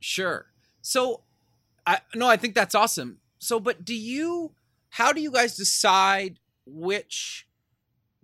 Sure. 0.00 0.46
So, 0.82 1.22
I 1.86 2.00
no, 2.14 2.26
I 2.28 2.36
think 2.36 2.54
that's 2.54 2.74
awesome. 2.74 3.18
So, 3.44 3.60
but 3.60 3.84
do 3.84 3.94
you? 3.94 4.52
How 4.88 5.12
do 5.12 5.20
you 5.20 5.30
guys 5.30 5.54
decide 5.56 6.38
which 6.64 7.46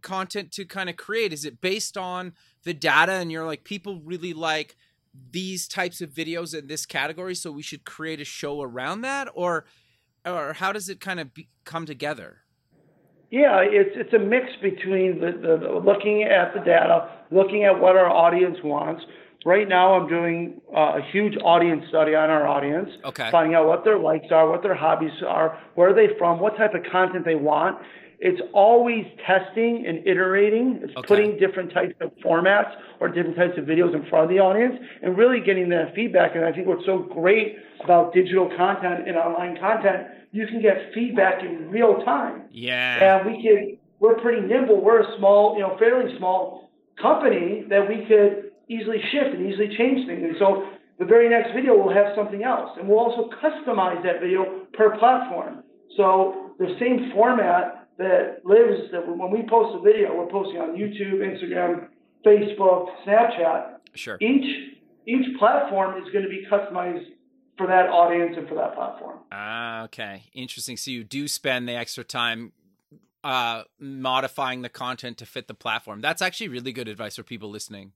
content 0.00 0.50
to 0.52 0.64
kind 0.64 0.88
of 0.88 0.96
create? 0.96 1.32
Is 1.32 1.44
it 1.44 1.60
based 1.60 1.98
on 1.98 2.32
the 2.64 2.72
data, 2.72 3.12
and 3.12 3.30
you're 3.30 3.44
like 3.44 3.62
people 3.62 4.00
really 4.02 4.32
like 4.32 4.76
these 5.32 5.68
types 5.68 6.00
of 6.00 6.10
videos 6.10 6.56
in 6.56 6.68
this 6.68 6.86
category 6.86 7.34
so 7.34 7.50
we 7.50 7.62
should 7.62 7.84
create 7.84 8.20
a 8.20 8.24
show 8.24 8.62
around 8.62 9.02
that 9.02 9.28
or 9.34 9.64
or 10.24 10.52
how 10.52 10.72
does 10.72 10.88
it 10.88 11.00
kind 11.00 11.18
of 11.18 11.34
be, 11.34 11.48
come 11.64 11.84
together 11.84 12.38
yeah 13.30 13.58
it's 13.60 13.90
it's 13.96 14.14
a 14.14 14.18
mix 14.18 14.46
between 14.62 15.20
the, 15.20 15.32
the, 15.32 15.56
the, 15.56 15.80
looking 15.84 16.22
at 16.22 16.54
the 16.54 16.60
data 16.60 17.10
looking 17.32 17.64
at 17.64 17.80
what 17.80 17.96
our 17.96 18.08
audience 18.08 18.58
wants 18.62 19.02
right 19.44 19.68
now 19.68 19.94
i'm 19.94 20.08
doing 20.08 20.60
uh, 20.74 20.98
a 20.98 21.02
huge 21.12 21.36
audience 21.42 21.84
study 21.88 22.14
on 22.14 22.30
our 22.30 22.46
audience 22.46 22.88
okay 23.04 23.30
finding 23.30 23.54
out 23.54 23.66
what 23.66 23.84
their 23.84 23.98
likes 23.98 24.26
are 24.30 24.48
what 24.48 24.62
their 24.62 24.74
hobbies 24.74 25.22
are 25.26 25.58
where 25.74 25.90
are 25.90 25.94
they 25.94 26.08
from 26.18 26.38
what 26.38 26.56
type 26.56 26.74
of 26.74 26.82
content 26.90 27.24
they 27.24 27.34
want 27.34 27.78
it's 28.20 28.40
always 28.52 29.06
testing 29.26 29.86
and 29.86 30.06
iterating. 30.06 30.80
It's 30.82 30.94
okay. 30.94 31.06
putting 31.08 31.38
different 31.38 31.72
types 31.72 31.94
of 32.02 32.12
formats 32.22 32.70
or 33.00 33.08
different 33.08 33.36
types 33.36 33.56
of 33.56 33.64
videos 33.64 33.94
in 33.94 34.06
front 34.10 34.24
of 34.24 34.28
the 34.28 34.38
audience 34.38 34.74
and 35.02 35.16
really 35.16 35.40
getting 35.40 35.70
that 35.70 35.94
feedback. 35.94 36.36
And 36.36 36.44
I 36.44 36.52
think 36.52 36.66
what's 36.66 36.84
so 36.84 36.98
great 36.98 37.56
about 37.82 38.12
digital 38.12 38.50
content 38.58 39.08
and 39.08 39.16
online 39.16 39.58
content, 39.58 40.08
you 40.32 40.46
can 40.46 40.60
get 40.60 40.92
feedback 40.92 41.42
in 41.42 41.70
real 41.70 42.04
time. 42.04 42.42
Yeah. 42.50 43.16
And 43.16 43.26
we 43.26 43.42
can, 43.42 43.78
we're 44.00 44.20
pretty 44.20 44.46
nimble. 44.46 44.84
We're 44.84 45.00
a 45.00 45.16
small, 45.16 45.54
you 45.54 45.62
know, 45.62 45.78
fairly 45.78 46.14
small 46.18 46.70
company 47.00 47.64
that 47.70 47.88
we 47.88 48.04
could 48.04 48.49
easily 48.70 49.02
shift 49.10 49.34
and 49.34 49.42
easily 49.50 49.74
change 49.76 50.06
things. 50.06 50.22
And 50.22 50.36
so 50.38 50.70
the 50.98 51.04
very 51.04 51.28
next 51.28 51.52
video 51.52 51.76
will 51.76 51.92
have 51.92 52.14
something 52.14 52.44
else. 52.44 52.70
And 52.78 52.88
we'll 52.88 53.00
also 53.00 53.28
customize 53.42 54.02
that 54.04 54.20
video 54.20 54.66
per 54.72 54.96
platform. 54.98 55.64
So 55.96 56.54
the 56.58 56.76
same 56.78 57.10
format 57.12 57.88
that 57.98 58.40
lives 58.44 58.90
that 58.92 59.06
when 59.06 59.30
we 59.30 59.42
post 59.48 59.76
a 59.76 59.82
video, 59.82 60.16
we're 60.16 60.30
posting 60.30 60.60
on 60.60 60.76
YouTube, 60.76 61.18
Instagram, 61.18 61.88
Facebook, 62.24 62.86
Snapchat. 63.04 63.76
Sure. 63.94 64.16
Each 64.20 64.76
each 65.06 65.38
platform 65.38 66.00
is 66.00 66.12
going 66.12 66.24
to 66.24 66.30
be 66.30 66.46
customized 66.50 67.06
for 67.56 67.66
that 67.66 67.88
audience 67.88 68.36
and 68.38 68.48
for 68.48 68.54
that 68.54 68.74
platform. 68.74 69.18
Ah, 69.32 69.84
okay, 69.84 70.24
interesting. 70.32 70.76
So 70.76 70.90
you 70.90 71.02
do 71.02 71.26
spend 71.26 71.68
the 71.68 71.72
extra 71.72 72.04
time 72.04 72.52
uh, 73.24 73.64
modifying 73.78 74.62
the 74.62 74.68
content 74.68 75.18
to 75.18 75.26
fit 75.26 75.48
the 75.48 75.54
platform. 75.54 76.00
That's 76.00 76.22
actually 76.22 76.48
really 76.48 76.72
good 76.72 76.88
advice 76.88 77.16
for 77.16 77.22
people 77.22 77.50
listening. 77.50 77.92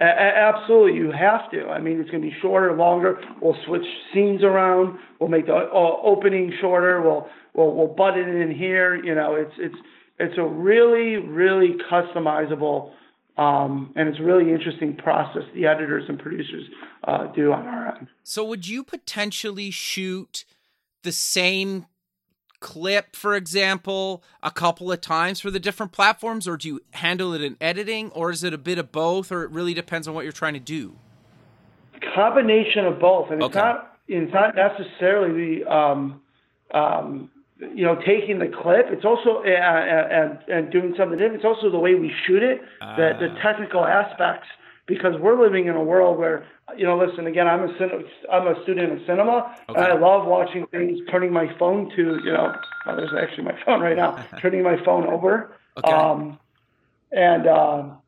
A- 0.00 0.04
absolutely, 0.04 0.98
you 0.98 1.12
have 1.12 1.50
to. 1.50 1.66
I 1.66 1.80
mean, 1.80 2.00
it's 2.00 2.10
going 2.10 2.22
to 2.22 2.28
be 2.28 2.36
shorter, 2.40 2.74
longer. 2.74 3.20
We'll 3.40 3.56
switch 3.66 3.84
scenes 4.14 4.42
around. 4.42 4.98
We'll 5.20 5.28
make 5.28 5.46
the 5.46 5.54
uh, 5.54 5.96
opening 6.02 6.52
shorter. 6.60 7.02
We'll 7.02 7.28
we'll 7.54 7.74
we'll 7.74 7.94
butt 7.94 8.16
it 8.16 8.28
in 8.28 8.54
here. 8.54 8.96
You 8.96 9.14
know, 9.14 9.34
it's 9.34 9.54
it's 9.58 9.76
it's 10.18 10.38
a 10.38 10.44
really 10.44 11.16
really 11.16 11.76
customizable 11.90 12.92
um, 13.40 13.92
and 13.96 14.08
it's 14.08 14.18
a 14.18 14.22
really 14.22 14.52
interesting 14.52 14.96
process 14.96 15.42
the 15.54 15.66
editors 15.66 16.04
and 16.08 16.18
producers 16.18 16.64
uh, 17.04 17.26
do 17.32 17.52
on 17.52 17.66
our 17.66 17.96
end. 17.96 18.08
So, 18.22 18.44
would 18.44 18.68
you 18.68 18.84
potentially 18.84 19.70
shoot 19.70 20.44
the 21.02 21.12
same 21.12 21.86
clip, 22.60 23.16
for 23.16 23.34
example, 23.34 24.22
a 24.42 24.50
couple 24.50 24.92
of 24.92 25.00
times 25.00 25.40
for 25.40 25.50
the 25.50 25.58
different 25.58 25.92
platforms, 25.92 26.46
or 26.46 26.56
do 26.56 26.68
you 26.68 26.80
handle 26.92 27.32
it 27.32 27.42
in 27.42 27.56
editing, 27.60 28.10
or 28.10 28.30
is 28.30 28.44
it 28.44 28.54
a 28.54 28.58
bit 28.58 28.78
of 28.78 28.92
both, 28.92 29.32
or 29.32 29.42
it 29.42 29.50
really 29.50 29.74
depends 29.74 30.06
on 30.06 30.14
what 30.14 30.24
you're 30.24 30.32
trying 30.32 30.54
to 30.54 30.60
do? 30.60 30.96
Combination 32.14 32.86
of 32.86 32.98
both, 33.00 33.30
and 33.30 33.42
okay. 33.42 33.46
it's 33.46 33.54
not 33.56 33.96
it's 34.08 34.32
not 34.32 34.54
necessarily 34.54 35.60
the 35.60 35.72
um, 35.72 36.20
um, 36.72 37.30
you 37.58 37.84
know 37.84 37.96
taking 38.06 38.38
the 38.38 38.48
clip. 38.48 38.86
It's 38.88 39.04
also 39.04 39.42
and 39.42 40.38
and 40.48 40.72
doing 40.72 40.94
something 40.96 41.18
different. 41.18 41.36
It's 41.36 41.44
also 41.44 41.70
the 41.70 41.78
way 41.78 41.94
we 41.94 42.12
shoot 42.26 42.42
it, 42.42 42.60
uh, 42.80 42.96
the 42.96 43.12
the 43.20 43.34
ah. 43.36 43.42
technical 43.42 43.84
aspects 43.84 44.48
because 44.90 45.14
we're 45.24 45.40
living 45.40 45.64
in 45.70 45.74
a 45.76 45.82
world 45.92 46.18
where 46.18 46.46
you 46.76 46.84
know 46.84 46.96
listen 46.98 47.26
again 47.26 47.46
i'm 47.46 47.62
a 47.62 47.72
i'm 48.34 48.46
a 48.46 48.62
student 48.64 48.92
of 48.92 48.98
cinema 49.06 49.36
okay. 49.68 49.80
and 49.80 49.92
i 49.92 49.94
love 50.08 50.26
watching 50.26 50.66
things 50.66 50.98
turning 51.10 51.32
my 51.32 51.46
phone 51.58 51.88
to 51.96 52.02
you 52.24 52.32
know 52.36 52.52
oh, 52.86 52.96
there's 52.96 53.14
actually 53.22 53.44
my 53.44 53.56
phone 53.64 53.80
right 53.80 53.96
now 53.96 54.10
turning 54.42 54.62
my 54.62 54.76
phone 54.84 55.06
over 55.06 55.32
okay. 55.78 55.92
um 55.92 56.38
and 57.12 57.46
um, 57.46 57.98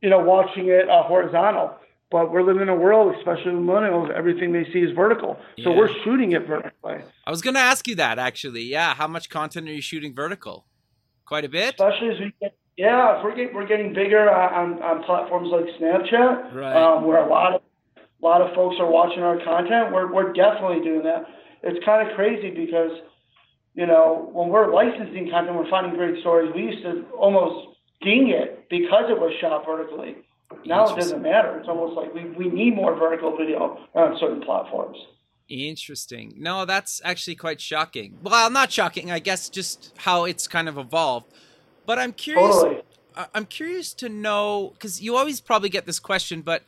you 0.00 0.10
know 0.10 0.18
watching 0.18 0.68
it 0.68 0.88
uh, 0.88 1.02
horizontal. 1.02 1.76
But 2.10 2.32
we're 2.32 2.42
living 2.42 2.62
in 2.62 2.68
a 2.68 2.74
world, 2.74 3.14
especially 3.18 3.54
with 3.54 3.62
millennials, 3.62 4.10
everything 4.10 4.52
they 4.52 4.64
see 4.72 4.80
is 4.80 4.90
vertical. 4.96 5.38
So 5.62 5.70
Yeah. 5.70 5.76
we're 5.76 5.94
shooting 6.02 6.32
it 6.32 6.44
vertically, 6.44 7.04
I 7.24 7.30
was 7.30 7.40
going 7.40 7.54
to 7.54 7.60
ask 7.60 7.86
you 7.86 7.94
that 7.96 8.18
actually. 8.18 8.62
Yeah, 8.62 8.94
how 8.94 9.06
much 9.06 9.30
content 9.30 9.68
are 9.68 9.72
you 9.72 9.80
shooting 9.80 10.12
vertical? 10.12 10.66
Quite 11.24 11.44
a 11.44 11.48
bit. 11.48 11.74
especially 11.74 12.08
as 12.08 12.18
we 12.18 12.34
get. 12.40 12.56
Yeah, 12.80 13.18
if 13.18 13.24
we're 13.24 13.36
getting 13.36 13.54
we're 13.54 13.66
getting 13.66 13.92
bigger 13.92 14.30
on, 14.30 14.80
on 14.80 15.04
platforms 15.04 15.50
like 15.52 15.66
Snapchat, 15.76 16.54
Right. 16.54 16.72
um, 16.72 17.04
where 17.04 17.20
a 17.22 17.28
lot 17.28 17.54
of 17.54 17.60
a 17.98 18.24
lot 18.24 18.40
of 18.40 18.54
folks 18.54 18.76
are 18.80 18.90
watching 18.90 19.22
our 19.22 19.36
content. 19.44 19.92
We're 19.92 20.10
we're 20.10 20.32
definitely 20.32 20.80
doing 20.80 21.02
that. 21.04 21.26
It's 21.62 21.84
kind 21.84 22.08
of 22.08 22.16
crazy 22.16 22.48
because 22.48 22.92
you 23.74 23.86
know 23.86 24.30
when 24.32 24.48
we're 24.48 24.72
licensing 24.72 25.28
content, 25.28 25.56
we're 25.56 25.68
finding 25.68 25.94
great 25.94 26.20
stories. 26.20 26.52
We 26.54 26.62
used 26.72 26.82
to 26.84 27.04
almost 27.12 27.76
ding 28.00 28.30
it 28.30 28.64
because 28.70 29.10
it 29.10 29.20
was 29.20 29.32
shot 29.42 29.66
vertically. 29.66 30.16
Now 30.64 30.88
it 30.88 30.96
doesn't 30.98 31.20
matter. 31.20 31.58
It's 31.58 31.68
almost 31.68 31.96
like 32.00 32.14
we, 32.14 32.24
we 32.30 32.48
need 32.48 32.74
more 32.74 32.96
vertical 32.96 33.36
video 33.36 33.76
on 33.94 34.16
certain 34.18 34.40
platforms. 34.40 34.96
Interesting. 35.50 36.34
No, 36.38 36.64
that's 36.64 37.02
actually 37.04 37.36
quite 37.36 37.60
shocking. 37.60 38.18
Well, 38.22 38.50
not 38.50 38.72
shocking, 38.72 39.10
I 39.10 39.18
guess, 39.18 39.48
just 39.50 39.92
how 39.98 40.24
it's 40.24 40.48
kind 40.48 40.68
of 40.68 40.78
evolved. 40.78 41.26
But 41.90 41.98
I'm 41.98 42.12
curious. 42.12 42.54
Totally. 42.54 42.82
I'm 43.34 43.46
curious 43.46 43.94
to 43.94 44.08
know 44.08 44.70
because 44.74 45.02
you 45.02 45.16
always 45.16 45.40
probably 45.40 45.70
get 45.70 45.86
this 45.86 45.98
question, 45.98 46.40
but 46.40 46.62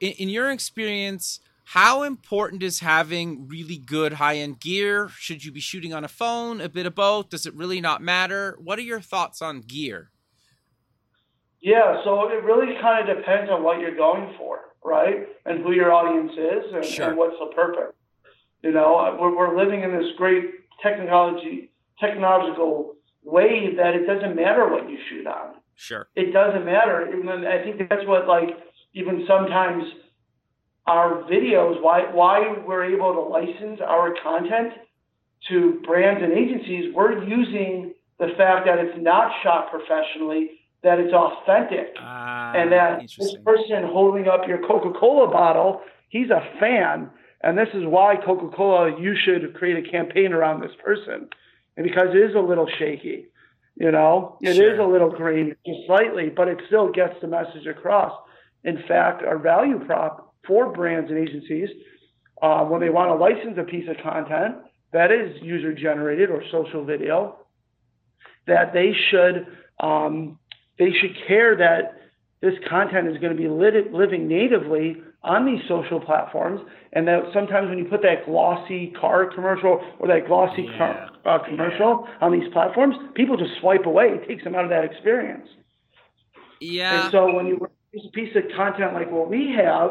in, 0.00 0.10
in 0.14 0.28
your 0.28 0.50
experience, 0.50 1.38
how 1.62 2.02
important 2.02 2.60
is 2.60 2.80
having 2.80 3.46
really 3.46 3.76
good 3.76 4.14
high 4.14 4.38
end 4.38 4.58
gear? 4.58 5.10
Should 5.10 5.44
you 5.44 5.52
be 5.52 5.60
shooting 5.60 5.94
on 5.94 6.02
a 6.02 6.08
phone? 6.08 6.60
A 6.60 6.68
bit 6.68 6.86
of 6.86 6.96
both? 6.96 7.28
Does 7.28 7.46
it 7.46 7.54
really 7.54 7.80
not 7.80 8.02
matter? 8.02 8.58
What 8.58 8.80
are 8.80 8.82
your 8.82 9.00
thoughts 9.00 9.40
on 9.40 9.60
gear? 9.60 10.10
Yeah, 11.60 12.02
so 12.02 12.28
it 12.30 12.42
really 12.42 12.74
kind 12.82 13.08
of 13.08 13.16
depends 13.16 13.52
on 13.52 13.62
what 13.62 13.78
you're 13.78 13.94
going 13.94 14.34
for, 14.36 14.58
right? 14.84 15.28
And 15.46 15.62
who 15.62 15.70
your 15.70 15.92
audience 15.92 16.32
is 16.32 16.74
and, 16.74 16.84
Sure. 16.84 17.10
and 17.10 17.16
what's 17.16 17.36
the 17.38 17.54
purpose. 17.54 17.94
You 18.64 18.72
know, 18.72 19.16
we're, 19.20 19.36
we're 19.36 19.56
living 19.56 19.84
in 19.84 19.96
this 19.96 20.16
great 20.16 20.46
technology, 20.82 21.70
technological 22.00 22.93
wave 23.24 23.76
that 23.76 23.94
it 23.94 24.06
doesn't 24.06 24.36
matter 24.36 24.68
what 24.68 24.88
you 24.88 24.98
shoot 25.08 25.26
on. 25.26 25.54
Sure. 25.76 26.08
It 26.14 26.32
doesn't 26.32 26.64
matter. 26.64 27.02
And 27.02 27.48
I 27.48 27.62
think 27.62 27.88
that's 27.88 28.06
what, 28.06 28.28
like, 28.28 28.50
even 28.94 29.24
sometimes 29.26 29.84
our 30.86 31.22
videos, 31.24 31.82
why, 31.82 32.12
why 32.12 32.54
we're 32.66 32.84
able 32.84 33.12
to 33.14 33.20
license 33.20 33.80
our 33.84 34.14
content 34.22 34.74
to 35.48 35.80
brands 35.84 36.22
and 36.22 36.32
agencies, 36.32 36.94
we're 36.94 37.24
using 37.24 37.94
the 38.18 38.28
fact 38.36 38.66
that 38.66 38.78
it's 38.78 38.96
not 38.98 39.32
shot 39.42 39.70
professionally, 39.70 40.60
that 40.82 40.98
it's 40.98 41.12
authentic 41.12 41.94
Ah, 41.98 42.52
and 42.54 42.70
that 42.70 43.00
this 43.18 43.36
person 43.44 43.84
holding 43.84 44.28
up 44.28 44.46
your 44.46 44.58
Coca-Cola 44.58 45.28
bottle, 45.30 45.80
he's 46.08 46.30
a 46.30 46.42
fan, 46.60 47.10
and 47.42 47.58
this 47.58 47.68
is 47.74 47.84
why 47.86 48.16
Coca-Cola, 48.24 49.00
you 49.00 49.14
should 49.16 49.54
create 49.54 49.86
a 49.86 49.90
campaign 49.90 50.32
around 50.32 50.60
this 50.60 50.72
person, 50.84 51.28
and 51.76 51.84
because 51.84 52.08
it 52.14 52.18
is 52.18 52.34
a 52.34 52.40
little 52.40 52.68
shaky, 52.78 53.26
you 53.76 53.90
know, 53.90 54.38
it 54.40 54.50
is 54.50 54.56
Sure. 54.56 54.80
a 54.80 54.86
little 54.86 55.10
green, 55.10 55.56
just 55.66 55.86
slightly, 55.86 56.28
but 56.30 56.48
it 56.48 56.60
still 56.66 56.90
gets 56.92 57.20
the 57.20 57.26
message 57.26 57.66
across. 57.66 58.12
In 58.62 58.82
fact, 58.88 59.22
our 59.24 59.38
value 59.38 59.84
prop 59.84 60.34
for 60.46 60.70
brands 60.72 61.10
and 61.10 61.18
agencies, 61.18 61.68
uh, 62.42 62.64
when 62.64 62.80
they 62.80 62.90
want 62.90 63.10
to 63.10 63.14
license 63.14 63.58
a 63.58 63.64
piece 63.64 63.88
of 63.88 63.96
content 64.02 64.56
that 64.92 65.10
is 65.10 65.40
user 65.42 65.72
generated 65.72 66.30
or 66.30 66.42
social 66.52 66.84
video, 66.84 67.36
that 68.46 68.72
they 68.72 68.92
should 69.10 69.46
um, 69.80 70.38
they 70.78 70.92
should 70.92 71.16
care 71.26 71.56
that 71.56 71.96
this 72.40 72.54
content 72.68 73.08
is 73.08 73.18
going 73.18 73.34
to 73.34 73.40
be 73.40 73.48
lit- 73.48 73.92
living 73.92 74.28
natively 74.28 75.02
on 75.24 75.46
these 75.46 75.60
social 75.68 76.00
platforms, 76.00 76.60
and 76.92 77.08
that 77.08 77.22
sometimes 77.32 77.68
when 77.68 77.78
you 77.78 77.86
put 77.86 78.02
that 78.02 78.26
glossy 78.26 78.92
car 79.00 79.26
commercial 79.34 79.80
or 79.98 80.08
that 80.08 80.26
glossy 80.26 80.68
car, 80.76 81.10
uh, 81.24 81.38
commercial 81.44 82.06
on 82.20 82.32
these 82.32 82.52
platforms, 82.52 82.94
people 83.14 83.36
just 83.36 83.52
swipe 83.60 83.86
away. 83.86 84.06
It 84.08 84.28
takes 84.28 84.44
them 84.44 84.54
out 84.54 84.64
of 84.64 84.70
that 84.70 84.84
experience. 84.84 85.48
Yeah. 86.60 87.04
And 87.04 87.12
so 87.12 87.34
when 87.34 87.46
you 87.46 87.66
use 87.92 88.06
a 88.06 88.12
piece 88.12 88.36
of 88.36 88.44
content 88.56 88.94
like 88.94 89.10
what 89.10 89.30
we 89.30 89.54
have, 89.56 89.90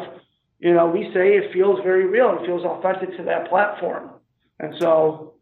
you 0.60 0.74
know, 0.74 0.88
we 0.88 1.12
say 1.14 1.36
it 1.36 1.52
feels 1.52 1.80
very 1.84 2.06
real. 2.06 2.38
It 2.40 2.46
feels 2.46 2.64
authentic 2.64 3.18
to 3.18 3.24
that 3.24 3.50
platform. 3.50 4.12
And 4.60 4.74
so 4.80 5.34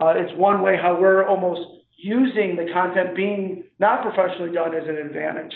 uh, 0.00 0.12
it's 0.16 0.36
one 0.36 0.60
way 0.60 0.76
how 0.76 1.00
we're 1.00 1.26
almost 1.26 1.60
using 1.96 2.56
the 2.56 2.70
content 2.72 3.16
being 3.16 3.64
not 3.78 4.02
professionally 4.02 4.52
done 4.52 4.74
as 4.74 4.86
an 4.88 4.96
advantage. 4.96 5.54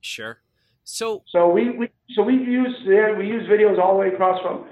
Sure. 0.00 0.38
So 0.90 1.22
So 1.30 1.48
we, 1.50 1.70
we 1.70 1.90
so 2.14 2.22
we 2.22 2.32
use 2.34 2.74
yeah, 2.84 3.16
we 3.16 3.26
use 3.26 3.46
videos 3.46 3.78
all 3.78 3.92
the 3.94 4.00
way 4.00 4.08
across 4.08 4.40
from 4.40 4.66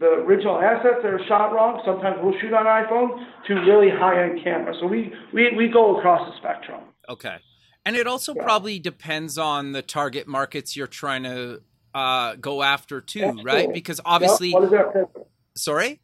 the 0.00 0.06
original 0.06 0.58
assets 0.58 0.96
that 1.02 1.12
are 1.12 1.20
shot 1.28 1.52
wrong. 1.52 1.82
Sometimes 1.84 2.16
we'll 2.22 2.38
shoot 2.40 2.54
on 2.54 2.64
iPhone 2.64 3.22
to 3.46 3.54
really 3.70 3.90
high 3.90 4.22
end 4.24 4.40
cameras. 4.42 4.76
So 4.80 4.86
we, 4.86 5.12
we, 5.34 5.50
we 5.56 5.68
go 5.68 5.98
across 5.98 6.26
the 6.30 6.36
spectrum. 6.38 6.80
Okay. 7.08 7.36
And 7.84 7.96
it 7.96 8.06
also 8.06 8.32
Yeah. 8.34 8.44
probably 8.44 8.78
depends 8.78 9.36
on 9.36 9.72
the 9.72 9.82
target 9.82 10.26
markets 10.28 10.76
you're 10.76 10.86
trying 10.86 11.24
to 11.24 11.62
uh, 11.94 12.36
go 12.36 12.62
after 12.62 13.00
too, 13.00 13.40
right? 13.42 13.70
Because 13.72 14.00
obviously, 14.04 14.50
Yep. 14.50 14.54
what 14.54 14.64
is 14.64 14.70
that 14.70 14.92
purpose? 14.92 15.22
sorry. 15.56 16.00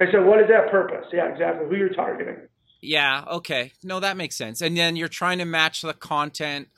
I 0.00 0.06
said, 0.10 0.24
what 0.24 0.40
is 0.40 0.48
that 0.48 0.70
purpose? 0.70 1.06
Yeah, 1.12 1.30
exactly. 1.30 1.68
Who 1.68 1.76
you're 1.76 1.90
targeting. 1.90 2.36
Yeah. 2.80 3.24
Okay. 3.30 3.72
No, 3.84 4.00
that 4.00 4.16
makes 4.16 4.34
sense. 4.34 4.62
And 4.62 4.76
then 4.76 4.96
you're 4.96 5.08
trying 5.08 5.38
to 5.38 5.44
match 5.44 5.82
the 5.82 5.92
content 5.92 6.68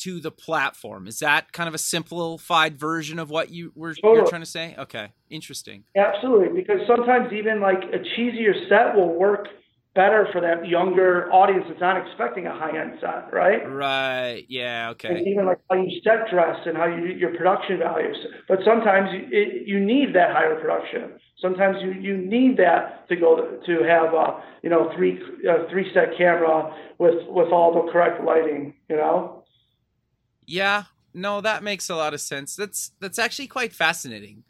to 0.00 0.20
the 0.20 0.30
platform. 0.30 1.06
Is 1.06 1.18
that 1.20 1.52
kind 1.52 1.68
of 1.68 1.74
a 1.74 1.78
simplified 1.78 2.78
version 2.78 3.18
of 3.18 3.30
what 3.30 3.50
you 3.50 3.72
were 3.74 3.94
you're 4.02 4.14
Totally. 4.14 4.30
trying 4.30 4.42
to 4.42 4.46
say? 4.46 4.74
Okay. 4.78 5.12
Interesting. 5.30 5.84
Absolutely, 5.96 6.60
because 6.60 6.80
sometimes 6.86 7.32
even 7.32 7.60
like 7.60 7.82
a 7.92 7.98
cheesier 7.98 8.68
set 8.68 8.96
will 8.96 9.14
work 9.14 9.46
better 9.94 10.28
for 10.32 10.40
that 10.40 10.66
younger 10.68 11.30
audience 11.32 11.64
that's 11.68 11.80
not 11.80 11.96
expecting 11.96 12.46
a 12.46 12.52
high 12.52 12.80
end 12.80 12.92
set, 13.00 13.32
right? 13.32 13.60
Right. 13.68 14.44
Yeah. 14.48 14.90
Okay. 14.90 15.08
And 15.08 15.26
even 15.26 15.46
like 15.46 15.58
how 15.68 15.76
you 15.76 16.00
set 16.04 16.30
dress 16.30 16.56
and 16.66 16.76
how 16.76 16.86
you 16.86 17.06
your 17.06 17.34
production 17.36 17.78
values. 17.78 18.16
But 18.48 18.58
sometimes 18.64 19.08
you, 19.12 19.28
it, 19.30 19.66
you 19.66 19.80
need 19.80 20.14
that 20.14 20.30
higher 20.32 20.58
production. 20.60 21.18
Sometimes 21.40 21.78
you, 21.82 21.92
you 21.92 22.16
need 22.16 22.56
that 22.58 23.08
to 23.08 23.16
go 23.16 23.60
to 23.66 23.72
have 23.82 24.14
a 24.14 24.42
you 24.62 24.70
know 24.70 24.92
three 24.96 25.18
uh, 25.48 25.68
three 25.70 25.90
set 25.92 26.16
camera 26.16 26.72
with 26.98 27.26
with 27.28 27.52
all 27.52 27.74
the 27.74 27.90
correct 27.90 28.22
lighting. 28.24 28.74
You 28.88 28.96
know. 28.96 29.39
Yeah. 30.50 30.84
No, 31.14 31.40
that 31.40 31.62
makes 31.62 31.88
a 31.88 31.96
lot 31.96 32.14
of 32.14 32.20
sense. 32.20 32.54
That's 32.56 32.92
that's 33.00 33.18
actually 33.18 33.46
quite 33.48 33.72
fascinating. 33.72 34.44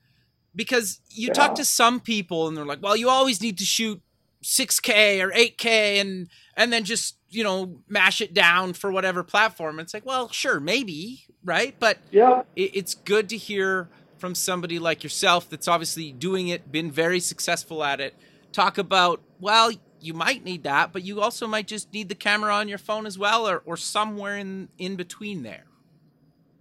Because 0.54 1.00
you 1.10 1.28
Yeah. 1.28 1.34
talk 1.34 1.54
to 1.56 1.64
some 1.64 2.00
people 2.00 2.48
and 2.48 2.56
they're 2.56 2.64
like, 2.66 2.82
"Well, 2.82 2.96
you 2.96 3.08
always 3.08 3.40
need 3.40 3.58
to 3.58 3.64
shoot 3.64 4.02
6K 4.42 5.20
or 5.22 5.30
8K 5.32 6.00
and 6.00 6.28
and 6.56 6.72
then 6.72 6.84
just, 6.84 7.16
you 7.28 7.44
know, 7.44 7.82
mash 7.88 8.20
it 8.20 8.34
down 8.34 8.72
for 8.72 8.90
whatever 8.90 9.22
platform." 9.22 9.78
It's 9.78 9.94
like, 9.94 10.04
"Well, 10.06 10.28
sure, 10.30 10.58
maybe, 10.60 11.24
right? 11.44 11.74
But 11.78 11.98
Yeah. 12.10 12.42
it, 12.56 12.70
it's 12.74 12.94
good 12.94 13.28
to 13.30 13.36
hear 13.36 13.88
from 14.18 14.34
somebody 14.34 14.78
like 14.78 15.02
yourself 15.02 15.48
that's 15.48 15.68
obviously 15.68 16.12
doing 16.12 16.48
it, 16.48 16.70
been 16.70 16.90
very 16.90 17.20
successful 17.20 17.82
at 17.82 18.00
it. 18.00 18.14
Talk 18.52 18.76
about, 18.76 19.22
well, 19.38 19.70
you 20.00 20.12
might 20.12 20.44
need 20.44 20.62
that, 20.64 20.92
but 20.92 21.02
you 21.04 21.22
also 21.22 21.46
might 21.46 21.66
just 21.66 21.92
need 21.94 22.08
the 22.10 22.14
camera 22.14 22.52
on 22.54 22.68
your 22.68 22.76
phone 22.78 23.06
as 23.06 23.16
well, 23.18 23.48
or, 23.48 23.62
or 23.64 23.76
somewhere 23.78 24.36
in 24.36 24.68
in 24.78 24.96
between 24.96 25.42
there. 25.42 25.64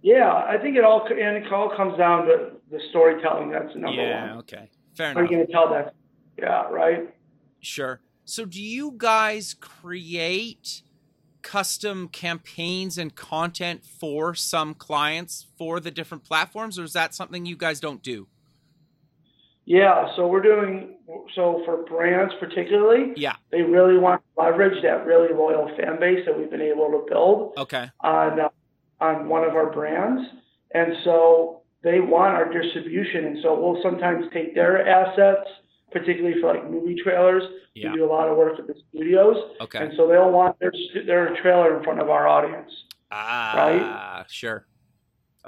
Yeah, 0.02 0.32
I 0.32 0.56
think 0.58 0.76
it 0.76 0.84
all 0.84 1.06
and 1.06 1.44
it 1.44 1.52
all 1.52 1.70
comes 1.76 1.96
down 1.98 2.26
to 2.26 2.52
the 2.70 2.80
storytelling. 2.90 3.50
That's 3.50 3.74
number 3.74 3.88
one. 3.88 3.96
Yeah. 3.96 4.36
okay, 4.38 4.70
fair 4.94 5.12
How 5.12 5.20
are 5.20 5.24
you 5.24 5.28
enough. 5.28 5.30
going 5.30 5.46
to 5.46 5.52
tell 5.52 5.68
that? 5.70 5.94
Yeah, 6.38 6.62
right. 6.70 7.14
Sure. 7.60 8.00
So, 8.24 8.44
do 8.46 8.62
you 8.62 8.94
guys 8.96 9.54
create 9.60 10.82
custom 11.42 12.08
campaigns 12.08 12.96
and 12.96 13.14
content 13.14 13.84
for 13.84 14.34
some 14.34 14.72
clients 14.74 15.46
for 15.58 15.80
the 15.80 15.90
different 15.90 16.24
platforms, 16.24 16.78
or 16.78 16.84
is 16.84 16.92
that 16.94 17.14
something 17.14 17.44
you 17.44 17.56
guys 17.56 17.80
don't 17.80 18.02
do? 18.02 18.28
Yeah, 19.66 20.08
so 20.16 20.26
we're 20.26 20.42
doing 20.42 20.96
so 21.34 21.62
for 21.64 21.84
brands 21.84 22.32
particularly. 22.40 23.12
Yeah. 23.16 23.36
They 23.52 23.62
really 23.62 23.98
want 23.98 24.22
to 24.36 24.42
leverage 24.42 24.82
that 24.82 25.04
really 25.06 25.32
loyal 25.34 25.68
fan 25.76 26.00
base 26.00 26.24
that 26.26 26.36
we've 26.36 26.50
been 26.50 26.62
able 26.62 26.88
to 26.90 27.06
build 27.08 27.52
Okay. 27.56 27.88
on 28.00 28.40
uh, 28.40 28.48
on 29.00 29.28
one 29.28 29.44
of 29.44 29.54
our 29.54 29.72
brands, 29.72 30.22
and 30.72 30.94
so 31.04 31.62
they 31.82 32.00
want 32.00 32.34
our 32.34 32.52
distribution, 32.52 33.24
and 33.26 33.38
so 33.42 33.58
we'll 33.58 33.82
sometimes 33.82 34.26
take 34.32 34.54
their 34.54 34.86
assets, 34.86 35.48
particularly 35.90 36.40
for 36.40 36.52
like 36.52 36.70
movie 36.70 36.96
trailers. 37.02 37.42
Yeah. 37.74 37.92
We 37.92 37.98
do 37.98 38.04
a 38.04 38.12
lot 38.12 38.28
of 38.28 38.36
work 38.36 38.58
with 38.58 38.66
the 38.66 38.74
studios, 38.90 39.36
Okay. 39.60 39.78
and 39.78 39.92
so 39.96 40.06
they'll 40.08 40.30
want 40.30 40.58
their 40.58 40.72
their 41.06 41.36
trailer 41.40 41.78
in 41.78 41.84
front 41.84 42.00
of 42.00 42.10
our 42.10 42.28
audience. 42.28 42.70
Ah, 43.10 44.18
right? 44.18 44.24
sure. 44.28 44.66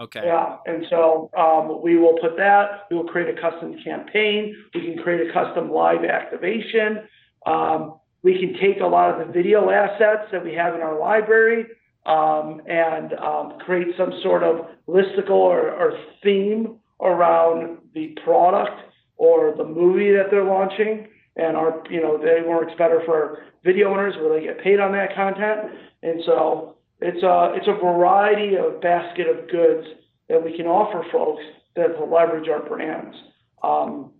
Okay. 0.00 0.22
Yeah, 0.24 0.56
and 0.64 0.86
so 0.88 1.30
um, 1.36 1.82
we 1.82 1.98
will 1.98 2.16
put 2.18 2.36
that. 2.38 2.86
We 2.90 2.96
will 2.96 3.04
create 3.04 3.36
a 3.36 3.38
custom 3.38 3.76
campaign. 3.84 4.56
We 4.74 4.80
can 4.80 5.02
create 5.02 5.28
a 5.28 5.32
custom 5.32 5.70
live 5.70 6.04
activation. 6.04 7.06
Um, 7.44 7.98
we 8.22 8.38
can 8.38 8.58
take 8.58 8.80
a 8.80 8.86
lot 8.86 9.10
of 9.10 9.26
the 9.26 9.32
video 9.32 9.68
assets 9.70 10.30
that 10.32 10.42
we 10.42 10.54
have 10.54 10.74
in 10.74 10.80
our 10.80 10.98
library 10.98 11.66
um, 12.06 12.60
and 12.66 13.12
um, 13.14 13.58
create 13.64 13.88
some 13.96 14.12
sort 14.22 14.42
of 14.42 14.66
listicle 14.88 15.30
or, 15.30 15.70
or 15.70 15.98
theme 16.22 16.78
around 17.00 17.78
the 17.94 18.16
product 18.24 18.80
or 19.16 19.54
the 19.56 19.64
movie 19.64 20.12
that 20.12 20.26
they're 20.30 20.44
launching. 20.44 21.08
And 21.36 21.56
our, 21.56 21.82
you 21.90 22.00
know, 22.02 22.18
they 22.18 22.46
works 22.46 22.72
better 22.76 23.02
for 23.06 23.44
video 23.64 23.90
owners 23.90 24.14
where 24.16 24.38
they 24.38 24.44
get 24.44 24.62
paid 24.62 24.80
on 24.80 24.92
that 24.92 25.14
content. 25.14 25.72
And 26.02 26.22
so 26.26 26.76
it's 27.00 27.22
a, 27.22 27.52
it's 27.54 27.68
a 27.68 27.72
variety 27.72 28.56
of 28.56 28.80
basket 28.80 29.28
of 29.28 29.48
goods 29.50 29.86
that 30.28 30.42
we 30.42 30.56
can 30.56 30.66
offer 30.66 31.04
folks 31.10 31.42
that 31.76 31.98
will 31.98 32.10
leverage 32.12 32.48
our 32.48 32.62
brands. 32.68 33.16
Um, 33.62 34.12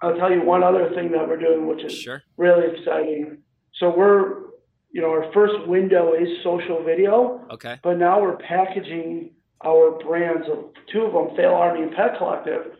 I'll 0.00 0.16
tell 0.16 0.30
you 0.30 0.42
one 0.42 0.62
other 0.62 0.90
thing 0.94 1.12
that 1.12 1.26
we're 1.26 1.38
doing, 1.38 1.66
which 1.66 1.84
is 1.84 1.92
Sure. 1.96 2.22
really 2.36 2.76
exciting. 2.76 3.38
So 3.78 3.94
we're, 3.96 4.51
you 4.92 5.00
know, 5.00 5.08
our 5.10 5.32
first 5.32 5.66
window 5.66 6.12
is 6.12 6.28
social 6.44 6.82
video, 6.84 7.40
Okay. 7.50 7.76
but 7.82 7.96
now 7.98 8.20
we're 8.20 8.36
packaging 8.36 9.30
our 9.64 9.92
brands, 10.04 10.46
of 10.48 10.66
two 10.92 11.02
of 11.02 11.12
them, 11.12 11.36
Fail 11.36 11.54
Army 11.54 11.82
and 11.82 11.92
Pet 11.94 12.18
Collective, 12.18 12.72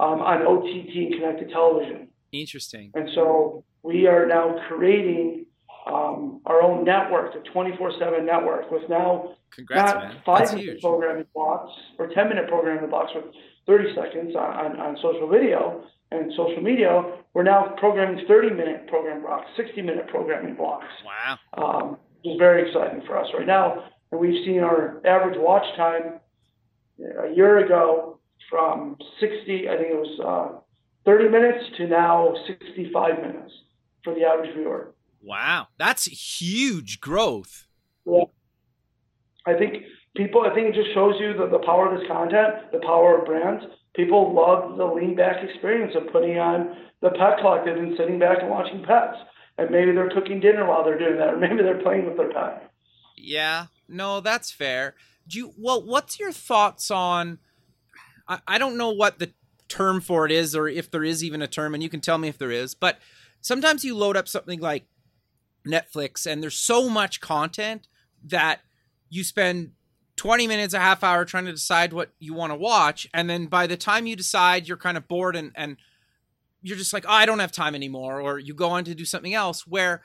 um, 0.00 0.20
on 0.20 0.42
OTT 0.42 0.96
and 1.06 1.14
connected 1.14 1.50
television. 1.50 2.08
Interesting. 2.32 2.90
And 2.94 3.08
so 3.14 3.64
we 3.82 4.06
are 4.06 4.26
now 4.26 4.58
creating 4.68 5.46
um, 5.86 6.40
our 6.46 6.62
own 6.62 6.84
network, 6.84 7.34
a 7.34 7.38
24/7 7.50 8.24
network, 8.24 8.70
with 8.70 8.88
now 8.88 9.34
Congrats, 9.54 9.92
not 9.94 10.02
man. 10.04 10.16
five 10.24 10.38
That's 10.40 10.52
minute 10.52 10.64
huge. 10.70 10.80
programming 10.82 11.26
blocks 11.34 11.72
or 11.98 12.06
10 12.08 12.28
minute 12.28 12.48
programming 12.48 12.88
blocks 12.88 13.12
with 13.14 13.24
30 13.66 13.94
seconds 13.94 14.34
on, 14.34 14.42
on, 14.72 14.80
on 14.80 14.96
social 15.02 15.28
video 15.28 15.84
and 16.12 16.32
social 16.36 16.62
media. 16.62 17.02
We're 17.34 17.42
now 17.42 17.74
programming 17.78 18.24
30 18.26 18.50
minute 18.50 18.86
program 18.88 19.22
blocks, 19.22 19.46
60 19.56 19.82
minute 19.82 20.08
programming 20.08 20.54
blocks, 20.54 20.86
Wow. 21.04 21.38
um, 21.62 21.90
which 22.22 22.32
is 22.34 22.38
very 22.38 22.68
exciting 22.68 23.02
for 23.06 23.18
us 23.18 23.26
right 23.36 23.46
now. 23.46 23.84
And 24.10 24.20
we've 24.20 24.44
seen 24.44 24.60
our 24.60 25.00
average 25.06 25.38
watch 25.38 25.64
time 25.76 26.20
uh, 27.02 27.28
a 27.28 27.34
year 27.34 27.64
ago 27.64 28.18
from 28.50 28.96
60, 29.20 29.68
I 29.68 29.76
think 29.76 29.88
it 29.90 29.96
was 29.96 30.20
uh, 30.54 30.58
30 31.06 31.28
minutes 31.30 31.64
to 31.78 31.86
now 31.86 32.34
65 32.46 33.16
minutes 33.18 33.52
for 34.04 34.14
the 34.14 34.24
average 34.24 34.54
viewer. 34.54 34.94
Wow. 35.22 35.68
That's 35.78 36.04
huge 36.04 37.00
growth. 37.00 37.66
Yeah. 38.04 38.24
I 39.46 39.54
think 39.54 39.84
people, 40.16 40.42
I 40.42 40.54
think 40.54 40.68
it 40.68 40.74
just 40.74 40.92
shows 40.94 41.14
you 41.18 41.32
the, 41.32 41.48
the 41.48 41.64
power 41.64 41.92
of 41.92 41.98
this 41.98 42.06
content, 42.08 42.70
the 42.72 42.80
power 42.84 43.18
of 43.18 43.24
brands. 43.26 43.64
People 43.94 44.34
love 44.34 44.76
the 44.78 44.84
lean 44.84 45.14
back 45.16 45.44
experience 45.44 45.94
of 45.94 46.12
putting 46.12 46.38
on 46.38 46.76
the 47.02 47.10
pet 47.10 47.38
collective 47.40 47.76
and 47.76 47.96
sitting 47.98 48.18
back 48.18 48.38
and 48.40 48.50
watching 48.50 48.84
pets. 48.86 49.18
And 49.58 49.70
maybe 49.70 49.92
they're 49.92 50.10
cooking 50.10 50.40
dinner 50.40 50.66
while 50.66 50.82
they're 50.82 50.98
doing 50.98 51.18
that, 51.18 51.34
or 51.34 51.38
maybe 51.38 51.62
they're 51.62 51.82
playing 51.82 52.06
with 52.06 52.16
their 52.16 52.32
pet. 52.32 52.70
Yeah. 53.16 53.66
No, 53.88 54.20
that's 54.20 54.50
fair. 54.50 54.94
Do 55.28 55.38
you 55.38 55.54
well, 55.58 55.82
what's 55.82 56.18
your 56.18 56.32
thoughts 56.32 56.90
on 56.90 57.38
I, 58.26 58.40
I 58.48 58.58
don't 58.58 58.76
know 58.76 58.90
what 58.90 59.18
the 59.18 59.32
term 59.68 60.00
for 60.00 60.26
it 60.26 60.32
is 60.32 60.54
or 60.54 60.68
if 60.68 60.90
there 60.90 61.04
is 61.04 61.22
even 61.24 61.42
a 61.42 61.46
term 61.46 61.74
and 61.74 61.82
you 61.82 61.88
can 61.88 62.00
tell 62.00 62.18
me 62.18 62.28
if 62.28 62.38
there 62.38 62.50
is, 62.50 62.74
but 62.74 62.98
sometimes 63.40 63.84
you 63.84 63.96
load 63.96 64.16
up 64.16 64.28
something 64.28 64.60
like 64.60 64.84
Netflix 65.66 66.26
and 66.26 66.42
there's 66.42 66.58
so 66.58 66.88
much 66.88 67.20
content 67.20 67.88
that 68.24 68.60
you 69.08 69.24
spend 69.24 69.72
20 70.16 70.46
minutes 70.46 70.74
a 70.74 70.78
half 70.78 71.02
hour 71.02 71.24
trying 71.24 71.46
to 71.46 71.52
decide 71.52 71.92
what 71.92 72.10
you 72.18 72.34
want 72.34 72.52
to 72.52 72.56
watch 72.56 73.08
and 73.14 73.28
then 73.28 73.46
by 73.46 73.66
the 73.66 73.76
time 73.76 74.06
you 74.06 74.14
decide 74.14 74.68
you're 74.68 74.76
kind 74.76 74.96
of 74.96 75.08
bored 75.08 75.36
and 75.36 75.52
and 75.54 75.76
you're 76.62 76.76
just 76.76 76.92
like 76.92 77.04
oh, 77.06 77.12
i 77.12 77.26
don't 77.26 77.38
have 77.38 77.52
time 77.52 77.74
anymore 77.74 78.20
or 78.20 78.38
you 78.38 78.54
go 78.54 78.68
on 78.68 78.84
to 78.84 78.94
do 78.94 79.04
something 79.04 79.34
else 79.34 79.66
where 79.66 80.02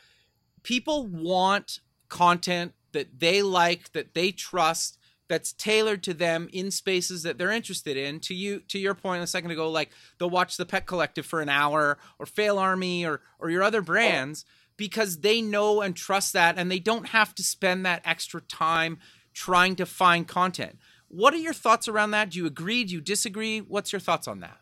people 0.63 1.07
want 1.07 1.79
content 2.09 2.73
that 2.93 3.19
they 3.19 3.41
like 3.41 3.91
that 3.91 4.13
they 4.13 4.31
trust 4.31 4.97
that's 5.27 5.53
tailored 5.53 6.03
to 6.03 6.13
them 6.13 6.49
in 6.53 6.71
spaces 6.71 7.23
that 7.23 7.37
they're 7.37 7.51
interested 7.51 7.97
in. 7.97 8.19
To 8.21 8.33
you 8.33 8.61
to 8.69 8.79
your 8.79 8.93
point 8.93 9.23
a 9.23 9.27
second 9.27 9.51
ago 9.51 9.69
like 9.69 9.91
they'll 10.17 10.29
watch 10.29 10.57
the 10.57 10.65
pet 10.65 10.85
collective 10.85 11.25
for 11.25 11.41
an 11.41 11.49
hour 11.49 11.97
or 12.19 12.25
fail 12.25 12.57
army 12.57 13.05
or 13.05 13.21
or 13.39 13.49
your 13.49 13.63
other 13.63 13.81
brands 13.81 14.45
because 14.77 15.19
they 15.19 15.41
know 15.41 15.81
and 15.81 15.95
trust 15.95 16.33
that 16.33 16.57
and 16.57 16.71
they 16.71 16.79
don't 16.79 17.07
have 17.09 17.33
to 17.35 17.43
spend 17.43 17.85
that 17.85 18.01
extra 18.05 18.41
time 18.41 18.99
trying 19.45 19.75
to 19.75 19.85
find 19.85 20.27
content 20.27 20.77
what 21.07 21.33
are 21.33 21.43
your 21.47 21.53
thoughts 21.53 21.87
around 21.87 22.11
that 22.11 22.29
do 22.31 22.39
you 22.39 22.45
agree 22.45 22.83
do 22.83 22.93
you 22.93 23.01
disagree 23.01 23.59
what's 23.59 23.91
your 23.93 23.99
thoughts 23.99 24.27
on 24.27 24.39
that 24.39 24.57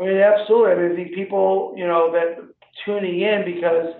I 0.00 0.02
mean, 0.02 0.16
absolutely. 0.16 0.72
I 0.72 0.88
mean, 0.88 0.96
think 0.96 1.14
people, 1.14 1.74
you 1.76 1.86
know, 1.86 2.10
that 2.12 2.48
tuning 2.84 3.20
in 3.20 3.44
because 3.44 3.94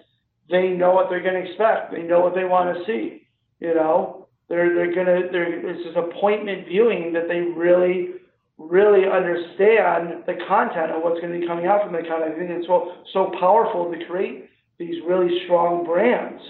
they 0.50 0.68
know 0.68 0.92
what 0.92 1.08
they're 1.08 1.22
going 1.22 1.42
to 1.42 1.48
expect. 1.48 1.92
They 1.92 2.02
know 2.02 2.20
what 2.20 2.34
they 2.34 2.44
want 2.44 2.76
to 2.76 2.84
see. 2.84 3.28
You 3.60 3.74
know, 3.74 4.28
they're 4.48 4.74
they're 4.74 4.94
gonna 4.94 5.30
they're 5.30 5.70
it's 5.70 5.84
this 5.84 5.96
appointment 5.96 6.66
viewing 6.68 7.12
that 7.14 7.28
they 7.28 7.40
really 7.40 8.10
really 8.58 9.08
understand 9.08 10.24
the 10.26 10.34
content 10.46 10.92
of 10.92 11.02
what's 11.02 11.20
going 11.20 11.32
to 11.32 11.40
be 11.40 11.46
coming 11.46 11.66
out 11.66 11.82
from 11.82 11.92
the 11.92 12.02
content. 12.02 12.34
I 12.34 12.38
think 12.38 12.50
it's 12.50 12.66
so 12.66 12.92
so 13.12 13.32
powerful 13.40 13.90
to 13.90 14.06
create 14.06 14.50
these 14.78 14.96
really 15.06 15.44
strong 15.44 15.86
brands, 15.86 16.42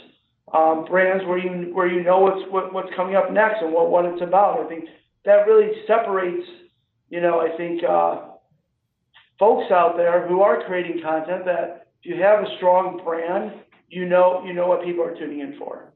um, 0.55 0.85
brands 0.85 1.25
where 1.27 1.39
you 1.39 1.75
where 1.75 1.89
you 1.89 2.03
know 2.03 2.21
what's 2.21 2.51
what, 2.51 2.73
what's 2.73 2.95
coming 2.95 3.17
up 3.17 3.33
next 3.33 3.63
and 3.63 3.73
what 3.73 3.91
what 3.91 4.05
it's 4.05 4.23
about. 4.23 4.61
I 4.61 4.69
think 4.69 4.85
that 5.25 5.47
really 5.47 5.73
separates. 5.87 6.47
You 7.11 7.21
know, 7.21 7.41
I 7.41 7.57
think. 7.57 7.83
Uh, 7.83 8.31
folks 9.39 9.71
out 9.71 9.97
there 9.97 10.27
who 10.29 10.41
are 10.41 10.65
creating 10.65 11.03
content 11.03 11.45
that 11.45 11.89
if 12.03 12.17
you 12.17 12.23
have 12.23 12.41
a 12.41 12.57
strong 12.57 13.01
brand, 13.05 13.53
you 13.89 14.07
know 14.07 14.43
you 14.45 14.53
know 14.53 14.67
what 14.67 14.85
people 14.85 15.05
are 15.05 15.15
tuning 15.17 15.41
in 15.41 15.57
for. 15.59 15.93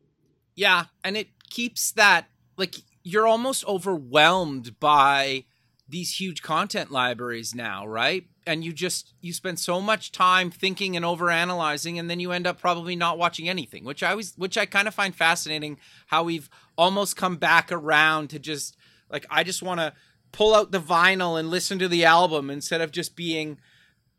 Yeah, 0.54 0.84
and 1.04 1.16
it 1.16 1.28
keeps 1.50 1.92
that 1.92 2.26
like 2.56 2.76
you're 3.02 3.26
almost 3.26 3.64
overwhelmed 3.66 4.78
by 4.80 5.44
these 5.88 6.20
huge 6.20 6.42
content 6.42 6.90
libraries 6.90 7.54
now, 7.54 7.86
right? 7.86 8.24
And 8.49 8.64
you 8.64 8.72
just 8.72 9.12
you 9.20 9.32
spend 9.34 9.59
so 9.61 9.80
much 9.80 10.11
time 10.11 10.51
thinking 10.51 10.96
and 10.96 11.05
overanalyzing 11.05 12.01
and 12.01 12.09
then 12.09 12.18
you 12.18 12.32
end 12.32 12.46
up 12.46 12.59
probably 12.59 12.96
not 12.96 13.18
watching 13.18 13.46
anything, 13.49 13.84
which 13.84 14.03
I 14.03 14.14
was 14.14 14.32
which 14.36 14.57
I 14.57 14.64
kind 14.64 14.88
of 14.88 14.94
find 14.94 15.14
fascinating 15.14 15.78
how 16.07 16.22
we've 16.24 16.49
almost 16.76 17.14
come 17.14 17.36
back 17.36 17.70
around 17.70 18.28
to 18.30 18.38
just 18.38 18.76
like 19.11 19.26
I 19.30 19.44
just 19.44 19.62
want 19.62 19.80
to 19.80 19.92
pull 20.32 20.55
out 20.55 20.72
the 20.72 20.80
vinyl 20.80 21.38
and 21.38 21.51
listen 21.51 21.78
to 21.78 21.88
the 21.88 22.05
album 22.07 22.49
instead 22.49 22.80
of 22.80 22.90
just 22.90 23.14
being 23.16 23.59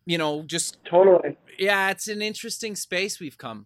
you 0.06 0.18
know 0.18 0.44
just 0.44 0.78
Totally. 0.86 1.36
yeah, 1.58 1.90
it's 1.90 2.08
an 2.08 2.22
interesting 2.22 2.76
space 2.76 3.20
we've 3.20 3.38
come. 3.38 3.66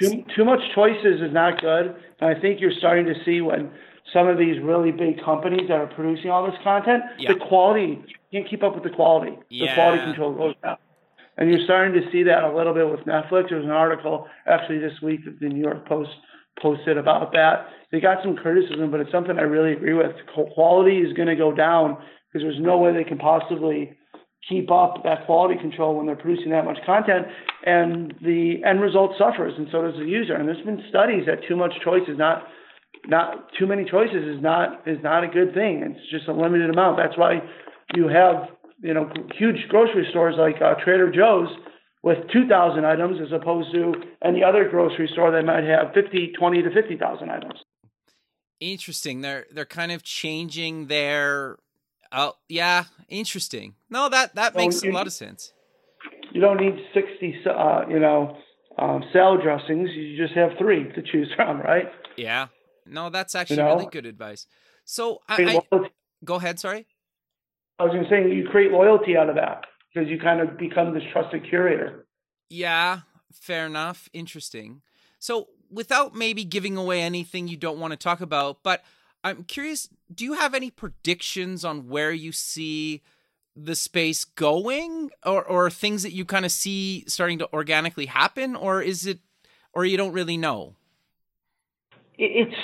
Too 0.00 0.24
too 0.34 0.44
much 0.46 0.60
choices 0.74 1.20
is 1.20 1.32
not 1.34 1.60
good, 1.60 1.94
and 2.20 2.34
I 2.34 2.40
think 2.40 2.60
you're 2.62 2.72
starting 2.78 3.04
to 3.06 3.14
see 3.26 3.42
when 3.42 3.70
some 4.10 4.26
of 4.26 4.38
these 4.38 4.58
really 4.62 4.90
big 4.90 5.22
companies 5.22 5.68
that 5.68 5.78
are 5.78 5.86
producing 5.86 6.30
all 6.30 6.44
this 6.50 6.58
content, 6.64 7.02
Yeah. 7.18 7.34
the 7.34 7.38
quality 7.40 8.02
can't 8.32 8.48
keep 8.48 8.62
up 8.62 8.74
with 8.74 8.84
the 8.84 8.90
quality. 8.90 9.38
The 9.50 9.74
quality 9.74 9.98
control 10.06 10.34
goes 10.34 10.54
down. 10.62 10.76
And 11.38 11.50
you're 11.50 11.64
starting 11.64 11.94
to 12.00 12.10
see 12.10 12.22
that 12.24 12.44
a 12.44 12.54
little 12.54 12.74
bit 12.74 12.88
with 12.90 13.00
Netflix. 13.00 13.48
There's 13.50 13.64
an 13.64 13.70
article 13.70 14.26
actually 14.46 14.78
this 14.78 15.00
week 15.02 15.24
that 15.24 15.40
the 15.40 15.48
New 15.48 15.62
York 15.62 15.86
Post 15.88 16.10
posted 16.60 16.98
about 16.98 17.32
that. 17.32 17.68
They 17.90 18.00
got 18.00 18.22
some 18.22 18.36
criticism, 18.36 18.90
but 18.90 19.00
it's 19.00 19.10
something 19.10 19.38
I 19.38 19.42
really 19.42 19.72
agree 19.72 19.94
with. 19.94 20.12
Qu- 20.34 20.50
Quality 20.54 20.98
is 20.98 21.12
going 21.14 21.28
to 21.28 21.36
go 21.36 21.52
down 21.54 21.96
because 22.32 22.44
there's 22.44 22.60
no 22.60 22.78
way 22.78 22.92
they 22.92 23.04
can 23.04 23.18
possibly 23.18 23.96
keep 24.48 24.70
up 24.70 25.02
that 25.04 25.24
quality 25.24 25.58
control 25.60 25.96
when 25.96 26.06
they're 26.06 26.16
producing 26.16 26.50
that 26.50 26.64
much 26.64 26.78
content, 26.84 27.26
and 27.64 28.12
the 28.22 28.62
end 28.66 28.80
result 28.80 29.12
suffers, 29.16 29.54
and 29.56 29.68
so 29.70 29.82
does 29.82 29.94
the 29.98 30.04
user. 30.04 30.34
And 30.34 30.48
there's 30.48 30.64
been 30.64 30.82
studies 30.88 31.24
that 31.26 31.38
too 31.46 31.56
much 31.56 31.72
choice 31.84 32.02
is 32.08 32.18
not 32.18 32.44
not 33.06 33.48
too 33.58 33.66
many 33.66 33.84
choices 33.84 34.24
is 34.36 34.42
not 34.42 34.86
is 34.86 34.98
not 35.02 35.24
a 35.24 35.28
good 35.28 35.54
thing. 35.54 35.82
It's 35.82 36.10
just 36.10 36.28
a 36.28 36.32
limited 36.32 36.70
amount. 36.70 36.96
That's 36.96 37.16
why 37.16 37.40
you 37.94 38.08
have 38.08 38.48
you 38.80 38.94
know 38.94 39.10
huge 39.34 39.68
grocery 39.68 40.06
stores 40.10 40.34
like 40.38 40.56
uh, 40.62 40.74
Trader 40.84 41.10
Joe's 41.10 41.48
with 42.02 42.18
2,000 42.32 42.84
items 42.84 43.20
as 43.24 43.30
opposed 43.32 43.72
to 43.72 43.94
any 44.24 44.42
other 44.42 44.68
grocery 44.68 45.08
store 45.12 45.30
that 45.30 45.44
might 45.44 45.62
have 45.62 45.92
50, 45.94 46.32
20 46.36 46.62
to 46.62 46.70
50,000 46.72 47.30
items. 47.30 47.60
interesting 48.60 49.20
they're 49.20 49.46
they're 49.52 49.64
kind 49.64 49.92
of 49.92 50.02
changing 50.02 50.86
their 50.86 51.56
oh 52.12 52.34
yeah 52.48 52.84
interesting 53.08 53.74
no 53.90 54.08
that 54.08 54.34
that 54.34 54.54
Well, 54.54 54.66
makes 54.66 54.82
a 54.82 54.90
lot 54.90 55.06
of 55.06 55.12
sense 55.12 55.52
You 56.32 56.40
don't 56.40 56.56
need 56.58 56.76
60, 56.94 57.44
uh, 57.46 57.82
you 57.90 57.98
know, 57.98 58.38
um, 58.78 59.04
salad 59.12 59.42
dressings. 59.42 59.90
You 59.90 60.16
just 60.16 60.32
have 60.34 60.52
three 60.58 60.84
to 60.94 61.02
choose 61.02 61.30
from, 61.36 61.60
right? 61.60 61.88
yeah 62.16 62.48
no 62.86 63.10
that's 63.10 63.34
actually 63.34 63.56
know? 63.58 63.74
really 63.76 63.86
good 63.86 64.06
advice 64.06 64.46
so 64.84 65.20
I, 65.28 65.62
I 65.72 65.80
go 66.24 66.34
ahead 66.36 66.58
sorry 66.60 66.86
I 67.78 67.84
was 67.84 67.92
going 67.92 68.04
to 68.04 68.10
say 68.10 68.34
you 68.34 68.48
create 68.48 68.70
loyalty 68.70 69.16
out 69.16 69.28
of 69.28 69.36
that 69.36 69.64
because 69.92 70.08
you 70.08 70.18
kind 70.18 70.40
of 70.40 70.56
become 70.56 70.94
this 70.94 71.02
trusted 71.12 71.48
curator. 71.48 72.06
yeah 72.48 73.00
fair 73.32 73.64
enough. 73.64 74.10
Interesting. 74.12 74.82
So 75.18 75.48
without 75.70 76.14
maybe 76.14 76.44
giving 76.44 76.76
away 76.76 77.00
anything 77.00 77.48
you 77.48 77.56
don't 77.56 77.78
want 77.78 77.92
to 77.92 77.96
talk 77.96 78.20
about 78.20 78.62
but 78.62 78.84
i'm 79.24 79.42
curious 79.44 79.88
do 80.14 80.22
you 80.22 80.34
have 80.34 80.52
any 80.52 80.70
predictions 80.70 81.64
on 81.64 81.88
where 81.88 82.12
you 82.12 82.30
see 82.30 83.00
the 83.56 83.74
space 83.74 84.26
going 84.26 85.10
or 85.24 85.42
or 85.42 85.70
things 85.70 86.02
that 86.02 86.12
you 86.12 86.26
kind 86.26 86.44
of 86.44 86.52
see 86.52 87.04
starting 87.08 87.38
to 87.38 87.50
organically 87.54 88.04
happen 88.04 88.54
or 88.54 88.82
is 88.82 89.06
it 89.06 89.20
or 89.72 89.84
you 89.84 89.96
don't 89.96 90.12
really 90.12 90.36
know? 90.36 90.74
It's 92.18 92.54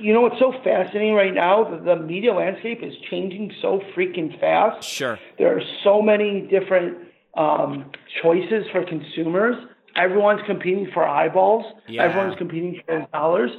you 0.00 0.12
know 0.12 0.20
what's 0.20 0.38
so 0.38 0.52
fascinating 0.64 1.14
right 1.14 1.34
now? 1.34 1.64
The, 1.64 1.76
the 1.78 1.96
media 1.96 2.32
landscape 2.32 2.82
is 2.82 2.94
changing 3.10 3.52
so 3.60 3.80
freaking 3.96 4.38
fast. 4.40 4.86
Sure. 4.86 5.18
There 5.38 5.56
are 5.56 5.62
so 5.82 6.02
many 6.02 6.42
different 6.42 6.98
um, 7.36 7.90
choices 8.22 8.66
for 8.72 8.84
consumers. 8.84 9.56
Everyone's 9.96 10.42
competing 10.46 10.88
for 10.92 11.06
eyeballs. 11.06 11.64
Yeah. 11.88 12.04
Everyone's 12.04 12.36
competing 12.36 12.80
for 12.86 13.06
dollars. 13.12 13.50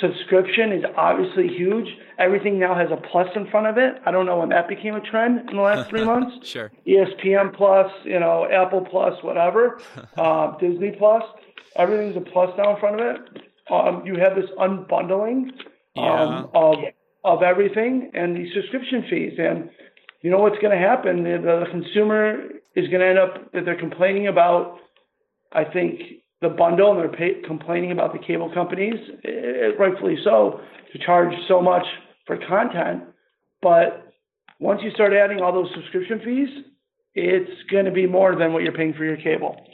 Subscription 0.00 0.72
is 0.72 0.84
obviously 0.96 1.48
huge. 1.48 1.86
Everything 2.18 2.58
now 2.58 2.74
has 2.74 2.90
a 2.90 2.96
plus 2.96 3.28
in 3.36 3.46
front 3.50 3.66
of 3.66 3.76
it. 3.78 4.00
I 4.06 4.10
don't 4.10 4.26
know 4.26 4.38
when 4.38 4.48
that 4.48 4.68
became 4.68 4.94
a 4.94 5.00
trend 5.00 5.50
in 5.50 5.56
the 5.56 5.62
last 5.62 5.90
three 5.90 6.04
months. 6.12 6.46
Sure. 6.46 6.70
ESPN 6.86 7.54
Plus, 7.54 7.90
you 8.04 8.18
know, 8.18 8.48
Apple 8.50 8.86
Plus, 8.88 9.22
whatever, 9.22 9.80
uh, 10.16 10.56
Disney 10.58 10.92
Plus. 10.98 11.22
Everything's 11.76 12.16
a 12.16 12.20
plus 12.20 12.50
now 12.58 12.74
in 12.74 12.80
front 12.80 13.00
of 13.00 13.16
it. 13.16 13.42
Um, 13.70 14.04
you 14.04 14.16
have 14.16 14.34
this 14.34 14.50
unbundling 14.58 15.52
Yeah. 15.94 16.22
um, 16.22 16.50
of 16.54 16.76
of 17.24 17.42
everything 17.42 18.10
and 18.14 18.36
the 18.36 18.50
subscription 18.52 19.04
fees. 19.08 19.34
And 19.38 19.70
you 20.22 20.30
know 20.30 20.38
what's 20.38 20.58
going 20.58 20.76
to 20.76 20.82
happen? 20.88 21.22
The, 21.22 21.38
the 21.38 21.66
consumer 21.70 22.36
is 22.74 22.88
going 22.88 23.00
to 23.00 23.06
end 23.06 23.18
up 23.18 23.52
that 23.52 23.64
they're 23.64 23.78
complaining 23.78 24.26
about. 24.28 24.78
I 25.52 25.64
think 25.64 26.00
the 26.40 26.48
bundle, 26.48 26.90
and 26.92 27.00
they're 27.00 27.08
pay, 27.16 27.40
complaining 27.46 27.92
about 27.92 28.12
the 28.12 28.18
cable 28.18 28.50
companies, 28.52 28.94
eh, 29.24 29.68
rightfully 29.78 30.16
so, 30.24 30.60
to 30.92 30.98
charge 30.98 31.32
so 31.46 31.60
much 31.60 31.84
for 32.26 32.36
content. 32.38 33.04
But 33.60 34.12
once 34.58 34.80
you 34.82 34.90
start 34.92 35.12
adding 35.12 35.40
all 35.40 35.52
those 35.52 35.70
subscription 35.74 36.20
fees, 36.24 36.48
it's 37.14 37.50
going 37.70 37.84
to 37.84 37.90
be 37.92 38.06
more 38.06 38.34
than 38.34 38.52
what 38.52 38.62
you're 38.62 38.72
paying 38.72 38.94
for 38.94 39.04
your 39.04 39.16
cable 39.18 39.64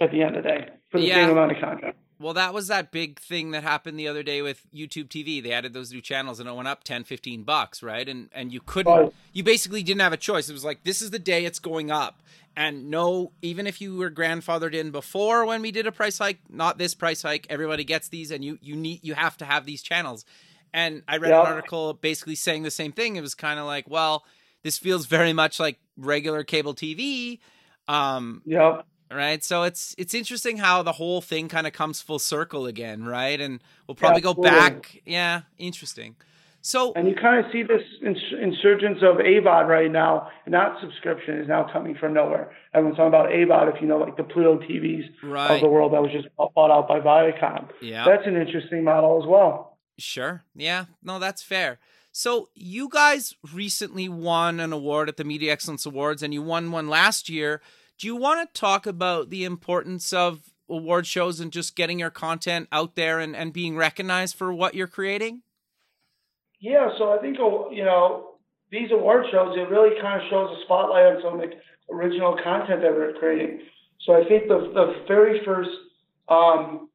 at 0.00 0.10
the 0.12 0.22
end 0.22 0.36
of 0.36 0.44
the 0.44 0.48
day 0.48 0.68
for 0.90 1.00
the 1.00 1.06
Yeah. 1.06 1.16
same 1.16 1.30
amount 1.30 1.52
of 1.52 1.58
content. 1.58 1.96
Well, 2.24 2.32
that 2.32 2.54
was 2.54 2.68
that 2.68 2.90
big 2.90 3.20
thing 3.20 3.50
that 3.50 3.62
happened 3.62 3.98
the 4.00 4.08
other 4.08 4.22
day 4.22 4.40
with 4.40 4.64
YouTube 4.74 5.08
TV. 5.10 5.42
They 5.42 5.52
added 5.52 5.74
those 5.74 5.92
new 5.92 6.00
channels 6.00 6.40
and 6.40 6.48
it 6.48 6.54
went 6.54 6.68
up 6.68 6.82
10, 6.82 7.04
15 7.04 7.42
bucks, 7.42 7.82
right? 7.82 8.08
And 8.08 8.30
and 8.32 8.50
you 8.50 8.62
couldn't 8.64 8.90
Right. 8.96 9.12
you 9.34 9.44
basically 9.44 9.82
didn't 9.82 10.00
have 10.00 10.14
a 10.14 10.16
choice. 10.16 10.48
It 10.48 10.54
was 10.54 10.64
like 10.64 10.84
this 10.84 11.02
is 11.02 11.10
the 11.10 11.18
day 11.18 11.44
it's 11.44 11.58
going 11.58 11.90
up. 11.90 12.22
And 12.56 12.88
no, 12.88 13.32
even 13.42 13.66
if 13.66 13.78
you 13.78 13.96
were 13.96 14.10
grandfathered 14.10 14.72
in 14.72 14.90
before 14.90 15.44
when 15.44 15.60
we 15.60 15.70
did 15.70 15.86
a 15.86 15.92
price 15.92 16.16
hike, 16.16 16.38
not 16.48 16.78
this 16.78 16.94
price 16.94 17.20
hike, 17.20 17.46
everybody 17.50 17.84
gets 17.84 18.08
these 18.08 18.30
and 18.30 18.42
you 18.42 18.58
you 18.62 18.74
need 18.74 19.00
you 19.02 19.12
have 19.12 19.36
to 19.36 19.44
have 19.44 19.66
these 19.66 19.82
channels. 19.82 20.24
And 20.72 21.02
I 21.06 21.18
read 21.18 21.28
Yeah. 21.28 21.40
an 21.40 21.46
article 21.46 21.92
basically 21.92 22.36
saying 22.36 22.62
the 22.62 22.70
same 22.70 22.92
thing. 22.92 23.16
It 23.16 23.20
was 23.20 23.34
kind 23.34 23.60
of 23.60 23.66
like, 23.66 23.86
well, 23.86 24.24
this 24.62 24.78
feels 24.78 25.04
very 25.04 25.34
much 25.34 25.60
like 25.60 25.78
regular 25.98 26.42
cable 26.42 26.74
TV. 26.74 27.40
Um, 27.86 28.40
Yep. 28.46 28.86
Right? 29.12 29.42
So 29.44 29.62
it's 29.64 29.94
it's 29.98 30.14
interesting 30.14 30.56
how 30.58 30.82
the 30.82 30.92
whole 30.92 31.20
thing 31.20 31.48
kind 31.48 31.66
of 31.66 31.72
comes 31.72 32.00
full 32.00 32.18
circle 32.18 32.66
again 32.66 33.04
right? 33.04 33.40
And 33.40 33.60
we'll 33.86 33.94
probably 33.94 34.20
go 34.20 34.30
Absolutely. 34.30 34.50
back 34.58 35.02
yeah 35.04 35.42
interesting. 35.58 36.16
So 36.66 36.94
And 36.94 37.06
you 37.06 37.14
kind 37.14 37.44
of 37.44 37.52
see 37.52 37.62
this 37.62 37.82
ins- 38.02 38.32
insurgence 38.40 38.98
of 39.02 39.16
AVOD 39.16 39.68
right 39.68 39.90
now, 39.90 40.30
not 40.46 40.80
subscription 40.80 41.38
is 41.38 41.46
now 41.46 41.66
coming 41.70 41.94
from 41.94 42.14
nowhere. 42.14 42.52
Everyone's 42.72 42.96
talking 42.96 43.08
about 43.08 43.28
AVOD, 43.28 43.74
if 43.76 43.82
you 43.82 43.86
know, 43.86 43.98
like 43.98 44.16
the 44.16 44.22
Pluto 44.24 44.58
TVs 44.60 45.04
right 45.22 45.56
of 45.56 45.60
the 45.60 45.68
world 45.68 45.92
that 45.92 46.00
was 46.00 46.10
just 46.10 46.26
bought 46.38 46.70
out 46.70 46.88
by 46.88 47.00
Viacom. 47.00 47.68
yeah. 47.82 48.06
That's 48.06 48.26
an 48.26 48.36
interesting 48.36 48.82
model 48.82 49.22
as 49.22 49.28
well. 49.28 49.76
sure. 49.98 50.42
Yeah. 50.56 50.86
No 51.02 51.18
that's 51.18 51.42
fair. 51.42 51.78
So 52.12 52.48
you 52.54 52.88
guys 52.88 53.34
recently 53.52 54.08
won 54.08 54.58
an 54.60 54.72
award 54.72 55.08
at 55.10 55.18
the 55.18 55.24
media 55.24 55.52
excellence 55.52 55.84
awards 55.84 56.22
and 56.22 56.32
you 56.32 56.40
won 56.40 56.70
one 56.72 56.88
last 56.88 57.28
year 57.28 57.60
do 57.98 58.06
you 58.06 58.16
want 58.16 58.48
to 58.48 58.60
talk 58.60 58.86
about 58.86 59.30
the 59.30 59.44
importance 59.44 60.12
of 60.12 60.52
award 60.68 61.06
shows 61.06 61.40
and 61.40 61.52
just 61.52 61.76
getting 61.76 61.98
your 61.98 62.10
content 62.10 62.68
out 62.72 62.96
there 62.96 63.18
and, 63.20 63.36
and 63.36 63.52
being 63.52 63.76
recognized 63.76 64.34
for 64.36 64.52
what 64.52 64.74
you're 64.74 64.86
creating 64.86 65.42
Yeah, 66.60 66.88
so 66.98 67.12
I 67.12 67.18
think, 67.20 67.38
uh, 67.38 67.68
you 67.70 67.84
know, 67.84 68.34
these 68.70 68.90
award 68.90 69.26
shows, 69.30 69.54
it 69.56 69.68
really 69.68 70.00
kind 70.00 70.20
of 70.20 70.28
shows 70.30 70.56
a 70.58 70.64
spotlight 70.64 71.06
on 71.06 71.22
some 71.22 71.34
of 71.34 71.40
the 71.40 71.94
original 71.94 72.36
content 72.42 72.80
that 72.82 72.92
we're 72.92 73.12
creating. 73.18 73.60
So 74.04 74.14
I 74.14 74.26
think 74.26 74.48
the, 74.48 74.72
the 74.74 75.04
very 75.06 75.44
first, 75.44 75.70
um, 76.28 76.88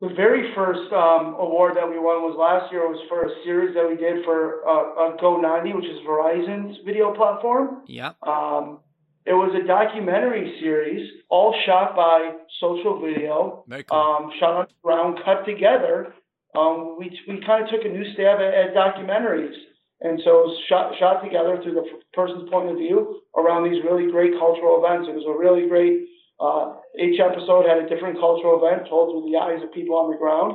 the 0.00 0.08
very 0.16 0.54
first 0.54 0.92
um, 0.92 1.36
award 1.38 1.76
that 1.76 1.88
we 1.88 1.98
won 1.98 2.22
was 2.22 2.36
last 2.38 2.72
year 2.72 2.84
it 2.84 2.88
was 2.88 3.04
for 3.08 3.24
a 3.24 3.30
series 3.44 3.74
that 3.74 3.88
we 3.88 3.96
did 3.96 4.24
for 4.24 4.66
uh, 4.66 5.12
uh, 5.12 5.16
Go90, 5.16 5.74
which 5.76 5.86
is 5.86 6.00
Verizon's 6.06 6.78
video 6.84 7.14
platform. 7.14 7.82
yeah 7.86 8.12
Um, 8.22 8.80
it 9.26 9.34
was 9.34 9.50
a 9.58 9.66
documentary 9.66 10.54
series, 10.62 11.02
all 11.28 11.50
shot 11.66 11.96
by 11.98 12.30
social 12.62 13.02
video, 13.02 13.66
um, 13.90 14.30
shot 14.38 14.54
on 14.54 14.66
the 14.70 14.78
ground, 14.86 15.18
cut 15.26 15.44
together. 15.44 16.14
Um, 16.54 16.94
we 16.96 17.10
we 17.26 17.42
kind 17.44 17.66
of 17.66 17.68
took 17.68 17.84
a 17.84 17.90
new 17.90 18.06
stab 18.14 18.38
at, 18.38 18.54
at 18.54 18.68
documentaries, 18.72 19.52
and 20.00 20.22
so 20.22 20.30
it 20.30 20.44
was 20.46 20.56
shot 20.70 20.94
shot 21.02 21.26
together 21.26 21.58
through 21.58 21.74
the 21.74 21.84
f- 21.90 22.06
person's 22.14 22.48
point 22.48 22.70
of 22.70 22.78
view 22.78 23.20
around 23.36 23.66
these 23.66 23.82
really 23.82 24.10
great 24.10 24.38
cultural 24.38 24.78
events. 24.78 25.10
It 25.10 25.18
was 25.18 25.26
a 25.26 25.34
really 25.34 25.66
great. 25.68 26.06
Uh, 26.38 26.78
each 26.94 27.18
episode 27.18 27.66
had 27.66 27.82
a 27.82 27.88
different 27.90 28.20
cultural 28.22 28.62
event 28.62 28.86
told 28.86 29.10
through 29.10 29.26
the 29.26 29.36
eyes 29.40 29.58
of 29.58 29.72
people 29.74 29.96
on 29.98 30.12
the 30.12 30.16
ground, 30.16 30.54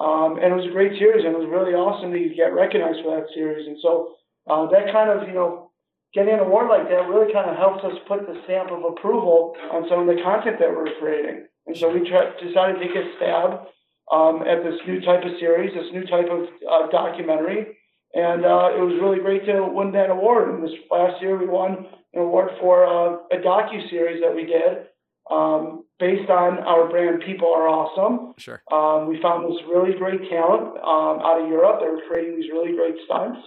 um, 0.00 0.40
and 0.40 0.54
it 0.54 0.56
was 0.56 0.66
a 0.66 0.72
great 0.72 0.96
series. 0.96 1.26
And 1.26 1.36
it 1.36 1.38
was 1.38 1.52
really 1.52 1.76
awesome 1.76 2.16
to 2.16 2.20
get 2.32 2.56
recognized 2.56 3.04
for 3.04 3.12
that 3.12 3.28
series. 3.36 3.68
And 3.68 3.76
so 3.84 4.16
uh, 4.48 4.72
that 4.72 4.88
kind 4.88 5.12
of 5.12 5.28
you 5.28 5.34
know 5.34 5.65
getting 6.14 6.34
an 6.34 6.40
award 6.40 6.68
like 6.68 6.88
that 6.88 7.08
really 7.08 7.32
kind 7.32 7.50
of 7.50 7.56
helps 7.56 7.84
us 7.84 7.98
put 8.08 8.26
the 8.26 8.40
stamp 8.44 8.70
of 8.70 8.84
approval 8.84 9.54
on 9.72 9.86
some 9.88 10.00
of 10.00 10.06
the 10.06 10.22
content 10.22 10.58
that 10.58 10.70
we're 10.70 10.94
creating. 10.98 11.46
And 11.66 11.76
so 11.76 11.90
we 11.92 12.00
decided 12.00 12.78
to 12.78 12.80
take 12.80 12.96
a 12.96 13.04
stab 13.16 13.66
um, 14.12 14.42
at 14.46 14.62
this 14.62 14.78
new 14.86 15.00
type 15.00 15.24
of 15.24 15.32
series, 15.40 15.74
this 15.74 15.92
new 15.92 16.06
type 16.06 16.30
of 16.30 16.46
uh, 16.62 16.88
documentary. 16.90 17.76
And 18.14 18.44
uh, 18.44 18.70
it 18.72 18.80
was 18.80 18.96
really 19.02 19.18
great 19.18 19.44
to 19.46 19.66
win 19.66 19.92
that 19.92 20.10
award. 20.10 20.48
And 20.48 20.62
this 20.62 20.72
last 20.90 21.20
year, 21.20 21.36
we 21.36 21.46
won 21.46 21.86
an 22.14 22.22
award 22.22 22.50
for 22.60 22.86
uh, 22.86 23.18
a 23.32 23.38
docu 23.42 23.90
series 23.90 24.22
that 24.22 24.34
we 24.34 24.46
did 24.46 24.86
um, 25.30 25.84
based 25.98 26.30
on 26.30 26.58
our 26.60 26.88
brand. 26.88 27.22
People 27.26 27.52
are 27.52 27.68
awesome. 27.68 28.34
sure 28.38 28.62
Um, 28.72 29.08
we 29.08 29.20
found 29.20 29.44
this 29.44 29.60
really 29.68 29.98
great 29.98 30.30
talent 30.30 30.78
um, 30.78 31.20
out 31.20 31.42
of 31.42 31.48
Europe. 31.48 31.80
They 31.80 31.88
were 31.88 32.02
creating 32.08 32.40
these 32.40 32.50
really 32.50 32.76
great 32.76 32.94
stunts. 33.04 33.40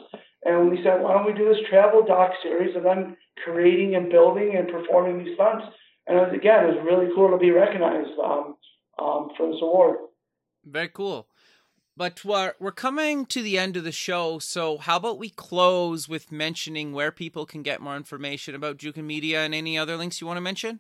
And 0.43 0.69
we 0.69 0.77
said, 0.83 1.01
why 1.01 1.13
don't 1.13 1.25
we 1.25 1.33
do 1.33 1.49
this 1.49 1.63
travel 1.69 2.03
doc 2.05 2.31
series 2.41 2.75
of 2.75 2.83
them 2.83 3.17
creating 3.43 3.95
and 3.95 4.09
building 4.09 4.55
and 4.55 4.67
performing 4.67 5.23
these 5.23 5.35
stunts? 5.35 5.65
And 6.07 6.17
it 6.17 6.21
was, 6.21 6.33
again, 6.33 6.65
it 6.65 6.75
was 6.75 6.85
really 6.85 7.13
cool 7.15 7.29
to 7.31 7.37
be 7.37 7.51
recognized 7.51 8.17
um, 8.23 8.55
um, 8.97 9.29
for 9.37 9.51
this 9.51 9.61
award. 9.61 9.97
Very 10.65 10.89
cool. 10.89 11.27
But 11.97 12.23
we're, 12.23 12.53
we're 12.59 12.71
coming 12.71 13.25
to 13.25 13.41
the 13.41 13.57
end 13.57 13.75
of 13.75 13.83
the 13.83 13.91
show, 13.91 14.39
so 14.39 14.77
how 14.77 14.95
about 14.95 15.19
we 15.19 15.29
close 15.29 16.07
with 16.07 16.31
mentioning 16.31 16.93
where 16.93 17.11
people 17.11 17.45
can 17.45 17.61
get 17.61 17.81
more 17.81 17.97
information 17.97 18.55
about 18.55 18.77
Jukin 18.77 19.03
Media 19.03 19.43
and 19.43 19.53
any 19.53 19.77
other 19.77 19.97
links 19.97 20.21
you 20.21 20.27
want 20.27 20.37
to 20.37 20.41
mention? 20.41 20.79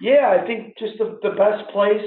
Yeah, 0.00 0.36
I 0.40 0.44
think 0.44 0.76
just 0.78 0.98
the, 0.98 1.20
the 1.22 1.36
best 1.36 1.70
place 1.70 2.02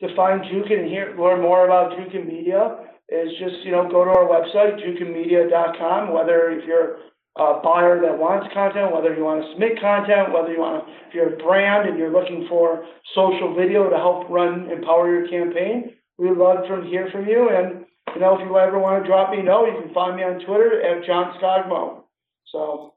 to 0.00 0.14
find 0.16 0.42
Jukin 0.42 0.80
and 0.80 0.88
hear 0.88 1.14
learn 1.16 1.40
more 1.40 1.64
about 1.64 1.92
Jukin 1.92 2.26
Media 2.26 2.78
is 3.08 3.30
just 3.38 3.64
you 3.64 3.72
know 3.72 3.88
go 3.88 4.04
to 4.04 4.10
our 4.10 4.26
website 4.26 4.78
jukinmedia.com. 4.82 6.12
Whether 6.12 6.50
if 6.50 6.66
you're 6.66 6.98
a 7.36 7.60
buyer 7.62 8.00
that 8.00 8.18
wants 8.18 8.52
content, 8.52 8.92
whether 8.92 9.14
you 9.14 9.24
want 9.24 9.44
to 9.44 9.50
submit 9.52 9.80
content, 9.80 10.32
whether 10.32 10.52
you 10.52 10.60
want 10.60 10.84
to 10.84 10.92
if 11.08 11.14
you're 11.14 11.34
a 11.34 11.36
brand 11.36 11.88
and 11.88 11.98
you're 11.98 12.12
looking 12.12 12.46
for 12.48 12.84
social 13.14 13.54
video 13.54 13.88
to 13.88 13.96
help 13.96 14.28
run 14.28 14.70
empower 14.70 15.12
your 15.12 15.28
campaign, 15.28 15.94
we'd 16.18 16.36
love 16.36 16.66
to 16.66 16.82
hear 16.88 17.08
from 17.12 17.28
you. 17.28 17.48
And 17.50 17.86
you 18.14 18.20
know 18.20 18.34
if 18.34 18.40
you 18.40 18.56
ever 18.58 18.78
want 18.78 19.02
to 19.02 19.08
drop 19.08 19.30
me 19.30 19.40
a 19.40 19.42
note, 19.42 19.66
you 19.66 19.82
can 19.82 19.94
find 19.94 20.16
me 20.16 20.22
on 20.22 20.40
Twitter 20.44 20.82
at 20.82 21.06
John 21.06 21.38
Skogmo. 21.38 22.02
So 22.50 22.94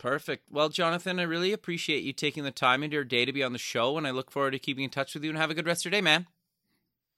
Perfect. 0.00 0.44
Well, 0.50 0.70
Jonathan, 0.70 1.20
I 1.20 1.24
really 1.24 1.52
appreciate 1.52 2.02
you 2.02 2.14
taking 2.14 2.42
the 2.42 2.50
time 2.50 2.82
into 2.82 2.94
your 2.94 3.04
day 3.04 3.26
to 3.26 3.34
be 3.34 3.42
on 3.42 3.52
the 3.52 3.58
show, 3.58 3.98
and 3.98 4.06
I 4.06 4.12
look 4.12 4.30
forward 4.30 4.52
to 4.52 4.58
keeping 4.58 4.84
in 4.84 4.88
touch 4.88 5.12
with 5.12 5.22
you 5.22 5.28
and 5.28 5.38
have 5.38 5.50
a 5.50 5.54
good 5.54 5.66
rest 5.66 5.84
of 5.84 5.92
your 5.92 5.98
day, 5.98 6.02
man. 6.02 6.26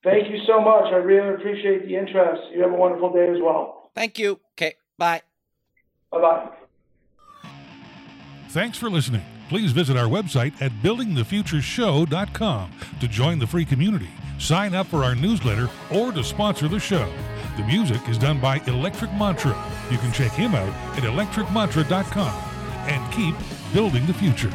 Thank 0.04 0.30
you 0.30 0.38
so 0.46 0.60
much. 0.60 0.84
I 0.92 0.96
really 0.96 1.34
appreciate 1.34 1.86
the 1.86 1.96
interest. 1.96 2.42
You 2.52 2.62
have 2.62 2.72
a 2.72 2.76
wonderful 2.76 3.12
day 3.12 3.28
as 3.28 3.40
well. 3.40 3.90
Thank 3.94 4.18
you. 4.18 4.40
Okay, 4.54 4.74
bye. 4.98 5.22
Bye 6.10 6.20
bye. 6.20 6.48
Thanks 8.48 8.76
for 8.76 8.90
listening. 8.90 9.22
Please 9.48 9.72
visit 9.72 9.96
our 9.96 10.06
website 10.06 10.52
at 10.62 10.72
buildingthefutureshow.com 10.82 12.70
to 13.00 13.08
join 13.08 13.38
the 13.38 13.46
free 13.46 13.64
community, 13.64 14.08
sign 14.38 14.74
up 14.74 14.86
for 14.86 15.04
our 15.04 15.14
newsletter, 15.14 15.68
or 15.94 16.12
to 16.12 16.24
sponsor 16.24 16.68
the 16.68 16.78
show. 16.78 17.10
The 17.56 17.64
music 17.64 18.08
is 18.08 18.16
done 18.16 18.40
by 18.40 18.62
Electric 18.66 19.12
Mantra. 19.12 19.54
You 19.90 19.98
can 19.98 20.10
check 20.12 20.32
him 20.32 20.54
out 20.54 20.72
at 20.96 21.04
electricmantra.com 21.04 22.52
and 22.88 23.12
keep 23.12 23.34
building 23.74 24.06
the 24.06 24.14
future. 24.14 24.50